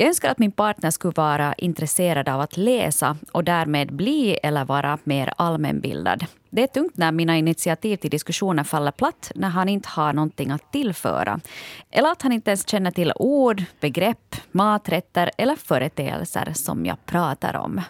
Jag 0.00 0.08
önskar 0.08 0.30
att 0.30 0.38
min 0.38 0.52
partner 0.52 0.90
skulle 0.90 1.12
vara 1.16 1.54
intresserad 1.54 2.28
av 2.28 2.40
att 2.40 2.56
läsa 2.56 3.16
och 3.32 3.44
därmed 3.44 3.92
bli 3.92 4.38
eller 4.42 4.64
vara 4.64 4.98
mer 5.04 5.32
allmänbildad. 5.36 6.26
Det 6.50 6.62
är 6.62 6.66
tungt 6.66 6.96
när 6.96 7.12
mina 7.12 7.36
initiativ 7.36 7.96
till 7.96 8.10
diskussioner 8.10 8.64
faller 8.64 8.90
platt 8.90 9.32
när 9.34 9.48
han 9.48 9.68
inte 9.68 9.88
har 9.88 10.12
någonting 10.12 10.50
att 10.50 10.72
tillföra. 10.72 11.40
Eller 11.90 12.12
att 12.12 12.22
han 12.22 12.32
inte 12.32 12.50
ens 12.50 12.68
känner 12.68 12.90
till 12.90 13.12
ord, 13.16 13.62
begrepp, 13.80 14.36
maträtter 14.50 15.30
eller 15.38 15.56
företeelser 15.56 16.52
som 16.54 16.86
jag 16.86 17.06
pratar 17.06 17.56
om. 17.56 17.80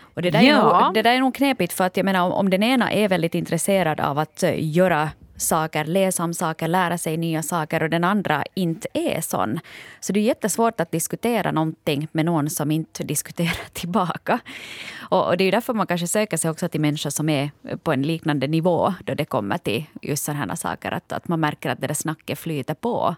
Och 0.00 0.22
det 0.22 0.30
där, 0.30 0.42
ja. 0.42 0.80
är 0.80 0.84
nog, 0.84 0.94
det 0.94 1.02
där 1.02 1.14
är 1.14 1.20
nog 1.20 1.34
knepigt 1.34 1.72
för 1.72 1.84
att 1.84 1.96
jag 1.96 2.04
menar 2.04 2.26
om, 2.26 2.32
om 2.32 2.50
den 2.50 2.62
ena 2.62 2.92
är 2.92 3.08
väldigt 3.08 3.34
intresserad 3.34 4.00
av 4.00 4.18
att 4.18 4.44
uh, 4.44 4.50
göra 4.56 5.10
saker, 5.36 5.84
läsa 5.84 6.24
om 6.24 6.34
saker, 6.34 6.68
lära 6.68 6.98
sig 6.98 7.16
nya 7.16 7.42
saker 7.42 7.82
och 7.82 7.90
den 7.90 8.04
andra 8.04 8.44
inte 8.54 8.88
är 8.94 9.20
sån. 9.20 9.60
Så 10.00 10.12
det 10.12 10.20
är 10.20 10.24
jättesvårt 10.24 10.80
att 10.80 10.90
diskutera 10.90 11.52
någonting 11.52 12.08
med 12.12 12.24
någon 12.24 12.50
som 12.50 12.70
inte 12.70 13.04
diskuterar 13.04 13.68
tillbaka. 13.72 14.38
Och, 15.10 15.26
och 15.26 15.36
det 15.36 15.44
är 15.44 15.52
därför 15.52 15.74
man 15.74 15.86
kanske 15.86 16.06
söker 16.06 16.36
sig 16.36 16.50
också 16.50 16.68
till 16.68 16.80
människor 16.80 17.10
som 17.10 17.28
är 17.28 17.50
på 17.82 17.92
en 17.92 18.02
liknande 18.02 18.46
nivå 18.46 18.94
då 19.04 19.14
det 19.14 19.24
kommer 19.24 19.58
till 19.58 19.84
just 20.02 20.24
sådana 20.24 20.46
här 20.46 20.54
saker. 20.54 20.92
Att, 20.92 21.12
att 21.12 21.28
man 21.28 21.40
märker 21.40 21.70
att 21.70 21.80
det 21.80 21.86
där 21.86 21.94
snacket 21.94 22.38
flyter 22.38 22.74
på. 22.74 23.16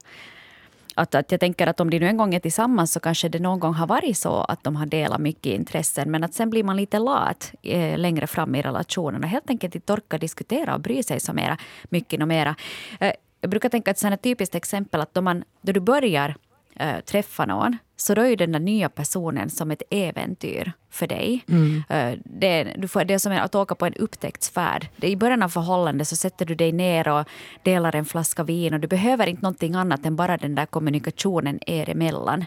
Att, 0.98 1.14
att 1.14 1.32
jag 1.32 1.40
tänker 1.40 1.66
att 1.66 1.80
om 1.80 1.90
de 1.90 1.98
nu 1.98 2.06
en 2.06 2.16
gång 2.16 2.34
är 2.34 2.40
tillsammans 2.40 2.92
så 2.92 3.00
kanske 3.00 3.28
det 3.28 3.38
någon 3.38 3.60
gång 3.60 3.74
har 3.74 3.86
varit 3.86 4.18
så 4.18 4.40
att 4.40 4.64
de 4.64 4.76
har 4.76 4.86
delat 4.86 5.20
mycket 5.20 5.46
intressen. 5.46 6.10
Men 6.10 6.24
att 6.24 6.34
sen 6.34 6.50
blir 6.50 6.64
man 6.64 6.76
lite 6.76 6.98
lat 6.98 7.52
eh, 7.62 7.98
längre 7.98 8.26
fram 8.26 8.54
i 8.54 8.62
relationen 8.62 9.24
och 9.24 9.28
helt 9.28 9.50
enkelt 9.50 9.74
inte 9.74 9.92
orkar 9.92 10.18
diskutera 10.18 10.74
och 10.74 10.80
bry 10.80 11.02
sig 11.02 11.20
så 11.20 11.32
mera, 11.32 11.58
mycket 11.88 12.22
och 12.22 12.28
mera. 12.28 12.54
Eh, 13.00 13.12
jag 13.40 13.50
brukar 13.50 13.68
tänka 13.68 13.90
att 13.90 14.04
ett 14.04 14.22
typiskt 14.22 14.54
exempel 14.54 15.00
att 15.00 15.14
då, 15.14 15.20
man, 15.20 15.44
då 15.60 15.72
du 15.72 15.80
börjar 15.80 16.34
eh, 16.76 17.00
träffa 17.00 17.46
någon 17.46 17.78
så 18.00 18.14
då 18.14 18.26
är 18.26 18.36
den 18.36 18.52
där 18.52 18.60
nya 18.60 18.88
personen 18.88 19.50
som 19.50 19.70
ett 19.70 19.82
äventyr 19.90 20.72
för 20.90 21.06
dig. 21.06 21.44
Mm. 21.48 21.82
Äh, 21.88 22.18
det, 22.24 22.74
du 22.78 22.88
får, 22.88 23.04
det 23.04 23.14
är 23.14 23.18
som 23.18 23.32
att 23.32 23.54
åka 23.54 23.74
på 23.74 23.86
en 23.86 23.94
upptäcktsfärd. 23.94 24.88
I 24.96 25.16
början 25.16 25.42
av 25.42 25.48
förhållandet 25.48 26.08
så 26.08 26.16
sätter 26.16 26.46
du 26.46 26.54
dig 26.54 26.72
ner 26.72 27.08
och 27.08 27.28
delar 27.62 27.96
en 27.96 28.04
flaska 28.04 28.42
vin 28.42 28.74
och 28.74 28.80
du 28.80 28.88
behöver 28.88 29.26
inte 29.26 29.42
någonting 29.42 29.74
annat 29.74 30.06
än 30.06 30.16
bara 30.16 30.36
den 30.36 30.54
där 30.54 30.66
kommunikationen 30.66 31.58
er 31.66 31.90
emellan. 31.90 32.44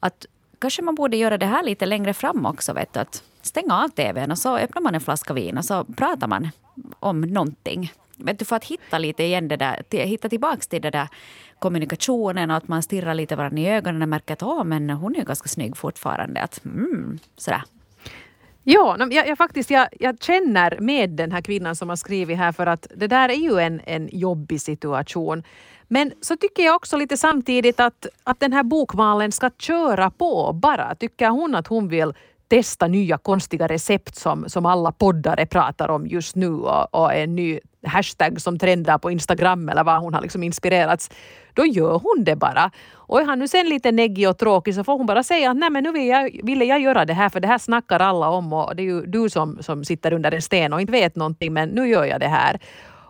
Att, 0.00 0.26
kanske 0.58 0.82
man 0.82 0.94
borde 0.94 1.16
göra 1.16 1.38
det 1.38 1.46
här 1.46 1.62
lite 1.62 1.86
längre 1.86 2.14
fram 2.14 2.46
också. 2.46 2.72
Vet 2.72 2.92
du, 2.92 3.00
att 3.00 3.22
stänga 3.42 3.84
av 3.84 3.88
tvn 3.88 4.30
och 4.30 4.38
så 4.38 4.56
öppnar 4.56 4.82
man 4.82 4.94
en 4.94 5.00
flaska 5.00 5.34
vin 5.34 5.58
och 5.58 5.64
så 5.64 5.84
pratar 5.84 6.28
man 6.28 6.50
om 7.00 7.20
någonting. 7.20 7.92
Vet 8.24 8.38
du, 8.38 8.44
för 8.44 8.56
att 8.56 8.64
hitta 8.64 8.98
lite 8.98 9.22
igen 9.22 9.48
det 9.48 9.56
där, 9.56 9.82
hitta 9.90 10.28
tillbaks 10.28 10.66
till 10.66 10.82
det 10.82 10.90
där 10.90 11.08
kommunikationen 11.58 12.50
och 12.50 12.56
att 12.56 12.68
man 12.68 12.82
stirrar 12.82 13.14
lite 13.14 13.36
varandra 13.36 13.62
i 13.62 13.68
ögonen 13.68 14.02
och 14.02 14.08
märker 14.08 14.32
att 14.32 14.42
oh, 14.42 14.64
men 14.64 14.90
hon 14.90 15.16
är 15.16 15.24
ganska 15.24 15.48
snygg 15.48 15.76
fortfarande. 15.76 16.40
Att, 16.40 16.64
mm, 16.64 17.18
sådär. 17.36 17.62
Ja, 18.62 18.96
jag, 19.10 19.28
jag, 19.28 19.38
faktiskt, 19.38 19.70
jag, 19.70 19.88
jag, 19.98 20.22
känner 20.22 20.80
med 20.80 21.10
den 21.10 21.32
här 21.32 21.40
kvinnan 21.40 21.76
som 21.76 21.88
har 21.88 21.96
skrivit 21.96 22.38
här 22.38 22.52
för 22.52 22.66
att 22.66 22.86
det 22.96 23.06
där 23.06 23.28
är 23.28 23.34
ju 23.34 23.58
en, 23.58 23.80
en 23.84 24.08
jobbig 24.12 24.60
situation. 24.60 25.42
Men 25.88 26.12
så 26.20 26.36
tycker 26.36 26.62
jag 26.62 26.76
också 26.76 26.96
lite 26.96 27.16
samtidigt 27.16 27.80
att, 27.80 28.06
att 28.24 28.40
den 28.40 28.52
här 28.52 28.62
bokmalen 28.62 29.32
ska 29.32 29.50
köra 29.58 30.10
på 30.10 30.52
bara. 30.52 30.94
Tycker 30.94 31.28
hon 31.28 31.54
att 31.54 31.66
hon 31.66 31.88
vill 31.88 32.14
testa 32.50 32.88
nya 32.88 33.18
konstiga 33.18 33.66
recept 33.66 34.16
som, 34.16 34.48
som 34.48 34.66
alla 34.66 34.92
poddare 34.92 35.46
pratar 35.46 35.88
om 35.88 36.06
just 36.06 36.36
nu 36.36 36.50
och, 36.50 36.94
och 36.94 37.14
en 37.14 37.36
ny 37.36 37.60
hashtag 37.86 38.40
som 38.40 38.58
trendar 38.58 38.98
på 38.98 39.10
Instagram 39.10 39.68
eller 39.68 39.84
vad 39.84 40.00
hon 40.00 40.14
har 40.14 40.22
liksom 40.22 40.42
inspirerats, 40.42 41.10
då 41.54 41.66
gör 41.66 41.98
hon 41.98 42.24
det 42.24 42.36
bara. 42.36 42.70
Och 42.94 43.20
är 43.20 43.24
han 43.24 43.38
nu 43.38 43.48
sen 43.48 43.68
lite 43.68 43.92
neggig 43.92 44.28
och 44.28 44.38
tråkig 44.38 44.74
så 44.74 44.84
får 44.84 44.98
hon 44.98 45.06
bara 45.06 45.22
säga 45.22 45.50
att 45.50 45.56
nej 45.56 45.70
men 45.70 45.84
nu 45.84 45.92
vill 45.92 46.06
jag, 46.06 46.40
ville 46.42 46.64
jag 46.64 46.80
göra 46.80 47.04
det 47.04 47.14
här 47.14 47.28
för 47.28 47.40
det 47.40 47.48
här 47.48 47.58
snackar 47.58 48.00
alla 48.00 48.28
om 48.28 48.52
och 48.52 48.76
det 48.76 48.82
är 48.82 48.84
ju 48.84 49.06
du 49.06 49.30
som, 49.30 49.58
som 49.62 49.84
sitter 49.84 50.12
under 50.12 50.34
en 50.34 50.42
sten 50.42 50.72
och 50.72 50.80
inte 50.80 50.92
vet 50.92 51.16
någonting 51.16 51.52
men 51.52 51.68
nu 51.68 51.88
gör 51.88 52.04
jag 52.04 52.20
det 52.20 52.28
här. 52.28 52.60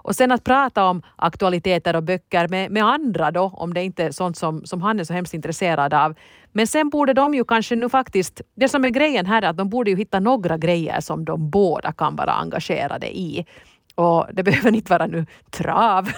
Och 0.03 0.17
sen 0.17 0.33
att 0.33 0.45
prata 0.45 0.85
om 0.85 1.03
aktualiteter 1.17 1.97
och 1.97 2.03
böcker 2.03 2.49
med, 2.49 2.71
med 2.71 2.85
andra 2.85 3.31
då, 3.31 3.53
om 3.55 3.75
det 3.75 3.85
inte 3.85 4.05
är 4.05 4.11
sånt 4.11 4.37
som, 4.37 4.65
som 4.65 4.83
han 4.83 5.01
är 5.01 5.05
så 5.05 5.13
hemskt 5.13 5.35
intresserad 5.35 5.95
av. 5.95 6.15
Men 6.53 6.67
sen 6.67 6.89
borde 6.89 7.13
de 7.13 7.35
ju 7.35 7.45
kanske 7.45 7.77
nu 7.77 7.89
faktiskt, 7.89 8.41
det 8.55 8.69
som 8.69 8.85
är 8.85 8.89
grejen 8.89 9.27
här 9.27 9.43
är 9.43 9.49
att 9.49 9.57
de 9.57 9.69
borde 9.69 9.91
ju 9.91 9.97
hitta 9.97 10.21
några 10.21 10.59
grejer 10.59 11.01
som 11.01 11.25
de 11.25 11.51
båda 11.51 11.93
kan 11.93 12.17
vara 12.17 12.33
engagerade 12.33 13.19
i. 13.19 13.47
Och 14.01 14.27
det 14.33 14.43
behöver 14.43 14.75
inte 14.75 14.93
vara 14.93 15.07
nu 15.07 15.27
trav. 15.51 16.11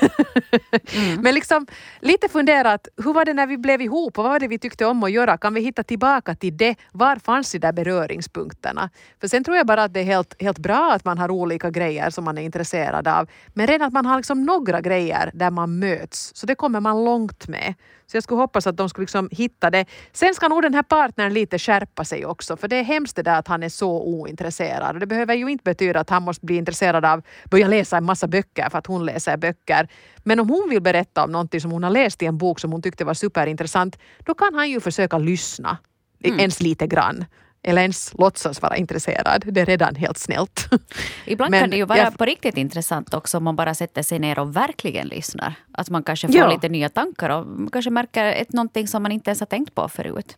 Mm. 0.94 1.20
Men 1.22 1.34
liksom 1.34 1.66
lite 2.00 2.28
funderat, 2.28 2.88
hur 2.96 3.12
var 3.12 3.24
det 3.24 3.34
när 3.34 3.46
vi 3.46 3.58
blev 3.58 3.82
ihop 3.82 4.18
och 4.18 4.24
vad 4.24 4.32
var 4.32 4.40
det 4.40 4.48
vi 4.48 4.58
tyckte 4.58 4.86
om 4.86 5.02
att 5.02 5.10
göra? 5.12 5.36
Kan 5.38 5.54
vi 5.54 5.60
hitta 5.60 5.82
tillbaka 5.82 6.34
till 6.34 6.56
det? 6.56 6.74
Var 6.92 7.16
fanns 7.16 7.52
de 7.52 7.58
där 7.58 7.72
beröringspunkterna? 7.72 8.90
För 9.20 9.28
sen 9.28 9.44
tror 9.44 9.56
jag 9.56 9.66
bara 9.66 9.84
att 9.84 9.94
det 9.94 10.00
är 10.00 10.04
helt, 10.04 10.42
helt 10.42 10.58
bra 10.58 10.92
att 10.92 11.04
man 11.04 11.18
har 11.18 11.30
olika 11.30 11.70
grejer 11.70 12.10
som 12.10 12.24
man 12.24 12.38
är 12.38 12.42
intresserad 12.42 13.08
av. 13.08 13.28
Men 13.54 13.66
redan 13.66 13.86
att 13.86 13.92
man 13.92 14.06
har 14.06 14.16
liksom 14.16 14.44
några 14.44 14.80
grejer 14.80 15.30
där 15.34 15.50
man 15.50 15.78
möts, 15.78 16.32
så 16.34 16.46
det 16.46 16.54
kommer 16.54 16.80
man 16.80 17.04
långt 17.04 17.48
med. 17.48 17.74
Så 18.06 18.16
jag 18.16 18.22
skulle 18.22 18.40
hoppas 18.40 18.66
att 18.66 18.76
de 18.76 18.88
skulle 18.88 19.02
liksom 19.02 19.28
hitta 19.32 19.70
det. 19.70 19.86
Sen 20.12 20.34
ska 20.34 20.48
nog 20.48 20.62
den 20.62 20.74
här 20.74 20.82
partnern 20.82 21.32
lite 21.32 21.58
skärpa 21.58 22.04
sig 22.04 22.26
också, 22.26 22.56
för 22.56 22.68
det 22.68 22.76
är 22.76 22.82
hemskt 22.82 23.16
det 23.16 23.22
där 23.22 23.38
att 23.38 23.48
han 23.48 23.62
är 23.62 23.68
så 23.68 24.02
ointresserad. 24.02 24.94
Och 24.94 25.00
det 25.00 25.06
behöver 25.06 25.34
ju 25.34 25.48
inte 25.48 25.64
betyda 25.64 26.00
att 26.00 26.10
han 26.10 26.22
måste 26.22 26.46
bli 26.46 26.56
intresserad 26.56 27.04
av, 27.04 27.22
börja 27.44 27.68
läsa 27.72 27.96
en 27.96 28.04
massa 28.04 28.26
böcker 28.26 28.68
för 28.70 28.78
att 28.78 28.86
hon 28.86 29.04
läser 29.04 29.36
böcker. 29.36 29.88
Men 30.18 30.40
om 30.40 30.48
hon 30.48 30.68
vill 30.70 30.82
berätta 30.82 31.24
om 31.24 31.32
någonting 31.32 31.60
som 31.60 31.70
hon 31.70 31.82
har 31.82 31.90
läst 31.90 32.22
i 32.22 32.26
en 32.26 32.38
bok 32.38 32.60
som 32.60 32.72
hon 32.72 32.82
tyckte 32.82 33.04
var 33.04 33.14
superintressant, 33.14 33.98
då 34.18 34.34
kan 34.34 34.54
han 34.54 34.70
ju 34.70 34.80
försöka 34.80 35.18
lyssna. 35.18 35.78
Mm. 36.24 36.40
Ens 36.40 36.60
lite 36.60 36.86
grann 36.86 37.24
eller 37.62 37.82
ens 37.82 38.14
låtsas 38.18 38.62
vara 38.62 38.76
intresserad. 38.76 39.44
Det 39.46 39.60
är 39.60 39.66
redan 39.66 39.94
helt 39.94 40.18
snällt. 40.18 40.68
Ibland 41.26 41.50
Men 41.50 41.60
kan 41.60 41.70
det 41.70 41.76
ju 41.76 41.84
vara 41.84 41.98
jag... 41.98 42.18
på 42.18 42.24
riktigt 42.24 42.56
intressant 42.56 43.14
också 43.14 43.36
om 43.36 43.44
man 43.44 43.56
bara 43.56 43.74
sätter 43.74 44.02
sig 44.02 44.18
ner 44.18 44.38
och 44.38 44.56
verkligen 44.56 45.08
lyssnar. 45.08 45.54
Att 45.72 45.90
man 45.90 46.02
kanske 46.02 46.26
får 46.26 46.36
ja. 46.36 46.50
lite 46.50 46.68
nya 46.68 46.88
tankar 46.88 47.30
och 47.30 47.72
kanske 47.72 47.90
märker 47.90 48.24
ett, 48.24 48.52
någonting 48.52 48.88
som 48.88 49.02
man 49.02 49.12
inte 49.12 49.30
ens 49.30 49.40
har 49.40 49.46
tänkt 49.46 49.74
på 49.74 49.88
förut. 49.88 50.36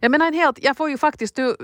Jag 0.00 0.10
menar 0.10 0.26
en 0.26 0.34
helt, 0.34 0.64
jag 0.64 0.76
får 0.76 0.90
ju 0.90 0.98
faktiskt 0.98 1.36
du, 1.36 1.56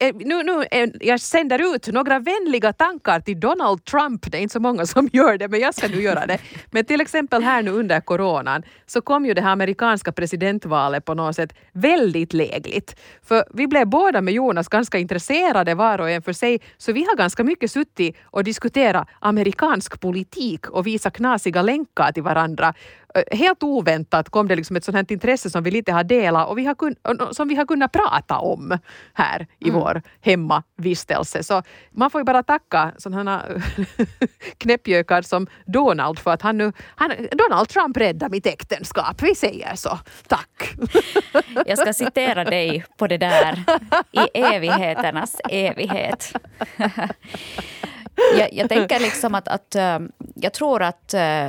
eh, 0.00 0.14
nu, 0.14 0.42
nu 0.42 0.64
eh, 0.70 0.90
jag 1.00 1.20
sänder 1.20 1.74
ut 1.74 1.86
några 1.86 2.18
vänliga 2.18 2.72
tankar 2.72 3.20
till 3.20 3.40
Donald 3.40 3.84
Trump. 3.84 4.32
Det 4.32 4.38
är 4.38 4.42
inte 4.42 4.52
så 4.52 4.60
många 4.60 4.86
som 4.86 5.08
gör 5.12 5.38
det, 5.38 5.48
men 5.48 5.60
jag 5.60 5.74
ska 5.74 5.88
nu 5.88 6.02
göra 6.02 6.26
det. 6.26 6.38
Men 6.70 6.84
till 6.84 7.00
exempel 7.00 7.42
här 7.42 7.62
nu 7.62 7.70
under 7.70 8.00
coronan 8.00 8.62
så 8.86 9.00
kom 9.00 9.26
ju 9.26 9.34
det 9.34 9.40
här 9.40 9.52
amerikanska 9.52 10.12
presidentvalet 10.12 11.04
på 11.04 11.14
något 11.14 11.36
sätt 11.36 11.54
väldigt 11.72 12.32
lägligt. 12.32 12.96
För 13.22 13.44
vi 13.54 13.66
blev 13.66 13.86
båda 13.86 14.20
med 14.20 14.34
Jonas 14.34 14.68
ganska 14.68 14.98
intresserade 14.98 15.74
var 15.74 16.00
och 16.00 16.10
en 16.10 16.22
för 16.22 16.32
sig, 16.32 16.60
så 16.76 16.92
vi 16.92 17.04
har 17.04 17.16
ganska 17.16 17.44
mycket 17.44 17.70
suttit 17.70 18.16
och 18.24 18.44
diskuterat 18.44 19.08
amerikansk 19.20 20.00
politik 20.00 20.70
och 20.70 20.86
visat 20.86 21.16
knasiga 21.16 21.62
länkar 21.62 22.12
till 22.12 22.22
varandra. 22.22 22.74
Helt 23.30 23.62
oväntat 23.62 24.28
kom 24.28 24.48
det 24.48 24.56
liksom 24.56 24.76
ett 24.76 24.84
sånt 24.84 24.96
här 24.96 25.12
intresse 25.12 25.50
som 25.50 25.62
vi 25.62 25.70
lite 25.70 25.92
har 25.92 26.04
delat 26.04 26.48
och 26.48 26.58
vi 26.58 26.64
har 26.64 26.74
kun, 26.74 26.96
som 27.32 27.48
vi 27.48 27.54
har 27.54 27.66
kunnat 27.66 27.92
prata 27.92 28.38
om 28.38 28.78
här 29.14 29.46
i 29.58 29.68
mm. 29.68 29.80
vår 29.80 30.02
hemmavistelse. 30.20 31.42
Så 31.42 31.62
man 31.90 32.10
får 32.10 32.20
ju 32.20 32.24
bara 32.24 32.42
tacka 32.42 32.92
sådana 32.98 33.42
knäppjökar 34.58 35.22
som 35.22 35.46
Donald 35.66 36.18
för 36.18 36.30
att 36.30 36.42
han 36.42 36.58
nu, 36.58 36.72
han, 36.96 37.12
Donald 37.32 37.68
Trump 37.68 37.96
räddade 37.96 38.30
mitt 38.30 38.46
äktenskap. 38.46 39.22
Vi 39.22 39.34
säger 39.34 39.74
så. 39.74 39.98
Tack. 40.28 40.74
Jag 41.66 41.78
ska 41.78 41.92
citera 41.92 42.44
dig 42.44 42.84
på 42.98 43.06
det 43.06 43.18
där 43.18 43.64
i 44.12 44.28
evigheternas 44.38 45.40
evighet. 45.50 46.36
Jag, 48.38 48.52
jag, 48.52 48.68
tänker 48.68 49.00
liksom 49.00 49.34
att, 49.34 49.48
att 49.48 49.74
äh, 49.74 49.98
jag 50.34 50.52
tror 50.52 50.82
att 50.82 51.14
äh, 51.14 51.48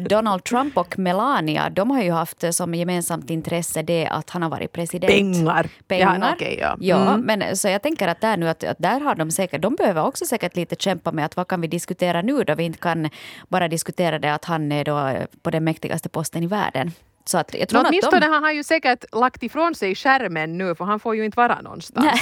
Donald 0.00 0.44
Trump 0.44 0.76
och 0.76 0.98
Melania, 0.98 1.70
de 1.70 1.90
har 1.90 2.02
ju 2.02 2.10
haft 2.10 2.54
som 2.54 2.74
gemensamt 2.74 3.30
intresse 3.30 3.82
det 3.82 4.06
att 4.06 4.30
han 4.30 4.42
har 4.42 4.50
varit 4.50 4.72
president. 4.72 5.12
Pengar. 5.12 5.68
Pengar. 5.88 6.18
Ja, 6.20 6.34
okay, 6.34 6.56
ja. 6.60 6.76
ja 6.80 7.12
mm. 7.12 7.20
men 7.20 7.56
så 7.56 7.68
jag 7.68 7.82
tänker 7.82 8.08
att 8.08 8.20
där 8.20 8.36
nu 8.36 8.48
att, 8.48 8.64
att, 8.64 8.78
där 8.78 9.00
har 9.00 9.14
de 9.14 9.30
säkert, 9.30 9.62
de 9.62 9.74
behöver 9.74 10.06
också 10.06 10.24
säkert 10.24 10.56
lite 10.56 10.76
kämpa 10.78 11.12
med 11.12 11.24
att 11.24 11.36
vad 11.36 11.48
kan 11.48 11.60
vi 11.60 11.68
diskutera 11.68 12.22
nu 12.22 12.44
då 12.44 12.54
vi 12.54 12.64
inte 12.64 12.78
kan 12.78 13.10
bara 13.48 13.68
diskutera 13.68 14.18
det 14.18 14.34
att 14.34 14.44
han 14.44 14.72
är 14.72 14.84
då 14.84 15.26
på 15.42 15.50
den 15.50 15.64
mäktigaste 15.64 16.08
posten 16.08 16.42
i 16.42 16.46
världen. 16.46 16.92
Så 17.28 17.38
att 17.38 17.54
jag 17.54 17.68
tror 17.68 17.82
Nå, 17.82 17.88
åtminstone 17.88 18.20
de... 18.20 18.32
har 18.32 18.40
han 18.40 18.56
ju 18.56 18.62
säkert 18.62 19.04
lagt 19.14 19.42
ifrån 19.42 19.74
sig 19.74 19.94
skärmen 19.94 20.58
nu 20.58 20.74
för 20.74 20.84
han 20.84 21.00
får 21.00 21.16
ju 21.16 21.24
inte 21.24 21.36
vara 21.36 21.60
någonstans. 21.60 22.20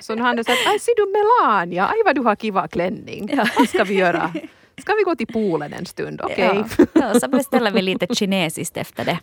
så 0.00 0.14
nu 0.14 0.22
har 0.22 0.28
han 0.28 0.44
sagt, 0.44 0.58
aj 0.66 0.78
ser 0.78 0.96
du 0.96 1.12
Melania, 1.12 1.86
aj 1.86 1.96
vad 2.04 2.14
du 2.14 2.20
har 2.20 2.36
kiva 2.36 2.68
klänning. 2.68 3.30
Ja. 3.36 3.46
Vad 3.58 3.68
ska 3.68 3.84
vi 3.84 3.94
göra? 3.94 4.32
Ska 4.78 4.94
vi 4.94 5.02
gå 5.02 5.14
till 5.16 5.26
poolen 5.26 5.72
en 5.72 5.86
stund? 5.86 6.20
Okej. 6.20 6.50
Okay. 6.50 6.86
Ja. 6.92 7.12
ja, 7.12 7.20
så 7.20 7.28
beställer 7.28 7.70
vi 7.70 7.82
lite 7.82 8.14
kinesiskt 8.14 8.76
efter 8.76 9.04
det. 9.04 9.18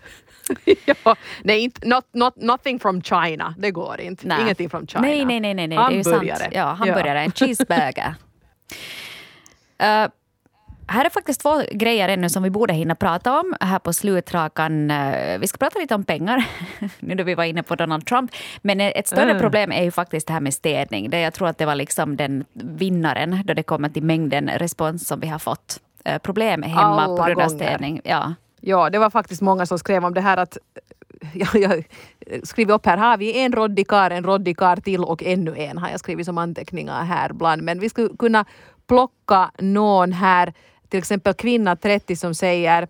ja, 0.85 1.15
nej, 1.43 1.59
inte, 1.59 1.87
not, 1.87 2.05
not, 2.11 2.35
nothing 2.35 2.79
from 2.79 3.01
China. 3.01 3.55
Det 3.57 3.71
går 3.71 4.01
inte. 4.01 4.27
Nej. 4.27 4.41
Ingenting 4.41 4.69
från 4.69 4.87
China. 4.87 5.01
Nej, 5.01 5.25
nej, 5.25 5.39
nej. 5.39 5.53
nej, 5.53 5.67
nej. 5.67 5.77
Det 5.77 5.93
är 5.93 5.97
ju 5.97 6.03
sant. 6.03 6.51
Ja, 6.51 6.65
hamburgare. 6.65 7.19
Ja. 7.19 7.23
En 7.23 7.31
cheeseburger. 7.31 8.15
uh, 9.83 10.11
Här 10.87 11.05
är 11.05 11.09
faktiskt 11.09 11.41
två 11.41 11.61
grejer 11.71 12.09
ännu 12.09 12.29
som 12.29 12.43
vi 12.43 12.49
borde 12.49 12.73
hinna 12.73 12.95
prata 12.95 13.39
om 13.39 13.55
här 13.59 13.79
på 13.79 13.93
slutrakan. 13.93 14.91
Eh, 14.91 15.39
vi 15.39 15.47
ska 15.47 15.57
prata 15.57 15.79
lite 15.79 15.95
om 15.95 16.03
pengar, 16.03 16.45
nu 16.99 17.15
då 17.15 17.23
vi 17.23 17.35
var 17.35 17.43
inne 17.43 17.63
på 17.63 17.75
Donald 17.75 18.05
Trump. 18.05 18.31
Men 18.61 18.81
ett 18.81 19.07
större 19.07 19.29
mm. 19.29 19.39
problem 19.39 19.71
är 19.71 19.83
ju 19.83 19.91
faktiskt 19.91 20.27
det 20.27 20.33
här 20.33 20.39
med 20.39 20.53
städning. 20.53 21.09
Det 21.09 21.19
jag 21.19 21.33
tror 21.33 21.47
att 21.47 21.57
det 21.57 21.65
var 21.65 21.75
liksom 21.75 22.17
den 22.17 22.45
vinnaren 22.53 23.41
då 23.45 23.53
det 23.53 23.63
kommer 23.63 23.89
till 23.89 24.03
mängden 24.03 24.49
respons 24.49 25.07
som 25.07 25.19
vi 25.19 25.27
har 25.27 25.39
fått. 25.39 25.79
Eh, 26.05 26.17
problem 26.17 26.63
hemma 26.63 26.81
Alla 26.81 27.17
på 27.17 27.23
grund 27.23 27.41
av 27.41 27.49
städning. 27.49 28.01
Ja. 28.03 28.33
ja, 28.59 28.89
det 28.89 28.99
var 28.99 29.09
faktiskt 29.09 29.41
många 29.41 29.65
som 29.65 29.79
skrev 29.79 30.05
om 30.05 30.13
det 30.13 30.21
här 30.21 30.37
att 30.37 30.57
jag, 31.33 31.55
jag 31.55 31.83
skrivit 32.43 32.75
upp 32.75 32.85
här, 32.85 32.97
har 32.97 33.17
vi 33.17 33.39
en 33.39 33.51
roddikar, 33.51 34.11
en 34.11 34.23
roddikar 34.23 34.75
till 34.75 35.03
och 35.03 35.23
ännu 35.23 35.55
en 35.57 35.77
har 35.77 35.89
jag 35.89 35.99
skrivit 35.99 36.25
som 36.25 36.37
anteckningar 36.37 37.03
här 37.03 37.33
bland. 37.33 37.61
Men 37.61 37.79
vi 37.79 37.89
skulle 37.89 38.09
kunna 38.19 38.45
plocka 38.91 39.51
någon 39.59 40.11
här, 40.11 40.53
till 40.89 40.99
exempel 40.99 41.33
kvinna 41.33 41.75
30 41.75 42.15
som 42.15 42.35
säger 42.35 42.87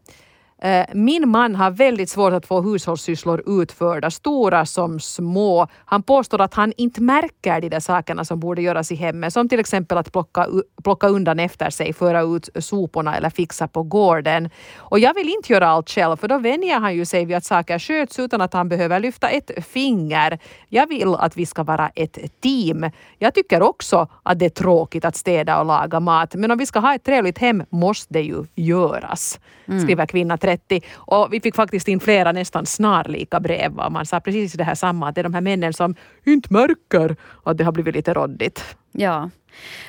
min 0.94 1.30
man 1.30 1.56
har 1.56 1.72
väldigt 1.72 2.10
svårt 2.10 2.34
att 2.34 2.46
få 2.46 2.62
hushållssysslor 2.62 3.44
utförda, 3.62 4.12
stora 4.12 4.66
som 4.66 5.00
små. 5.00 5.68
Han 5.86 6.04
påstår 6.04 6.42
att 6.42 6.54
han 6.54 6.74
inte 6.78 7.02
märker 7.02 7.62
de 7.62 7.70
där 7.70 7.80
sakerna 7.80 8.26
som 8.26 8.40
borde 8.40 8.62
göras 8.62 8.92
i 8.92 8.96
hemmet, 8.96 9.34
som 9.34 9.50
till 9.50 9.60
exempel 9.60 9.98
att 9.98 10.12
plocka, 10.12 10.48
plocka 10.84 11.08
undan 11.08 11.40
efter 11.40 11.70
sig, 11.70 11.94
föra 11.94 12.22
ut 12.22 12.50
soporna 12.56 13.18
eller 13.18 13.30
fixa 13.30 13.68
på 13.68 13.84
gården. 13.84 14.50
Och 14.78 15.00
jag 15.00 15.14
vill 15.14 15.30
inte 15.30 15.54
göra 15.54 15.68
allt 15.68 15.90
själv, 15.90 16.18
för 16.18 16.28
då 16.28 16.38
vänjer 16.38 16.80
han 16.80 16.96
ju 16.96 17.06
sig 17.06 17.26
vid 17.26 17.38
att 17.38 17.46
saker 17.46 17.80
sköts 17.80 18.20
utan 18.20 18.42
att 18.42 18.54
han 18.54 18.70
behöver 18.70 19.00
lyfta 19.00 19.30
ett 19.30 19.52
finger. 19.66 20.40
Jag 20.70 20.88
vill 20.88 21.16
att 21.16 21.38
vi 21.38 21.46
ska 21.46 21.64
vara 21.64 21.90
ett 21.96 22.42
team. 22.42 22.90
Jag 23.18 23.34
tycker 23.34 23.62
också 23.62 24.08
att 24.24 24.40
det 24.40 24.46
är 24.46 24.50
tråkigt 24.50 25.06
att 25.06 25.16
städa 25.16 25.60
och 25.60 25.66
laga 25.66 26.00
mat, 26.00 26.36
men 26.36 26.52
om 26.52 26.58
vi 26.58 26.66
ska 26.66 26.80
ha 26.80 26.96
ett 26.96 27.04
trevligt 27.04 27.38
hem 27.38 27.64
måste 27.70 28.14
det 28.14 28.22
ju 28.22 28.46
göras, 28.56 29.40
mm. 29.68 29.82
skriver 29.82 30.06
kvinna 30.06 30.38
30. 30.38 30.51
Och 30.94 31.28
vi 31.32 31.42
fick 31.42 31.56
faktiskt 31.56 31.88
in 31.88 32.00
flera 32.00 32.32
nästan 32.32 32.66
snarlika 32.66 33.40
brev. 33.40 33.80
och 33.80 33.92
Man 33.92 34.06
sa 34.06 34.20
precis 34.20 34.54
det 34.54 34.64
här 34.64 34.76
samma, 34.76 35.10
att 35.10 35.16
det 35.16 35.22
är 35.22 35.24
de 35.24 35.34
här 35.34 35.42
männen 35.42 35.74
som 35.74 35.96
inte 36.26 36.54
märker 36.54 37.16
att 37.44 37.58
det 37.58 37.64
har 37.64 37.72
blivit 37.72 37.96
lite 37.96 38.14
råddigt. 38.14 38.76
Ja. 38.92 39.30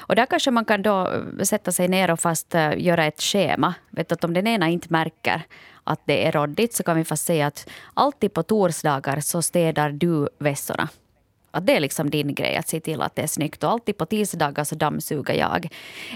Och 0.00 0.16
där 0.16 0.26
kanske 0.26 0.50
man 0.50 0.64
kan 0.64 0.82
då 0.82 1.10
eh, 1.10 1.42
sätta 1.42 1.72
sig 1.72 1.88
ner 1.88 2.10
och 2.10 2.20
fast 2.20 2.54
eh, 2.54 2.78
göra 2.78 3.04
ett 3.04 3.22
schema. 3.22 3.74
Vet 3.90 4.12
att 4.12 4.24
om 4.24 4.34
den 4.34 4.46
ena 4.46 4.68
inte 4.68 4.86
märker 4.90 5.42
att 5.84 6.00
det 6.04 6.26
är 6.26 6.32
råddigt 6.32 6.74
så 6.74 6.82
kan 6.82 6.96
vi 6.96 7.04
fast 7.04 7.24
säga 7.26 7.46
att 7.46 7.68
alltid 7.94 8.32
på 8.32 8.42
torsdagar 8.42 9.20
så 9.20 9.42
städar 9.42 9.90
du 9.90 10.28
vässorna. 10.38 10.88
Att 11.54 11.66
det 11.66 11.76
är 11.76 11.80
liksom 11.80 12.10
din 12.10 12.34
grej 12.34 12.56
att 12.56 12.68
se 12.68 12.80
till 12.80 13.02
att 13.02 13.16
det 13.16 13.22
är 13.22 13.26
snyggt. 13.26 13.64
Och 13.64 13.70
alltid 13.70 13.96
på 13.96 14.06
tisdagar 14.06 14.64
så 14.64 14.74
dammsuger 14.74 15.34
jag. 15.34 15.68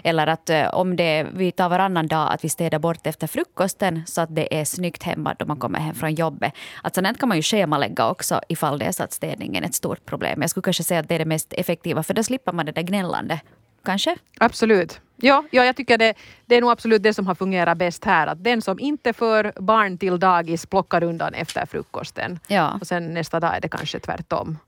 Eller 0.04 0.26
att 0.26 0.50
eh, 0.50 0.74
om 0.74 0.96
det, 0.96 1.26
vi 1.34 1.52
tar 1.52 1.68
varannan 1.68 2.06
dag 2.06 2.32
att 2.32 2.44
vi 2.44 2.48
städar 2.48 2.78
bort 2.78 3.06
efter 3.06 3.26
frukosten 3.26 4.02
så 4.06 4.20
att 4.20 4.34
det 4.34 4.60
är 4.60 4.64
snyggt 4.64 5.02
hemma 5.02 5.34
då 5.38 5.46
man 5.46 5.56
kommer 5.56 5.78
hem 5.78 5.94
från 5.94 6.14
jobbet. 6.14 6.52
Att 6.82 6.94
sånt 6.94 7.18
kan 7.18 7.28
man 7.28 7.38
ju 7.38 7.42
schemalägga 7.42 8.08
också 8.08 8.40
ifall 8.48 8.78
det 8.78 8.84
är 8.84 8.92
så 8.92 9.02
att 9.02 9.12
städningen 9.12 9.64
är 9.64 9.68
ett 9.68 9.74
stort 9.74 10.04
problem. 10.04 10.40
Jag 10.40 10.50
skulle 10.50 10.62
kanske 10.62 10.82
säga 10.82 11.00
att 11.00 11.08
det 11.08 11.14
är 11.14 11.18
det 11.18 11.24
mest 11.24 11.52
effektiva 11.52 12.02
för 12.02 12.14
då 12.14 12.22
slipper 12.22 12.52
man 12.52 12.66
det 12.66 12.72
där 12.72 12.82
gnällande 12.82 13.40
kanske? 13.86 14.16
Absolut. 14.38 15.00
Ja, 15.16 15.44
ja, 15.50 15.64
jag 15.64 15.76
tycker 15.76 15.98
det, 15.98 16.14
det 16.46 16.56
är 16.56 16.60
nog 16.60 16.70
absolut 16.70 17.02
det 17.02 17.14
som 17.14 17.26
har 17.26 17.34
fungerat 17.34 17.78
bäst 17.78 18.04
här. 18.04 18.26
Att 18.26 18.44
den 18.44 18.62
som 18.62 18.78
inte 18.80 19.12
för 19.12 19.52
barn 19.56 19.98
till 19.98 20.18
dagis 20.18 20.66
plockar 20.66 21.02
undan 21.02 21.34
efter 21.34 21.66
frukosten. 21.66 22.38
Ja. 22.48 22.78
Och 22.80 22.86
sen 22.86 23.14
nästa 23.14 23.40
dag 23.40 23.56
är 23.56 23.60
det 23.60 23.68
kanske 23.68 23.98
tvärtom. 23.98 24.58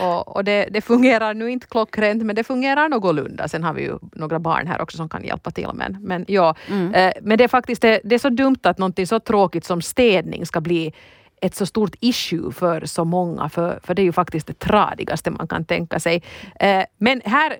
Och, 0.00 0.36
och 0.36 0.44
det, 0.44 0.68
det 0.70 0.80
fungerar 0.80 1.34
nu 1.34 1.50
inte 1.50 1.66
klockrent 1.66 2.22
men 2.22 2.36
det 2.36 2.44
fungerar 2.44 2.88
någorlunda. 2.88 3.48
Sen 3.48 3.64
har 3.64 3.74
vi 3.74 3.82
ju 3.82 3.98
några 4.12 4.38
barn 4.38 4.66
här 4.66 4.80
också 4.82 4.96
som 4.96 5.08
kan 5.08 5.24
hjälpa 5.24 5.50
till. 5.50 5.68
Men, 5.74 5.98
men, 6.00 6.24
ja. 6.28 6.54
Mm. 6.70 6.94
Eh, 6.94 7.12
men 7.22 7.38
det 7.38 7.44
är 7.44 7.48
faktiskt 7.48 7.82
det, 7.82 8.00
det 8.04 8.14
är 8.14 8.18
så 8.18 8.30
dumt 8.30 8.60
att 8.62 8.78
någonting 8.78 9.06
så 9.06 9.20
tråkigt 9.20 9.64
som 9.64 9.82
städning 9.82 10.46
ska 10.46 10.60
bli 10.60 10.92
ett 11.40 11.54
så 11.54 11.66
stort 11.66 11.94
issue 12.00 12.52
för 12.52 12.86
så 12.86 13.04
många, 13.04 13.48
för, 13.48 13.80
för 13.82 13.94
det 13.94 14.02
är 14.02 14.04
ju 14.04 14.12
faktiskt 14.12 14.46
det 14.46 14.58
tradigaste 14.58 15.30
man 15.30 15.48
kan 15.48 15.64
tänka 15.64 16.00
sig. 16.00 16.22
Eh, 16.60 16.84
men 16.98 17.22
här 17.24 17.56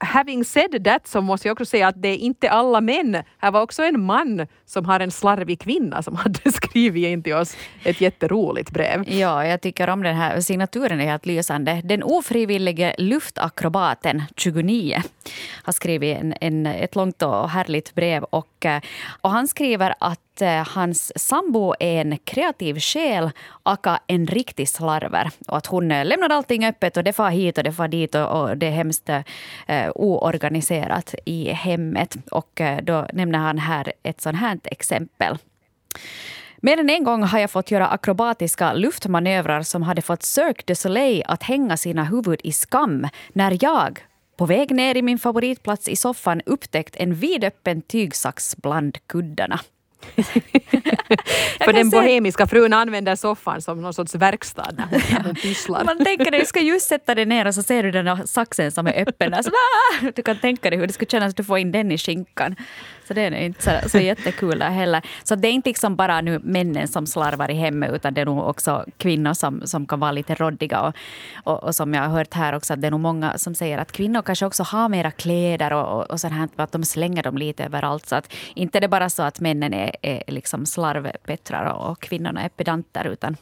having 0.00 0.44
said 0.44 0.84
that 0.84 1.06
så 1.06 1.20
måste 1.20 1.48
jag 1.48 1.52
också 1.52 1.64
säga 1.64 1.88
att 1.88 2.02
det 2.02 2.08
är 2.08 2.16
inte 2.16 2.50
alla 2.50 2.80
män. 2.80 3.22
Här 3.38 3.50
var 3.50 3.62
också 3.62 3.82
en 3.82 4.02
man 4.02 4.46
som 4.66 4.84
har 4.84 5.00
en 5.00 5.10
slarvig 5.10 5.60
kvinna 5.60 6.02
som 6.02 6.16
hade 6.24 6.52
skrivit 6.52 7.06
in 7.06 7.22
till 7.22 7.34
oss 7.34 7.56
ett 7.84 8.00
jätteroligt 8.00 8.70
brev. 8.70 9.04
Ja, 9.08 9.46
jag 9.46 9.60
tycker 9.60 9.88
om 9.88 10.02
den 10.02 10.16
här 10.16 10.40
signaturen 10.40 11.00
är 11.00 11.04
helt 11.04 11.26
lysande. 11.26 11.80
Den 11.84 12.02
ofrivillige 12.02 12.94
luftakrobaten 12.98 14.22
29 14.36 15.02
har 15.62 15.72
skrivit 15.72 16.18
en, 16.18 16.34
en, 16.40 16.66
ett 16.66 16.96
långt 16.96 17.22
och 17.22 17.50
härligt 17.50 17.94
brev 17.94 18.24
och, 18.24 18.66
eh, 18.66 18.80
och 19.20 19.30
han 19.30 19.48
skriver 19.48 19.94
att 20.00 20.33
att 20.34 20.42
eh, 20.42 20.74
hans 20.74 21.12
sambo 21.16 21.74
är 21.80 22.00
en 22.00 22.18
kreativ 22.24 22.80
själ, 22.80 23.30
aka 23.62 24.00
en 24.06 24.26
riktig 24.26 24.68
slarver. 24.68 25.30
Och 25.48 25.56
att 25.56 25.66
hon 25.66 25.90
eh, 25.90 26.04
lämnar 26.04 26.30
allting 26.30 26.66
öppet 26.66 26.96
och 26.96 27.04
det 27.04 27.12
far 27.12 27.30
hit 27.30 27.58
och 27.58 27.64
det 27.64 27.72
far 27.72 27.88
dit 27.88 28.14
och, 28.14 28.56
det 28.56 28.66
är 28.66 28.70
hemskt 28.70 29.08
eh, 29.08 29.90
oorganiserat 29.94 31.14
i 31.24 31.50
hemmet. 31.50 32.16
Och 32.30 32.60
eh, 32.60 32.82
då 32.82 33.06
nämner 33.12 33.38
han 33.38 33.58
här 33.58 33.92
ett 34.02 34.20
sånt 34.20 34.36
här 34.36 34.58
exempel. 34.64 35.38
Mer 36.56 36.78
än 36.80 36.90
en 36.90 37.04
gång 37.04 37.22
har 37.22 37.38
jag 37.38 37.50
fått 37.50 37.70
göra 37.70 37.86
akrobatiska 37.86 38.72
luftmanövrar 38.72 39.62
som 39.62 39.82
hade 39.82 40.02
fått 40.02 40.22
Cirque 40.22 40.62
du 40.66 40.74
Soleil 40.74 41.22
att 41.26 41.42
hänga 41.42 41.76
sina 41.76 42.04
huvud 42.04 42.40
i 42.44 42.52
skam 42.52 43.08
när 43.32 43.58
jag 43.60 44.04
på 44.36 44.46
väg 44.46 44.70
ner 44.70 44.96
i 44.96 45.02
min 45.02 45.18
favoritplats 45.18 45.88
i 45.88 45.96
soffan 45.96 46.40
upptäckt 46.46 46.96
en 46.96 47.14
vidöppen 47.14 47.82
tygsax 47.82 48.56
bland 48.56 48.98
kuddarna. 49.06 49.60
För 51.64 51.72
den 51.72 51.90
bohemiska 51.90 52.46
frun 52.46 52.72
använder 52.72 53.16
soffan 53.16 53.62
som 53.62 53.82
någon 53.82 53.94
sorts 53.94 54.14
verkstad 54.14 54.70
när 54.76 55.24
hon, 55.24 55.34
pysslar. 55.34 55.84
Man 55.84 56.04
tänker 56.04 56.30
dig, 56.30 56.40
du 56.40 56.46
ska 56.46 56.60
just 56.60 56.88
sätta 56.88 57.14
dig 57.14 57.26
ner 57.26 57.46
och 57.46 57.54
så 57.54 57.62
ser 57.62 57.82
du 57.82 57.90
den 57.90 58.04
där 58.04 58.26
saxen 58.26 58.72
som 58.72 58.86
är 58.86 59.08
öppen. 59.08 59.34
Alltså, 59.34 59.52
du 60.14 60.22
kan 60.22 60.38
tänka 60.38 60.70
dig 60.70 60.78
hur 60.78 60.86
det 60.86 60.92
skulle 60.92 61.10
kännas 61.10 61.30
att 61.30 61.36
du 61.36 61.44
får 61.44 61.58
in 61.58 61.72
den 61.72 61.92
i 61.92 61.98
skinkan. 61.98 62.56
Så 63.04 63.14
det 63.14 63.22
är 63.22 63.30
inte 63.32 63.62
så, 63.62 63.88
så 63.88 63.98
jättekul 63.98 64.58
där 64.58 64.70
heller. 64.70 65.02
Så 65.24 65.34
det 65.34 65.48
är 65.48 65.52
inte 65.52 65.68
liksom 65.68 65.96
bara 65.96 66.20
nu 66.20 66.40
männen 66.42 66.88
som 66.88 67.06
slarvar 67.06 67.50
i 67.50 67.54
hemmet 67.54 67.92
utan 67.92 68.14
det 68.14 68.20
är 68.20 68.24
nog 68.24 68.48
också 68.48 68.84
kvinnor 68.96 69.34
som, 69.34 69.66
som 69.66 69.86
kan 69.86 70.00
vara 70.00 70.12
lite 70.12 70.34
råddiga. 70.34 70.80
Och, 70.80 70.94
och, 71.44 71.64
och, 71.64 71.74
som 71.74 71.94
jag 71.94 72.02
har 72.02 72.08
hört 72.08 72.34
här 72.34 72.54
också 72.54 72.72
att 72.72 72.80
det 72.80 72.86
är 72.86 72.90
nog 72.90 73.00
många 73.00 73.38
som 73.38 73.54
säger 73.54 73.78
att 73.78 73.92
kvinnor 73.92 74.22
kanske 74.22 74.46
också 74.46 74.62
har 74.62 74.88
mera 74.88 75.10
kläder 75.10 75.72
och, 75.72 75.98
och, 75.98 76.10
och 76.10 76.20
sånt 76.20 76.34
här, 76.34 76.48
att 76.56 76.72
de 76.72 76.84
slänger 76.84 77.22
dem 77.22 77.38
lite 77.38 77.64
överallt. 77.64 78.06
Så 78.06 78.16
att 78.16 78.32
inte 78.54 78.80
det 78.80 78.86
är 78.86 78.88
bara 78.88 79.10
så 79.10 79.22
att 79.22 79.40
männen 79.40 79.74
är, 79.74 79.96
är 80.02 80.22
liksom 80.26 80.66
slarvpettrar 80.66 81.72
och 81.72 82.00
kvinnorna 82.00 82.42
är 82.42 82.48
pedanter 82.48 83.06
utan 83.06 83.36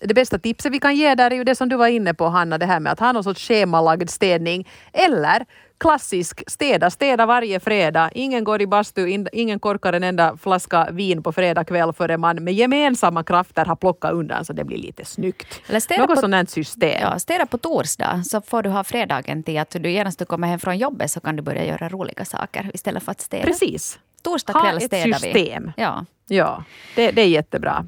det 0.00 0.14
bästa 0.14 0.38
tipset 0.38 0.72
vi 0.72 0.80
kan 0.80 0.96
ge 0.96 1.14
där 1.14 1.30
är 1.30 1.34
ju 1.34 1.44
det 1.44 1.54
som 1.54 1.68
du 1.68 1.76
var 1.76 1.88
inne 1.88 2.14
på 2.14 2.28
Hanna, 2.28 2.58
det 2.58 2.66
här 2.66 2.80
med 2.80 2.92
att 2.92 3.00
ha 3.00 3.12
någon 3.12 3.24
sorts 3.24 3.48
schemalagd 3.48 4.10
städning. 4.10 4.68
Eller 4.92 5.46
klassisk 5.78 6.50
städa, 6.50 6.90
städa 6.90 7.26
varje 7.26 7.60
fredag. 7.60 8.10
Ingen 8.14 8.44
går 8.44 8.62
i 8.62 8.66
bastu, 8.66 9.26
ingen 9.32 9.58
korkar 9.58 9.92
en 9.92 10.04
enda 10.04 10.36
flaska 10.36 10.88
vin 10.90 11.22
på 11.22 11.32
fredag 11.32 11.64
kväll 11.64 11.92
före 11.92 12.16
man 12.16 12.44
med 12.44 12.54
gemensamma 12.54 13.24
krafter 13.24 13.64
har 13.64 13.76
plockat 13.76 14.12
undan 14.12 14.44
så 14.44 14.52
det 14.52 14.64
blir 14.64 14.78
lite 14.78 15.04
snyggt. 15.04 15.60
Eller 15.68 15.80
städa 15.80 16.00
Något 16.00 16.14
på, 16.14 16.20
sådant 16.20 16.50
system. 16.50 17.00
Ja, 17.00 17.18
städa 17.18 17.46
på 17.46 17.58
torsdag 17.58 18.22
så 18.24 18.40
får 18.40 18.62
du 18.62 18.70
ha 18.70 18.84
fredagen 18.84 19.42
till 19.42 19.58
att 19.58 19.70
du 19.70 19.90
genast 19.90 20.18
du 20.18 20.24
kommer 20.24 20.48
hem 20.48 20.58
från 20.58 20.78
jobbet 20.78 21.10
så 21.10 21.20
kan 21.20 21.36
du 21.36 21.42
börja 21.42 21.64
göra 21.64 21.88
roliga 21.88 22.24
saker 22.24 22.70
istället 22.74 23.02
för 23.02 23.12
att 23.12 23.20
städa. 23.20 23.44
Precis. 23.44 23.98
Torsdag 24.22 24.52
kväll 24.52 24.80
städar 24.80 25.04
vi. 25.04 25.10
Ha 25.10 25.16
ett 25.16 25.22
system. 25.22 25.72
Ja, 25.76 26.04
ja 26.28 26.64
det, 26.94 27.10
det 27.10 27.22
är 27.22 27.28
jättebra. 27.28 27.86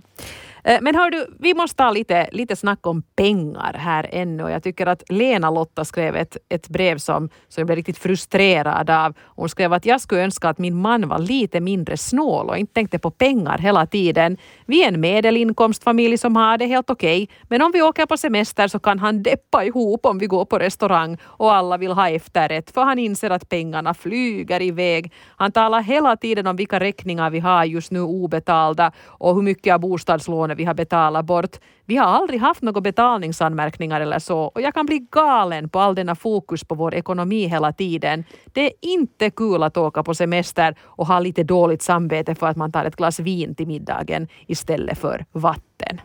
Eh, 0.68 0.78
men 0.80 0.94
hör 0.94 1.10
du, 1.10 1.26
vi 1.38 1.54
måste 1.54 1.76
ta 1.76 1.90
lite, 1.90 2.28
lite 2.32 2.56
snack 2.56 2.86
om 2.86 3.02
pengar 3.02 3.72
här 3.72 4.08
ännu. 4.12 4.42
Jag 4.50 4.62
tycker 4.62 4.86
att 4.86 5.02
Lena-Lotta 5.08 5.84
skrev 5.84 6.16
ett, 6.16 6.36
ett 6.48 6.68
brev 6.68 6.98
som, 6.98 7.28
som 7.48 7.60
jag 7.60 7.66
blev 7.66 7.76
riktigt 7.76 7.98
frustrerad 7.98 8.90
av. 8.90 9.14
Hon 9.20 9.48
skrev 9.48 9.72
att 9.72 9.86
jag 9.86 10.00
skulle 10.00 10.22
önska 10.22 10.48
att 10.48 10.58
min 10.58 10.76
man 10.76 11.08
var 11.08 11.18
lite 11.18 11.60
mindre 11.60 11.96
snål 11.96 12.48
och 12.48 12.58
inte 12.58 12.72
tänkte 12.72 12.98
på 12.98 13.10
pengar 13.10 13.58
hela 13.58 13.86
tiden. 13.86 14.36
Vi 14.66 14.84
är 14.84 14.88
en 14.88 15.00
medelinkomstfamilj 15.00 16.18
som 16.18 16.36
har 16.36 16.58
det 16.58 16.66
helt 16.66 16.90
okej, 16.90 17.22
okay, 17.22 17.36
men 17.48 17.62
om 17.62 17.72
vi 17.72 17.82
åker 17.82 18.06
på 18.06 18.16
semester 18.16 18.68
så 18.68 18.78
kan 18.78 18.98
han 18.98 19.22
deppa 19.22 19.64
ihop 19.64 20.06
om 20.06 20.18
vi 20.18 20.26
går 20.26 20.44
på 20.44 20.58
restaurang 20.58 21.18
och 21.24 21.54
alla 21.54 21.76
vill 21.76 21.92
ha 21.92 22.08
efterrätt 22.08 22.70
för 22.70 22.84
han 22.84 22.98
inser 22.98 23.30
att 23.30 23.48
pengarna 23.48 23.94
flyger 23.94 24.62
iväg. 24.62 25.12
Han 25.36 25.52
talar 25.52 25.80
hela 25.80 26.16
tiden 26.16 26.46
om 26.46 26.56
vilka 26.56 26.80
räkningar 26.80 27.30
vi 27.30 27.40
har 27.40 27.64
just 27.64 27.90
nu 27.90 28.00
obetalda 28.00 28.92
och 29.06 29.34
hur 29.34 29.42
mycket 29.42 29.74
av 29.74 29.80
bostadslånet 29.80 30.57
vi 30.58 30.64
har 30.64 30.74
betalat 30.74 31.24
bort. 31.24 31.56
Vi 31.84 31.96
har 31.96 32.06
aldrig 32.06 32.40
haft 32.40 32.62
några 32.62 32.80
betalningsanmärkningar 32.80 34.00
eller 34.00 34.18
så 34.18 34.38
och 34.38 34.60
jag 34.60 34.74
kan 34.74 34.86
bli 34.86 35.06
galen 35.10 35.68
på 35.68 35.80
all 35.80 35.94
denna 35.94 36.14
fokus 36.14 36.64
på 36.64 36.74
vår 36.74 36.94
ekonomi 36.94 37.46
hela 37.46 37.72
tiden. 37.72 38.24
Det 38.44 38.66
är 38.66 38.72
inte 38.80 39.30
kul 39.30 39.62
att 39.62 39.76
åka 39.76 40.02
på 40.02 40.14
semester 40.14 40.74
och 40.82 41.06
ha 41.06 41.20
lite 41.20 41.42
dåligt 41.42 41.82
samvete 41.82 42.34
för 42.34 42.46
att 42.46 42.56
man 42.56 42.72
tar 42.72 42.84
ett 42.84 42.96
glas 42.96 43.20
vin 43.20 43.54
till 43.54 43.66
middagen 43.66 44.28
istället 44.46 44.98
för 44.98 45.24
vatten. 45.32 46.00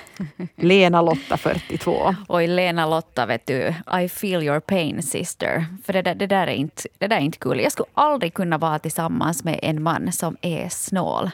Lena-Lotta 0.56 1.36
42. 1.36 2.14
Oj, 2.28 2.46
Lena-Lotta, 2.46 3.26
vet 3.26 3.46
du. 3.46 3.74
I 4.02 4.08
feel 4.08 4.42
your 4.42 4.60
pain 4.60 5.02
sister. 5.02 5.66
För 5.84 5.92
det 5.92 6.02
där, 6.02 6.14
det, 6.14 6.26
där 6.26 6.46
är 6.46 6.54
inte, 6.54 6.82
det 6.98 7.06
där 7.06 7.16
är 7.16 7.20
inte 7.20 7.38
kul. 7.38 7.60
Jag 7.60 7.72
skulle 7.72 7.88
aldrig 7.94 8.34
kunna 8.34 8.58
vara 8.58 8.78
tillsammans 8.78 9.44
med 9.44 9.60
en 9.62 9.82
man 9.82 10.12
som 10.12 10.36
är 10.42 10.68
snål. 10.68 11.30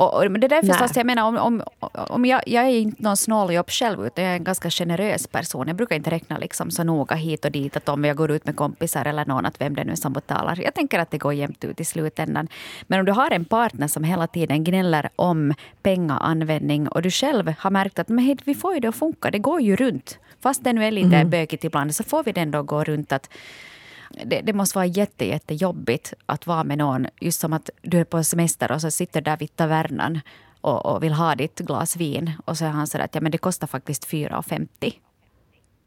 Och, 0.00 0.14
och 0.14 0.40
det 0.40 0.56
är 0.56 0.62
förstås, 0.62 0.96
jag 0.96 1.06
menar 1.06 1.22
om, 1.22 1.36
om, 1.36 1.62
om 1.92 2.24
jag, 2.24 2.42
jag 2.46 2.64
är 2.64 2.70
inte 2.70 3.02
någon 3.02 3.16
snåljobb 3.16 3.70
själv 3.70 4.06
utan 4.06 4.24
jag 4.24 4.32
är 4.32 4.36
en 4.36 4.44
ganska 4.44 4.70
generös 4.70 5.26
person. 5.26 5.66
Jag 5.66 5.76
brukar 5.76 5.96
inte 5.96 6.10
räkna 6.10 6.38
liksom 6.38 6.70
så 6.70 6.84
noga 6.84 7.16
hit 7.16 7.44
och 7.44 7.50
dit 7.50 7.76
att 7.76 7.88
om 7.88 8.04
jag 8.04 8.16
går 8.16 8.30
ut 8.30 8.46
med 8.46 8.56
kompisar 8.56 9.04
eller 9.04 9.26
någon 9.26 9.46
att 9.46 9.60
vem 9.60 9.76
det 9.76 9.84
nu 9.84 9.92
är 9.92 9.96
som 9.96 10.12
betalar. 10.12 10.60
Jag 10.62 10.74
tänker 10.74 10.98
att 10.98 11.10
det 11.10 11.18
går 11.18 11.34
jämnt 11.34 11.64
ut 11.64 11.80
i 11.80 11.84
slutändan. 11.84 12.48
Men 12.82 13.00
om 13.00 13.06
du 13.06 13.12
har 13.12 13.30
en 13.30 13.44
partner 13.44 13.88
som 13.88 14.04
hela 14.04 14.26
tiden 14.26 14.64
gnäller 14.64 15.08
om 15.16 15.54
pengaanvändning 15.82 16.88
och 16.88 17.02
du 17.02 17.10
själv 17.10 17.54
har 17.58 17.70
märkt 17.70 17.98
att 17.98 18.08
men, 18.08 18.38
vi 18.44 18.54
får 18.54 18.74
ju 18.74 18.80
det 18.80 18.88
att 18.88 18.96
funka, 18.96 19.30
det 19.30 19.38
går 19.38 19.60
ju 19.60 19.76
runt. 19.76 20.18
Fast 20.42 20.64
det 20.64 20.72
nu 20.72 20.84
är 20.84 20.90
lite 20.90 21.16
mm. 21.16 21.30
bökigt 21.30 21.64
ibland 21.64 21.94
så 21.94 22.04
får 22.04 22.24
vi 22.24 22.32
det 22.32 22.40
ändå 22.40 22.62
gå 22.62 22.84
runt. 22.84 23.12
att 23.12 23.30
det, 24.24 24.40
det, 24.40 24.52
måste 24.52 24.78
vara 24.78 24.86
jätte, 24.86 25.24
jättejobbigt 25.24 26.14
att 26.26 26.46
vara 26.46 26.64
med 26.64 26.78
någon, 26.78 27.06
just 27.20 27.40
som 27.40 27.52
att 27.52 27.70
du 27.82 27.98
är 27.98 28.04
på 28.04 28.24
semester 28.24 28.72
och 28.72 28.80
så 28.80 28.90
sitter 28.90 29.20
där 29.20 29.36
vid 29.36 29.56
tavernan 29.56 30.20
och, 30.60 30.86
och 30.86 31.02
vill 31.02 31.12
ha 31.12 31.34
ditt 31.34 31.58
glas 31.58 31.96
vin. 31.96 32.32
Och 32.44 32.58
så 32.58 32.64
är 32.64 32.68
han 32.68 32.86
sådär 32.86 33.04
att 33.04 33.14
ja, 33.14 33.20
men 33.20 33.32
det 33.32 33.38
kostar 33.38 33.66
faktiskt 33.66 34.06
4,50. 34.06 34.92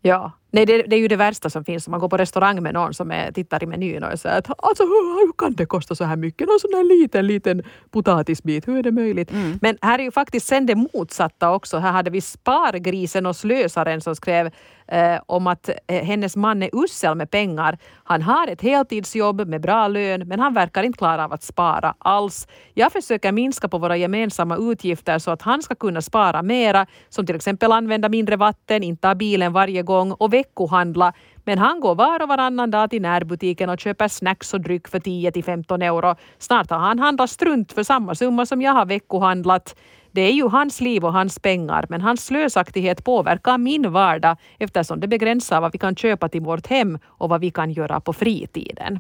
Ja, 0.02 0.32
nej 0.54 0.66
det, 0.66 0.84
det, 0.88 0.96
är 0.96 1.00
ju 1.00 1.08
det 1.08 1.16
värsta 1.16 1.50
som 1.50 1.66
finns. 1.66 1.88
Man 1.88 2.00
går 2.00 2.10
på 2.10 2.18
restaurang 2.18 2.64
med 2.64 2.74
någon 2.74 2.94
som 2.94 3.12
är, 3.12 3.32
tittar 3.32 3.64
i 3.64 3.66
menyn 3.66 4.04
och 4.04 4.20
säger 4.20 4.38
att 4.38 4.48
alltså, 4.58 4.84
hur 4.84 5.38
kan 5.38 5.54
det 5.54 5.66
kosta 5.66 5.96
så 5.96 6.04
här 6.04 6.16
mycket? 6.16 6.48
Någon 6.48 6.60
sån 6.60 6.74
här 6.74 6.84
liten, 6.84 7.28
liten 7.28 7.64
potatisbit, 7.92 8.68
hur 8.68 8.78
är 8.78 8.84
det 8.84 8.92
möjligt? 8.92 9.32
Mm. 9.32 9.60
Men 9.62 9.78
här 9.82 10.00
är 10.00 10.04
ju 10.04 10.12
faktiskt 10.12 10.48
sen 10.48 10.66
det 10.66 10.76
motsatta 10.76 11.52
också. 11.52 11.78
Här 11.78 11.92
hade 11.92 12.10
vi 12.10 12.22
Spargrisen 12.22 13.26
och 13.26 13.36
Slösaren 13.36 14.02
som 14.02 14.16
skrev 14.16 14.50
eh, 14.88 15.20
om 15.26 15.48
att 15.48 15.70
eh, 15.88 16.04
hennes 16.04 16.36
man 16.36 16.64
är 16.64 16.70
usel 16.74 17.16
med 17.16 17.32
pengar. 17.32 17.78
Han 18.04 18.22
har 18.22 18.48
ett 18.48 18.62
heltidsjobb 18.62 19.48
med 19.48 19.62
bra 19.62 19.88
lön 19.88 20.28
men 20.28 20.40
han 20.40 20.54
verkar 20.54 20.84
inte 20.84 20.98
klara 20.98 21.26
av 21.26 21.34
att 21.34 21.44
spara 21.44 21.96
alls. 21.98 22.48
Jag 22.74 22.92
försöker 22.92 23.32
minska 23.32 23.68
på 23.68 23.78
våra 23.78 23.98
gemensamma 23.98 24.58
utgifter 24.58 25.20
så 25.20 25.32
att 25.32 25.42
han 25.42 25.62
ska 25.64 25.76
kunna 25.76 26.02
spara 26.02 26.42
mera 26.42 26.86
som 27.10 27.26
till 27.26 27.36
exempel 27.36 27.72
använda 27.72 28.10
mindre 28.10 28.36
vatten, 28.36 28.84
inte 28.84 29.08
ha 29.08 29.16
bilen 29.16 29.54
varje 29.54 29.84
gång 29.84 30.12
och 30.12 30.34
veckohandla 30.44 31.14
men 31.46 31.58
han 31.58 31.80
går 31.80 31.96
var 31.96 32.22
och 32.22 32.28
varannan 32.28 32.72
dag 32.72 32.90
till 32.90 33.02
närbutiken 33.02 33.70
och 33.70 33.80
köper 33.80 34.08
snacks 34.08 34.54
och 34.54 34.62
dryck 34.62 34.88
för 34.88 35.00
10 35.00 35.32
till 35.32 35.44
15 35.44 35.82
euro. 35.82 36.16
Snart 36.38 36.70
har 36.70 36.80
han 36.80 37.00
handlat 37.00 37.30
strunt 37.30 37.74
för 37.74 37.84
samma 37.84 38.16
summa 38.16 38.46
som 38.46 38.62
jag 38.62 38.74
har 38.74 38.86
veckohandlat. 38.86 39.76
Det 40.12 40.22
är 40.22 40.32
ju 40.32 40.48
hans 40.50 40.82
liv 40.82 41.06
och 41.06 41.14
hans 41.14 41.40
pengar, 41.40 41.86
men 41.90 42.02
hans 42.02 42.26
slösaktighet 42.26 43.04
påverkar 43.04 43.58
min 43.58 43.92
vardag 43.92 44.38
eftersom 44.60 45.00
det 45.00 45.08
begränsar 45.08 45.62
vad 45.62 45.72
vi 45.72 45.78
kan 45.78 45.96
köpa 45.96 46.30
till 46.30 46.42
vårt 46.42 46.68
hem 46.68 47.00
och 47.06 47.30
vad 47.30 47.42
vi 47.42 47.52
kan 47.52 47.72
göra 47.72 48.00
på 48.00 48.14
fritiden. 48.14 49.00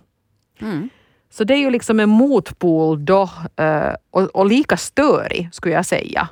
Mm. 0.61 0.89
Så 1.33 1.43
det 1.43 1.53
är 1.53 1.57
ju 1.57 1.69
liksom 1.69 1.99
en 1.99 2.09
motpol 2.09 3.05
då 3.05 3.29
eh, 3.55 3.93
och, 4.11 4.21
och 4.21 4.45
lika 4.45 4.77
störig 4.77 5.49
skulle 5.51 5.75
jag 5.75 5.85
säga. 5.85 6.27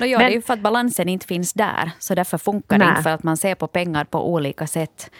No, 0.00 0.06
ja, 0.06 0.18
Men, 0.18 0.26
det 0.26 0.32
är 0.32 0.36
ju 0.36 0.42
för 0.42 0.54
att 0.54 0.60
balansen 0.60 1.08
inte 1.08 1.26
finns 1.26 1.52
där. 1.52 1.90
Så 1.98 2.14
därför 2.14 2.38
funkar 2.38 2.78
nej. 2.78 2.86
det 2.86 2.90
inte 2.90 3.02
för 3.02 3.10
att 3.10 3.22
man 3.22 3.36
ser 3.36 3.54
på 3.54 3.66
pengar 3.66 4.04
på 4.04 4.32
olika 4.32 4.66
sätt. 4.66 5.10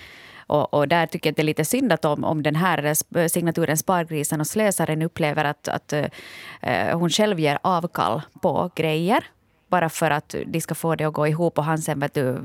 Och, 0.47 0.75
och, 0.75 0.89
där 0.89 1.07
tycker 1.07 1.29
jag 1.29 1.33
att 1.33 1.37
det 1.37 1.43
är 1.43 1.45
lite 1.45 1.65
synd 1.65 1.93
att 1.93 2.05
om, 2.05 2.25
om 2.25 2.43
den 2.43 2.57
här 2.57 2.95
signaturen 3.29 3.77
Spargrisen 3.77 4.41
och 4.41 4.47
Slösaren 4.47 5.03
upplever 5.03 5.45
att, 5.45 5.69
att 5.69 5.93
uh, 5.93 6.99
hon 6.99 7.11
själv 7.11 7.41
ger 7.41 7.59
avkall 7.63 8.23
på 8.43 8.71
grejer 8.75 9.25
bara 9.69 9.89
för 9.89 10.11
att 10.11 10.35
de 10.47 10.61
ska 10.61 10.75
få 10.75 10.95
det 10.95 11.05
att 11.05 11.15
gå 11.15 11.27
ihop 11.27 11.59
och 11.59 11.65
han 11.65 11.79
sen 11.79 12.01
vet 12.01 12.15
du, 12.15 12.39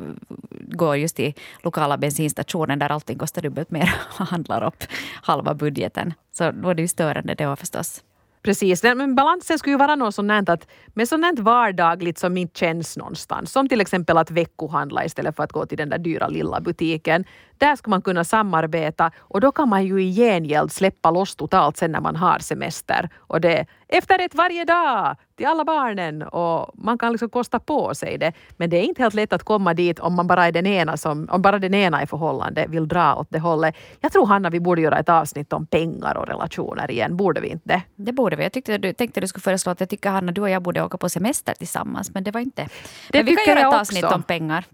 går 0.50 0.98
just 0.98 1.16
till 1.16 1.34
lokala 1.62 1.98
bensinstationen 1.98 2.80
där 2.80 2.90
allting 2.92 3.18
kostar 3.18 3.42
dubbelt 3.42 3.72
mer 3.72 3.94
och 4.20 4.26
handlar 4.26 4.64
upp 4.64 4.84
halva 5.22 5.54
budgeten. 5.54 6.14
Så 6.32 6.52
då 6.52 6.70
är 6.70 6.74
det 6.74 6.82
ju 6.82 6.88
störande 6.88 7.34
det 7.34 7.56
förstås. 7.56 8.04
Precis, 8.44 8.84
men 8.84 9.16
balansen 9.16 9.60
skulle 9.60 9.74
ju 9.74 9.78
vara 9.78 9.96
något 9.96 10.16
sånt 10.16 10.50
att 10.50 10.68
med 10.88 11.08
sånt 11.08 11.40
vardagligt 11.40 12.18
som 12.18 12.38
inte 12.38 12.60
känns 12.60 12.98
någonstans. 12.98 13.52
Som 13.52 13.70
till 13.70 13.82
exempel 13.82 14.18
att 14.18 14.32
veckohandla 14.32 15.06
istället 15.06 15.36
för 15.36 15.44
att 15.44 15.52
gå 15.52 15.66
till 15.66 15.78
den 15.78 15.90
där 15.90 15.98
dyra 15.98 16.28
lilla 16.28 16.62
butiken. 16.62 17.26
Där 17.58 17.76
skulle 17.76 17.90
man 17.90 18.02
kunna 18.02 18.24
samarbeta 18.24 19.12
och 19.20 19.42
då 19.42 19.52
kan 19.52 19.70
man 19.70 19.86
ju 19.86 20.04
i 20.04 20.12
gengäld 20.16 20.72
släppa 20.72 21.12
loss 21.12 21.36
totalt 21.36 21.78
sen 21.78 21.92
när 21.92 22.02
man 22.02 22.16
har 22.16 22.40
semester. 22.40 23.10
Och 23.18 23.42
det 23.42 23.66
efterrätt 23.88 24.36
varje 24.36 24.66
dag 24.66 25.16
till 25.36 25.46
alla 25.46 25.66
barnen 25.66 26.22
och 26.22 26.72
man 26.74 26.98
kan 26.98 27.12
liksom 27.12 27.30
kosta 27.30 27.60
på 27.60 27.96
sig 27.96 28.18
det. 28.18 28.34
Men 28.58 28.70
det 28.70 28.78
är 28.78 28.84
inte 28.84 29.02
helt 29.02 29.14
lätt 29.14 29.34
att 29.34 29.44
komma 29.44 29.74
dit 29.74 30.00
om 30.00 30.14
man 30.14 30.28
bara 30.28 30.48
är 30.48 30.52
den 30.52 30.68
ena 30.68 30.98
som, 30.98 31.28
om 31.32 31.42
bara 31.42 31.60
den 31.60 31.74
ena 31.74 32.04
i 32.04 32.08
förhållande 32.08 32.66
vill 32.70 32.88
dra 32.88 33.16
åt 33.16 33.28
det 33.30 33.40
hållet. 33.40 33.76
Jag 34.02 34.12
tror 34.12 34.26
Hanna 34.26 34.50
vi 34.50 34.60
borde 34.60 34.82
göra 34.82 35.00
ett 35.00 35.10
avsnitt 35.10 35.54
om 35.54 35.66
pengar 35.66 36.18
och 36.18 36.28
relationer 36.28 36.92
igen, 36.92 37.18
borde 37.18 37.42
vi 37.42 37.48
inte? 37.48 37.82
Det 37.96 38.12
borde 38.12 38.36
vi. 38.36 38.44
Jag 38.44 38.52
tyckte, 38.52 38.78
du, 38.78 38.94
tänkte 38.94 39.22
du 39.22 39.28
skulle 39.28 39.42
föreslå 39.42 39.72
att 39.72 39.80
jag 39.80 39.90
tycker 39.90 40.10
Hanna 40.10 40.32
du 40.32 40.42
och 40.42 40.50
jag 40.50 40.62
borde 40.62 40.84
åka 40.84 40.98
på 40.98 41.10
semester 41.10 41.54
tillsammans 41.54 42.14
men 42.14 42.24
det 42.24 42.32
var 42.32 42.42
inte. 42.42 42.68
Det 43.12 43.18
men 43.18 43.26
vi 43.26 43.36
kan 43.36 43.56
göra 43.56 43.68
ett 43.68 43.80
avsnitt 43.80 44.04
också. 44.04 44.16
om 44.16 44.24
pengar. 44.24 44.66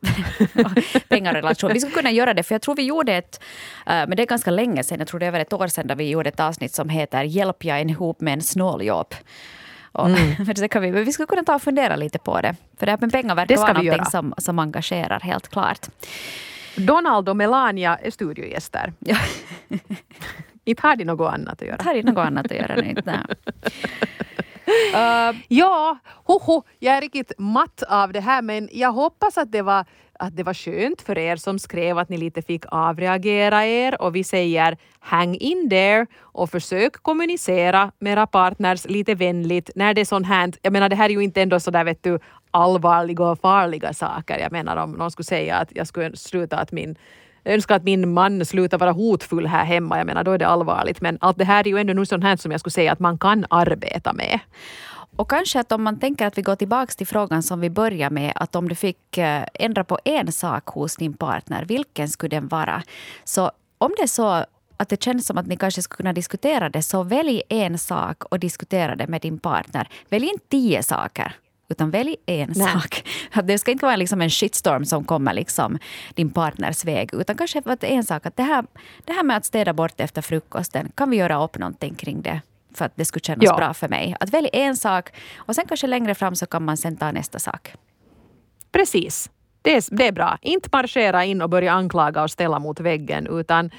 pengar 1.10 1.32
och 1.32 1.36
relationer. 1.36 1.74
Vi 1.74 1.80
skulle 1.80 1.96
kunna 1.96 2.12
göra 2.12 2.34
det 2.34 2.44
för 2.44 2.56
jag 2.56 2.62
tror 2.62 2.76
vi 2.80 2.86
gjorde 2.86 3.14
ett, 3.14 3.40
uh, 3.90 3.94
men 4.08 4.10
det 4.10 4.24
är 4.24 4.28
ganska 4.28 4.52
länge 4.52 4.84
sedan, 4.84 5.00
jag 5.00 5.08
tror 5.08 5.20
det 5.20 5.26
är 5.26 5.28
över 5.28 5.40
ett 5.40 5.54
år 5.54 5.68
sedan, 5.68 5.88
där 5.88 5.96
vi 5.96 6.10
gjorde 6.10 6.30
ett 6.30 6.40
avsnitt 6.40 6.74
som 6.74 6.90
heter 6.90 7.24
Hjälp 7.24 7.64
jag 7.64 7.90
ihop 7.90 8.22
med 8.22 8.34
en 8.34 8.42
snåljobb. 8.42 9.16
Mm. 9.94 10.46
det 10.56 10.68
kan 10.68 10.82
vi, 10.82 10.92
vi 10.92 11.12
skulle 11.12 11.28
kunna 11.28 11.44
ta 11.44 11.56
och 11.56 11.62
fundera 11.62 11.96
lite 11.96 12.20
på 12.20 12.42
det. 12.42 12.56
För 12.78 12.86
det 12.86 12.92
här 12.92 13.00
med 13.02 13.12
pengar 13.12 13.36
verkar 13.36 13.58
vara 13.58 13.74
någonting 13.74 14.06
som, 14.06 14.34
som 14.38 14.60
engagerar 14.60 15.20
helt 15.20 15.48
klart. 15.48 15.88
Donald 16.76 17.30
och 17.30 17.38
Melania 17.38 17.98
är 17.98 18.12
studiogäster. 18.12 18.94
Ja. 19.00 19.18
inte 20.66 20.88
har 20.88 20.96
de 20.96 21.06
något 21.06 21.34
annat 21.34 21.62
att 21.62 21.68
göra. 21.68 21.84
Har 21.84 21.94
de 21.94 22.02
något 22.02 22.26
annat 22.28 22.46
att 22.46 22.58
göra? 22.58 22.84
Inte, 22.84 23.12
uh, 24.96 25.42
ja, 25.48 25.98
hoho, 26.26 26.64
jag 26.80 26.98
är 26.98 27.02
riktigt 27.02 27.32
matt 27.38 27.84
av 27.84 28.14
det 28.14 28.20
här 28.22 28.42
men 28.42 28.70
jag 28.72 28.92
hoppas 28.92 29.38
att 29.38 29.52
det 29.52 29.62
var 29.62 29.86
att 30.20 30.36
det 30.38 30.43
var 30.43 30.53
skönt 30.53 31.01
för 31.01 31.17
er 31.17 31.36
som 31.36 31.59
skrev 31.59 31.97
att 31.97 32.09
ni 32.09 32.17
lite 32.17 32.41
fick 32.41 32.65
avreagera 32.72 33.65
er 33.65 34.01
och 34.01 34.15
vi 34.15 34.24
säger 34.24 34.78
hang 34.99 35.36
in 35.36 35.70
there 35.70 36.05
och 36.20 36.49
försök 36.49 36.93
kommunicera 37.03 37.91
med 37.99 38.13
era 38.13 38.28
partners 38.28 38.86
lite 38.86 39.15
vänligt 39.15 39.70
när 39.76 39.93
det 39.93 40.01
är 40.01 40.05
sånt 40.05 40.28
här. 40.28 40.51
Jag 40.61 40.74
menar 40.74 40.89
det 40.89 40.95
här 40.95 41.09
är 41.09 41.13
ju 41.13 41.24
inte 41.24 41.41
ändå 41.41 41.59
så 41.59 41.72
där 41.72 41.84
vet 41.84 42.03
du 42.03 42.20
allvarliga 42.51 43.24
och 43.24 43.39
farliga 43.39 43.93
saker. 43.93 44.39
Jag 44.39 44.51
menar 44.51 44.78
om 44.78 44.91
någon 44.91 45.11
skulle 45.11 45.26
säga 45.26 45.55
att 45.55 45.70
jag 45.76 45.88
skulle 45.88 46.15
sluta 46.15 46.57
att 46.57 46.72
min 46.72 46.95
jag 47.43 47.53
önskar 47.53 47.76
att 47.76 47.84
min 47.84 48.13
man 48.13 48.45
slutar 48.45 48.78
vara 48.78 48.91
hotfull 48.91 49.47
här 49.47 49.65
hemma. 49.65 49.97
Jag 49.97 50.07
menar, 50.07 50.24
då 50.24 50.32
är 50.32 50.38
det 50.38 50.47
allvarligt. 50.47 51.01
Men 51.01 51.17
allt 51.22 51.38
det 51.38 51.45
här 51.45 51.67
är 51.67 51.72
ju 51.72 51.78
ändå 51.78 52.05
sånt 52.05 52.24
här 52.24 52.36
som 52.36 52.51
jag 52.51 52.59
skulle 52.59 52.72
säga 52.72 52.91
att 52.91 52.99
man 52.99 53.17
kan 53.17 53.45
arbeta 53.49 54.13
med. 54.13 54.39
Och 55.20 55.30
kanske 55.30 55.59
att 55.59 55.72
om 55.72 55.84
man 55.84 55.99
tänker 55.99 56.26
att 56.28 56.38
vi 56.38 56.41
går 56.41 56.55
tillbaka 56.55 56.91
till 56.91 57.07
frågan 57.07 57.43
som 57.43 57.59
vi 57.59 57.70
började 57.70 58.15
med, 58.15 58.32
att 58.36 58.55
om 58.55 58.70
du 58.70 58.76
fick 58.76 59.17
eh, 59.17 59.45
ändra 59.53 59.84
på 59.84 59.99
en 60.05 60.32
sak 60.32 60.67
hos 60.67 60.95
din 60.95 61.13
partner, 61.13 61.65
vilken 61.65 62.09
skulle 62.09 62.36
den 62.36 62.47
vara? 62.47 62.84
Så 63.24 63.51
om 63.78 63.91
det 63.97 64.03
är 64.03 64.07
så 64.07 64.45
att 64.78 64.89
det 64.89 65.03
känns 65.03 65.26
som 65.28 65.38
att 65.38 65.47
ni 65.47 65.57
kanske 65.57 65.82
skulle 65.82 65.97
kunna 65.97 66.13
diskutera 66.13 66.70
det, 66.70 66.82
så 66.82 67.03
välj 67.03 67.41
en 67.49 67.78
sak 67.78 68.24
och 68.24 68.39
diskutera 68.39 68.95
det 68.95 69.07
med 69.07 69.22
din 69.22 69.39
partner. 69.39 69.89
Välj 70.09 70.28
inte 70.28 70.45
tio 70.49 70.84
saker. 70.84 71.36
Utan 71.70 71.91
välj 71.91 72.15
en 72.26 72.53
Nej. 72.55 72.67
sak. 72.67 73.03
Det 73.43 73.57
ska 73.57 73.72
inte 73.72 73.86
vara 73.86 73.95
liksom 73.95 74.22
en 74.22 74.30
shitstorm 74.30 74.86
som 74.86 75.03
kommer 75.03 75.34
liksom 75.34 75.78
din 76.13 76.30
partners 76.30 76.86
väg. 76.86 77.13
Utan 77.13 77.38
kanske 77.38 77.61
en 77.82 78.03
sak. 78.03 78.26
Att 78.26 78.36
det, 78.36 78.43
här, 78.43 78.65
det 79.05 79.13
här 79.13 79.24
med 79.24 79.38
att 79.38 79.45
städa 79.45 79.74
bort 79.74 79.99
efter 79.99 80.22
frukosten, 80.22 80.91
kan 80.95 81.09
vi 81.09 81.17
göra 81.17 81.43
upp 81.43 81.57
någonting 81.57 81.95
kring 81.95 82.22
det? 82.22 82.41
För 82.74 82.86
att 82.86 82.93
det 82.95 83.05
skulle 83.05 83.24
kännas 83.24 83.43
ja. 83.43 83.57
bra 83.57 83.74
för 83.74 83.88
mig. 83.88 84.15
Att 84.20 84.30
välja 84.30 84.49
en 84.49 84.76
sak 84.76 85.09
och 85.38 85.55
sen 85.55 85.65
kanske 85.67 85.88
längre 85.88 86.15
fram 86.15 86.36
så 86.36 86.45
kan 86.45 86.65
man 86.65 86.78
sen 86.78 86.97
ta 86.97 87.11
nästa 87.11 87.39
sak. 87.39 87.74
Precis. 88.72 89.30
Det 89.61 89.76
är, 89.76 89.84
det 89.95 90.07
är 90.07 90.11
bra. 90.11 90.38
Inte 90.41 90.70
marschera 90.72 91.26
in 91.26 91.41
och 91.41 91.49
börja 91.49 91.74
anklaga 91.74 92.24
och 92.24 92.32
ställa 92.32 92.59
mot 92.59 92.80
väggen 92.80 93.28
utan 93.28 93.72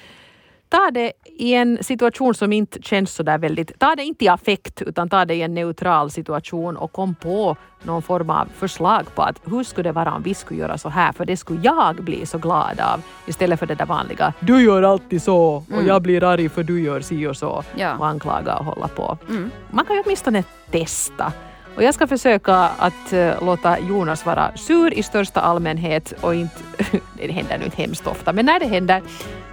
ta 0.70 0.90
det 0.90 1.12
i 1.24 1.54
en 1.54 1.84
situation 1.84 2.34
som 2.34 2.52
inte 2.52 2.82
känns 2.82 3.14
så 3.14 3.22
där 3.22 3.38
väldigt... 3.38 3.78
Ta 3.78 3.94
det 3.96 4.02
inte 4.02 4.24
i 4.24 4.28
affekt 4.28 4.82
utan 4.82 5.08
ta 5.08 5.24
det 5.24 5.34
i 5.34 5.42
en 5.42 5.54
neutral 5.54 6.10
situation 6.10 6.76
och 6.76 6.92
kom 6.92 7.14
på 7.14 7.56
någon 7.82 8.02
form 8.02 8.30
av 8.30 8.48
förslag 8.56 9.14
på 9.14 9.22
att 9.22 9.40
hur 9.44 9.64
skulle 9.64 9.88
det 9.88 9.92
vara 9.92 10.14
om 10.14 10.22
vi 10.22 10.34
skulle 10.34 10.60
göra 10.60 10.78
så 10.78 10.88
här 10.88 11.12
för 11.12 11.24
det 11.24 11.36
skulle 11.36 11.60
jag 11.62 11.96
bli 11.96 12.26
så 12.26 12.38
glad 12.38 12.80
av 12.80 13.02
istället 13.26 13.58
för 13.58 13.66
det 13.66 13.74
där 13.74 13.86
vanliga 13.86 14.32
du 14.40 14.62
gör 14.62 14.82
alltid 14.82 15.22
så 15.22 15.36
och 15.36 15.72
mm. 15.72 15.86
jag 15.86 16.02
blir 16.02 16.24
arg 16.24 16.48
för 16.48 16.62
du 16.62 16.82
gör 16.82 17.00
si 17.00 17.26
och 17.26 17.36
så 17.36 17.64
ja. 17.76 17.96
och 17.96 18.06
anklaga 18.06 18.56
och 18.56 18.64
hålla 18.64 18.88
på. 18.88 19.18
Mm. 19.28 19.50
Man 19.70 19.84
kan 19.84 19.96
ju 19.96 20.02
åtminstone 20.02 20.44
testa. 20.70 21.32
Och 21.76 21.82
jag 21.82 21.94
ska 21.94 22.06
försöka 22.06 22.54
att 22.56 23.12
uh, 23.12 23.44
låta 23.44 23.78
Jonas 23.78 24.26
vara 24.26 24.56
sur 24.56 24.94
i 24.94 25.02
största 25.02 25.40
allmänhet 25.40 26.12
och 26.20 26.34
inte, 26.34 26.60
det 27.14 27.32
händer 27.32 27.58
nu 27.58 27.64
inte 27.64 27.82
hemskt 27.82 28.06
ofta, 28.06 28.32
men 28.32 28.46
när 28.46 28.60
det 28.60 28.66
händer 28.66 29.02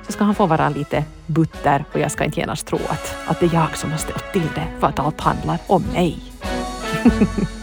så 0.08 0.14
ska 0.14 0.24
han 0.24 0.36
få 0.36 0.46
vara 0.46 0.70
lite 0.70 1.04
butter 1.26 1.86
och 1.94 2.00
jag 2.00 2.12
ska 2.12 2.24
inte 2.24 2.40
genast 2.40 2.68
tro 2.68 2.80
att, 2.90 3.16
att 3.28 3.40
det 3.40 3.46
är 3.46 3.54
jag 3.54 3.78
som 3.78 3.92
har 3.92 3.98
ställt 3.98 4.34
till 4.34 4.50
det 4.56 4.68
för 4.80 4.88
att 4.88 5.00
allt 5.00 5.22
handlar 5.22 5.60
om 5.68 5.84
mig. 5.94 6.20